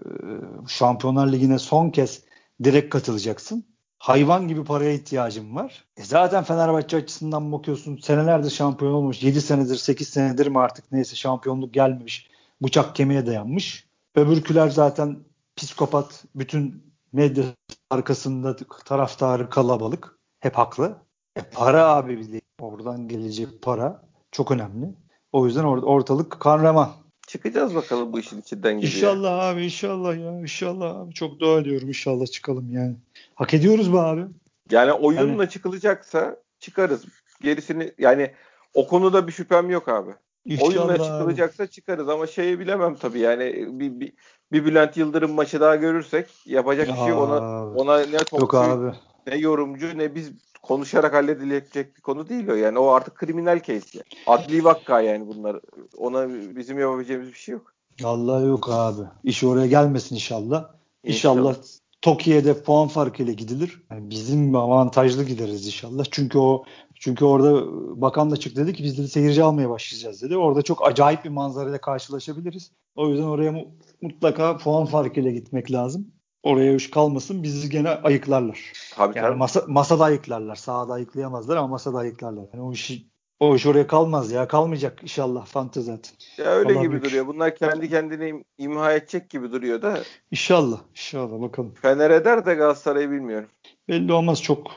Şampiyonlar 0.69 1.33
Ligi'ne 1.33 1.59
son 1.59 1.91
kez 1.91 2.25
direkt 2.65 2.91
katılacaksın. 2.91 3.74
Hayvan 3.99 4.49
gibi 4.49 4.65
paraya 4.65 4.93
ihtiyacın 4.93 5.57
var. 5.57 5.85
E 5.97 6.05
zaten 6.05 6.45
Fenerbahçe 6.45 6.97
açısından 6.97 7.53
bakıyorsun 7.53 7.97
senelerdir 7.97 8.51
şampiyon 8.51 8.93
olmuş. 8.93 9.23
7 9.23 9.41
senedir 9.41 9.77
8 9.77 10.09
senedir 10.09 10.47
mi 10.47 10.59
artık 10.59 10.93
neyse 10.93 11.17
şampiyonluk 11.17 11.75
gelmemiş. 11.75 12.31
Bıçak 12.63 12.97
kemiğe 12.97 13.27
dayanmış. 13.27 13.89
Öbürküler 14.15 14.69
zaten 14.69 15.19
psikopat. 15.57 16.25
Bütün 16.35 16.93
medya 17.13 17.45
arkasında 17.91 18.57
taraftarı 18.85 19.51
kalabalık. 19.51 20.19
Hep 20.41 20.55
haklı. 20.55 20.97
E 21.37 21.43
para 21.43 21.89
abi 21.89 22.19
bir 22.19 22.33
de 22.33 22.41
oradan 22.61 23.09
gelecek 23.09 23.63
para 23.63 24.03
çok 24.33 24.51
önemli. 24.51 24.95
O 25.33 25.47
yüzden 25.47 25.65
or- 25.65 25.85
ortalık 25.85 26.41
kan 26.41 26.63
revan. 26.63 26.91
Çıkacağız 27.27 27.75
bakalım 27.75 28.13
bu 28.13 28.19
işin 28.21 28.41
içinden 28.41 28.75
gibi. 28.81 28.87
ya. 28.87 28.93
İnşallah 28.93 29.39
abi 29.47 29.65
inşallah 29.65 30.17
ya 30.17 30.41
inşallah 30.41 30.97
abi 31.01 31.15
çok 31.15 31.41
dua 31.41 31.61
ediyorum 31.61 31.89
inşallah 31.89 32.27
çıkalım 32.27 32.73
yani. 32.73 32.97
Hak 33.35 33.55
ediyoruz 33.55 33.93
be 33.93 33.99
abi. 33.99 34.23
Yani 34.71 34.93
oyunla 34.93 35.43
Yani- 35.43 35.51
çıkılacaksa 35.51 36.37
çıkarız. 36.59 37.05
Gerisini 37.43 37.93
yani 37.99 38.31
o 38.75 38.87
konuda 38.87 39.27
bir 39.27 39.33
şüphem 39.33 39.71
yok 39.71 39.89
abi. 39.89 40.11
İnşallah 40.45 40.69
Oyunla 40.69 40.93
abi. 40.93 41.03
çıkılacaksa 41.03 41.67
çıkarız 41.67 42.09
ama 42.09 42.27
şeyi 42.27 42.59
bilemem 42.59 42.95
tabii 42.95 43.19
yani 43.19 43.67
bir, 43.69 44.01
bir, 44.01 44.13
bir 44.53 44.65
Bülent 44.65 44.97
Yıldırım 44.97 45.33
maçı 45.33 45.61
daha 45.61 45.77
görürsek 45.77 46.27
yapacak 46.47 46.89
bir 46.89 46.93
şey 46.95 47.13
ona 47.13 47.35
Abi. 47.37 47.79
ona 47.79 47.99
ne 47.99 48.13
Yok 48.13 48.27
topçu 48.27 48.59
abi. 48.59 48.97
ne 49.27 49.37
yorumcu 49.37 49.99
ne 49.99 50.15
biz 50.15 50.33
konuşarak 50.65 51.15
halledilecek 51.15 51.97
bir 51.97 52.01
konu 52.01 52.29
değil 52.29 52.49
o 52.49 52.55
yani 52.55 52.79
o 52.79 52.89
artık 52.89 53.15
kriminal 53.15 53.59
case 53.63 53.99
yani. 53.99 54.05
Adli 54.27 54.65
vakka 54.65 55.01
yani 55.01 55.27
bunlar. 55.27 55.61
Ona 55.97 56.29
bizim 56.57 56.79
yapabileceğimiz 56.79 57.29
bir 57.29 57.35
şey 57.35 57.53
yok. 57.53 57.75
Vallahi 58.03 58.47
yok 58.47 58.69
abi. 58.73 59.01
İş 59.25 59.45
oraya 59.45 59.67
gelmesin 59.67 60.15
inşallah. 60.15 60.69
İnşallah, 61.05 61.39
İnşallah. 61.51 61.55
Tokyo'da 62.03 62.63
puan 62.63 62.89
farkıyla 62.89 63.33
gidilir. 63.33 63.83
Yani 63.91 64.11
bizim 64.11 64.57
avantajlı 64.57 65.25
gideriz 65.25 65.67
inşallah. 65.67 66.05
Çünkü 66.11 66.39
o 66.39 66.65
çünkü 66.95 67.25
orada 67.25 67.63
bakan 68.01 68.31
da 68.31 68.37
çıktı 68.37 68.63
dedi 68.67 68.73
ki 68.73 68.85
biz 68.85 68.99
de 68.99 69.09
seyirci 69.09 69.43
almaya 69.43 69.71
başlayacağız 69.71 70.23
dedi. 70.23 70.37
Orada 70.37 70.63
çok 70.63 70.87
acayip 70.87 71.25
bir 71.25 71.31
manzarayla 71.31 71.81
karşılaşabiliriz. 71.81 72.71
O 72.97 73.09
yüzden 73.09 73.25
oraya 73.25 73.53
mu- 73.53 73.69
mutlaka 74.03 74.57
puan 74.57 74.87
farkıyla 74.87 75.31
gitmek 75.31 75.73
lazım. 75.73 76.07
Oraya 76.45 76.75
iş 76.75 76.91
kalmasın 76.91 77.43
bizi 77.43 77.71
gene 77.71 77.89
ayıklarlar. 77.89 78.73
Tabii 78.97 79.19
Yani 79.19 79.27
tabii. 79.27 79.39
masa, 79.39 79.65
masada 79.69 80.05
ayıklarlar. 80.05 80.55
Sahada 80.57 80.93
ayıklayamazlar 80.93 81.57
ama 81.57 81.69
masada 81.69 81.99
ayıklarlar. 81.99 82.45
Yani 82.55 82.63
o 82.65 82.73
işi 82.73 83.07
o 83.41 83.57
iş 83.57 83.67
oraya 83.67 83.87
kalmaz 83.87 84.33
ya. 84.33 84.49
Kalmayacak 84.49 85.03
inşallah 85.03 85.47
fantezi 85.47 85.87
zaten. 85.87 86.13
Ya 86.45 86.51
öyle 86.51 86.73
Allah 86.73 86.83
gibi 86.83 86.91
büyük. 86.91 87.05
duruyor. 87.05 87.27
Bunlar 87.27 87.57
kendi 87.57 87.89
kendine 87.91 88.29
im- 88.31 88.45
imha 88.59 88.93
edecek 88.93 89.31
gibi 89.31 89.53
duruyor 89.53 89.83
da 89.83 89.99
İnşallah. 90.31 90.81
İnşallah 90.91 91.41
bakalım. 91.41 91.75
Fener 91.83 92.11
eder 92.11 92.47
de 92.47 92.55
Galatasaray'ı 92.55 93.11
bilmiyorum. 93.11 93.49
Belli 93.89 94.13
olmaz 94.13 94.43
çok 94.43 94.71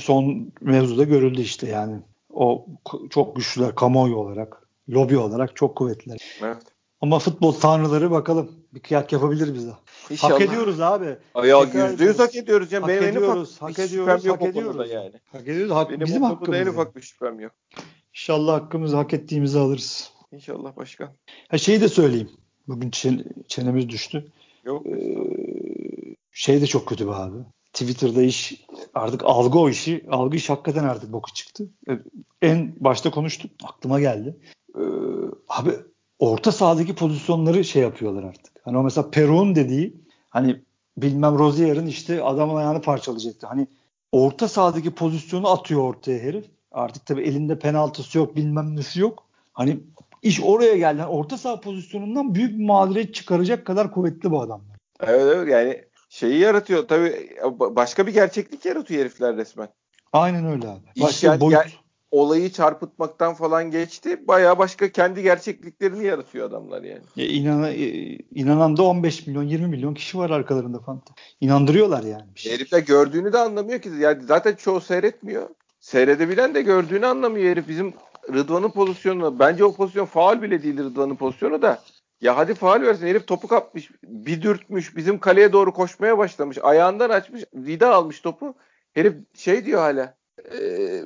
son 0.00 0.52
mevzuda 0.60 1.04
görüldü 1.04 1.40
işte 1.40 1.66
yani. 1.68 1.96
O 2.34 2.66
çok 3.10 3.36
güçlüler 3.36 3.74
kamuoyu 3.74 4.16
olarak, 4.16 4.68
lobi 4.88 5.18
olarak 5.18 5.56
çok 5.56 5.76
kuvvetliler. 5.76 6.18
Evet. 6.42 6.62
Ama 7.00 7.18
futbol 7.18 7.52
tanrıları 7.52 8.10
bakalım 8.10 8.50
bir 8.74 8.80
kıyak 8.80 9.12
yapabilir 9.12 9.54
bize. 9.54 9.70
İnşallah. 10.10 10.32
Hak 10.32 10.40
ediyoruz 10.40 10.80
abi. 10.80 11.16
Ya 11.46 11.60
yüzde 11.60 12.04
yüz 12.04 12.18
hak 12.18 12.36
ediyoruz. 12.36 12.72
Yani 12.72 12.80
Hak 12.80 12.88
benim 12.90 13.02
en 13.02 13.08
ediyoruz, 13.08 13.56
hak 13.62 13.78
bir 13.78 13.82
ediyoruz, 13.82 14.24
hak 14.26 14.42
ediyoruz. 14.42 14.90
yani. 14.90 15.12
Hak 15.32 15.42
ediyoruz. 15.48 15.72
Hak, 15.72 15.90
Benim 15.90 16.00
bizim 16.06 16.22
konuda 16.22 16.56
en 16.56 16.60
hakkımız. 16.60 16.74
ufak 16.74 16.96
bir 16.96 17.00
şüphem 17.02 17.40
yok. 17.40 17.52
İnşallah 18.14 18.52
hakkımızı 18.52 18.96
hak 18.96 19.14
ettiğimizi 19.14 19.58
alırız. 19.58 20.12
İnşallah 20.32 20.76
başkan. 20.76 21.08
Ha 21.48 21.58
şeyi 21.58 21.80
de 21.80 21.88
söyleyeyim. 21.88 22.30
Bugün 22.68 22.90
çen- 22.90 23.24
çenemiz 23.48 23.88
düştü. 23.88 24.26
Yok. 24.64 24.86
Ee, 24.86 24.96
şey 26.32 26.60
de 26.60 26.66
çok 26.66 26.86
kötü 26.88 27.06
be 27.06 27.10
abi. 27.12 27.36
Twitter'da 27.72 28.22
iş 28.22 28.64
artık 28.94 29.22
algı 29.24 29.58
o 29.58 29.68
işi. 29.68 30.04
Algı 30.10 30.36
iş 30.36 30.50
hakikaten 30.50 30.84
artık 30.84 31.12
boku 31.12 31.32
çıktı. 31.32 31.68
Ee, 31.90 31.92
En 32.42 32.74
başta 32.80 33.10
konuştuk. 33.10 33.50
Aklıma 33.64 34.00
geldi. 34.00 34.36
Ee, 34.76 34.80
abi 35.48 35.70
orta 36.20 36.52
sahadaki 36.52 36.94
pozisyonları 36.94 37.64
şey 37.64 37.82
yapıyorlar 37.82 38.22
artık. 38.22 38.52
Hani 38.64 38.78
o 38.78 38.82
mesela 38.82 39.10
Perun 39.10 39.54
dediği 39.54 39.94
hani 40.30 40.60
bilmem 40.96 41.38
Rozier'in 41.38 41.86
işte 41.86 42.22
adamın 42.22 42.56
ayağını 42.56 42.82
parçalayacaktı. 42.82 43.46
Hani 43.46 43.66
orta 44.12 44.48
sahadaki 44.48 44.90
pozisyonu 44.90 45.48
atıyor 45.48 45.80
ortaya 45.80 46.18
herif. 46.18 46.44
Artık 46.72 47.06
tabii 47.06 47.22
elinde 47.22 47.58
penaltısı 47.58 48.18
yok 48.18 48.36
bilmem 48.36 48.76
nesi 48.76 49.00
yok. 49.00 49.26
Hani 49.52 49.80
iş 50.22 50.40
oraya 50.40 50.76
geldi. 50.76 51.00
Yani 51.00 51.10
orta 51.10 51.38
saha 51.38 51.60
pozisyonundan 51.60 52.34
büyük 52.34 52.58
bir 52.58 52.64
mağduriyet 52.64 53.14
çıkaracak 53.14 53.66
kadar 53.66 53.92
kuvvetli 53.92 54.30
bu 54.30 54.40
adamlar. 54.40 54.76
Evet, 55.00 55.36
evet 55.36 55.48
yani 55.48 55.84
şeyi 56.08 56.38
yaratıyor. 56.38 56.88
Tabii 56.88 57.30
başka 57.60 58.06
bir 58.06 58.12
gerçeklik 58.12 58.64
yaratıyor 58.64 59.00
herifler 59.00 59.36
resmen. 59.36 59.68
Aynen 60.12 60.46
öyle 60.46 60.68
abi. 60.68 60.80
İş 60.94 61.02
Başka 61.02 61.26
yani- 61.26 61.36
bir 61.36 61.40
boyut. 61.40 61.80
Olayı 62.10 62.52
çarpıtmaktan 62.52 63.34
falan 63.34 63.70
geçti. 63.70 64.28
Bayağı 64.28 64.58
başka 64.58 64.92
kendi 64.92 65.22
gerçekliklerini 65.22 66.04
yaratıyor 66.04 66.48
adamlar 66.48 66.82
yani. 66.82 67.02
Ya 67.16 67.26
inana, 67.26 67.70
e, 67.70 67.86
inanan 68.34 68.76
da 68.76 68.82
15 68.82 69.26
milyon 69.26 69.42
20 69.42 69.66
milyon 69.66 69.94
kişi 69.94 70.18
var 70.18 70.30
arkalarında 70.30 70.78
falan. 70.78 71.02
İnandırıyorlar 71.40 72.02
yani. 72.02 72.24
Bir 72.34 72.40
şey. 72.40 72.52
Herif 72.52 72.72
de 72.72 72.80
gördüğünü 72.80 73.32
de 73.32 73.38
anlamıyor 73.38 73.80
ki. 73.80 73.90
Yani 73.98 74.22
zaten 74.22 74.54
çoğu 74.54 74.80
seyretmiyor. 74.80 75.48
Seyredebilen 75.80 76.54
de 76.54 76.62
gördüğünü 76.62 77.06
anlamıyor 77.06 77.50
herif. 77.50 77.68
Bizim 77.68 77.94
Rıdvan'ın 78.32 78.70
pozisyonu 78.70 79.38
bence 79.38 79.64
o 79.64 79.74
pozisyon 79.74 80.06
faal 80.06 80.42
bile 80.42 80.62
değil 80.62 80.78
Rıdvan'ın 80.78 81.16
pozisyonu 81.16 81.62
da. 81.62 81.82
Ya 82.20 82.36
hadi 82.36 82.54
faal 82.54 82.82
versin. 82.82 83.06
Herif 83.06 83.26
topu 83.26 83.48
kapmış. 83.48 83.90
Bir 84.04 84.42
dürtmüş. 84.42 84.96
Bizim 84.96 85.18
kaleye 85.18 85.52
doğru 85.52 85.72
koşmaya 85.72 86.18
başlamış. 86.18 86.58
Ayağından 86.62 87.10
açmış. 87.10 87.44
Vida 87.54 87.94
almış 87.94 88.20
topu. 88.20 88.54
Herif 88.94 89.14
şey 89.34 89.64
diyor 89.64 89.80
hala. 89.80 90.19
E, 90.54 91.04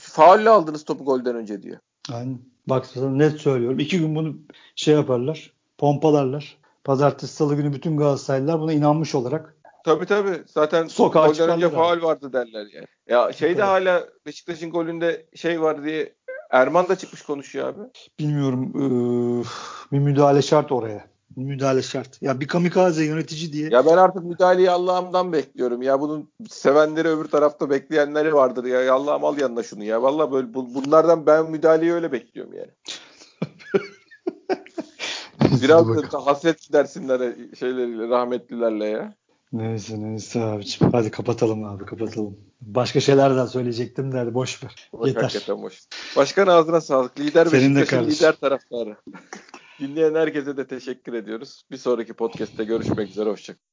faulle 0.00 0.50
aldınız 0.50 0.84
topu 0.84 1.04
golden 1.04 1.36
önce 1.36 1.62
diyor. 1.62 1.78
Aynen. 2.12 2.38
Bak 2.66 2.86
sana 2.86 3.10
net 3.10 3.40
söylüyorum. 3.40 3.78
İki 3.78 3.98
gün 3.98 4.14
bunu 4.16 4.36
şey 4.76 4.94
yaparlar. 4.94 5.52
Pompalarlar. 5.78 6.58
Pazartesi 6.84 7.34
salı 7.34 7.54
günü 7.54 7.72
bütün 7.72 7.96
Galatasaraylılar 7.96 8.60
buna 8.60 8.72
inanmış 8.72 9.14
olarak 9.14 9.56
Tabii 9.84 10.06
tabii. 10.06 10.42
Zaten 10.46 10.86
Sokağa 10.86 11.26
golden 11.26 11.50
önce 11.50 11.68
faal 11.70 12.02
vardı 12.02 12.32
derler 12.32 12.66
yani. 12.74 12.86
Ya 13.08 13.32
şeyde 13.32 13.54
Tabii. 13.54 13.66
hala 13.66 14.04
Beşiktaş'ın 14.26 14.70
golünde 14.70 15.26
şey 15.34 15.60
var 15.60 15.84
diye 15.84 16.14
Erman 16.50 16.88
da 16.88 16.96
çıkmış 16.96 17.22
konuşuyor 17.22 17.68
abi. 17.68 17.80
bilmiyorum 18.18 18.72
eee, 18.74 19.44
bir 19.92 19.98
müdahale 19.98 20.42
şart 20.42 20.72
oraya. 20.72 21.04
Müdahale 21.36 21.82
şart. 21.82 22.22
Ya 22.22 22.40
bir 22.40 22.48
kamikaze 22.48 23.04
yönetici 23.04 23.52
diye 23.52 23.68
Ya 23.70 23.86
ben 23.86 23.96
artık 23.96 24.24
müdahaleyi 24.24 24.70
Allah'ımdan 24.70 25.32
bekliyorum. 25.32 25.82
Ya 25.82 26.00
bunun 26.00 26.30
sevenleri 26.48 27.08
öbür 27.08 27.24
tarafta 27.24 27.70
bekleyenleri 27.70 28.34
vardır 28.34 28.64
ya. 28.64 28.94
Allah'ım 28.94 29.24
al 29.24 29.38
yanına 29.38 29.62
şunu 29.62 29.84
ya. 29.84 30.02
Vallahi 30.02 30.32
böyle 30.32 30.54
bu- 30.54 30.74
bunlardan 30.74 31.26
ben 31.26 31.50
müdahaleyi 31.50 31.92
öyle 31.92 32.12
bekliyorum 32.12 32.52
yani. 32.54 32.70
Biraz 35.62 35.88
da 36.12 36.26
hasret 36.26 36.62
gidersinler 36.62 37.34
şeyleriyle 37.58 38.08
rahmetlilerle 38.08 38.86
ya. 38.86 39.14
Neyse 39.52 40.00
neyse 40.00 40.42
abiciğim. 40.42 40.92
Hadi 40.92 41.10
kapatalım 41.10 41.64
abi 41.64 41.84
kapatalım. 41.84 42.36
Başka 42.60 43.00
şeylerden 43.00 43.46
söyleyecektim 43.46 44.12
de 44.12 44.18
hadi 44.18 44.34
boş 44.34 44.64
ver. 44.64 44.90
Boş, 44.92 45.08
Yeter. 45.08 45.22
Hakikaten 45.22 45.62
boş. 45.62 45.80
Başkan 46.16 46.46
ağzına 46.46 46.80
sağlık. 46.80 47.20
Lider 47.20 47.46
Senin 47.46 47.74
de 47.74 47.80
Beşiktaş'ın 47.80 48.10
lider 48.10 48.32
taraftarı. 48.36 48.96
Dinleyen 49.78 50.14
herkese 50.14 50.56
de 50.56 50.66
teşekkür 50.66 51.12
ediyoruz. 51.12 51.62
Bir 51.70 51.76
sonraki 51.76 52.14
podcast'te 52.14 52.64
görüşmek 52.64 53.10
üzere. 53.10 53.30
Hoşçakalın. 53.30 53.66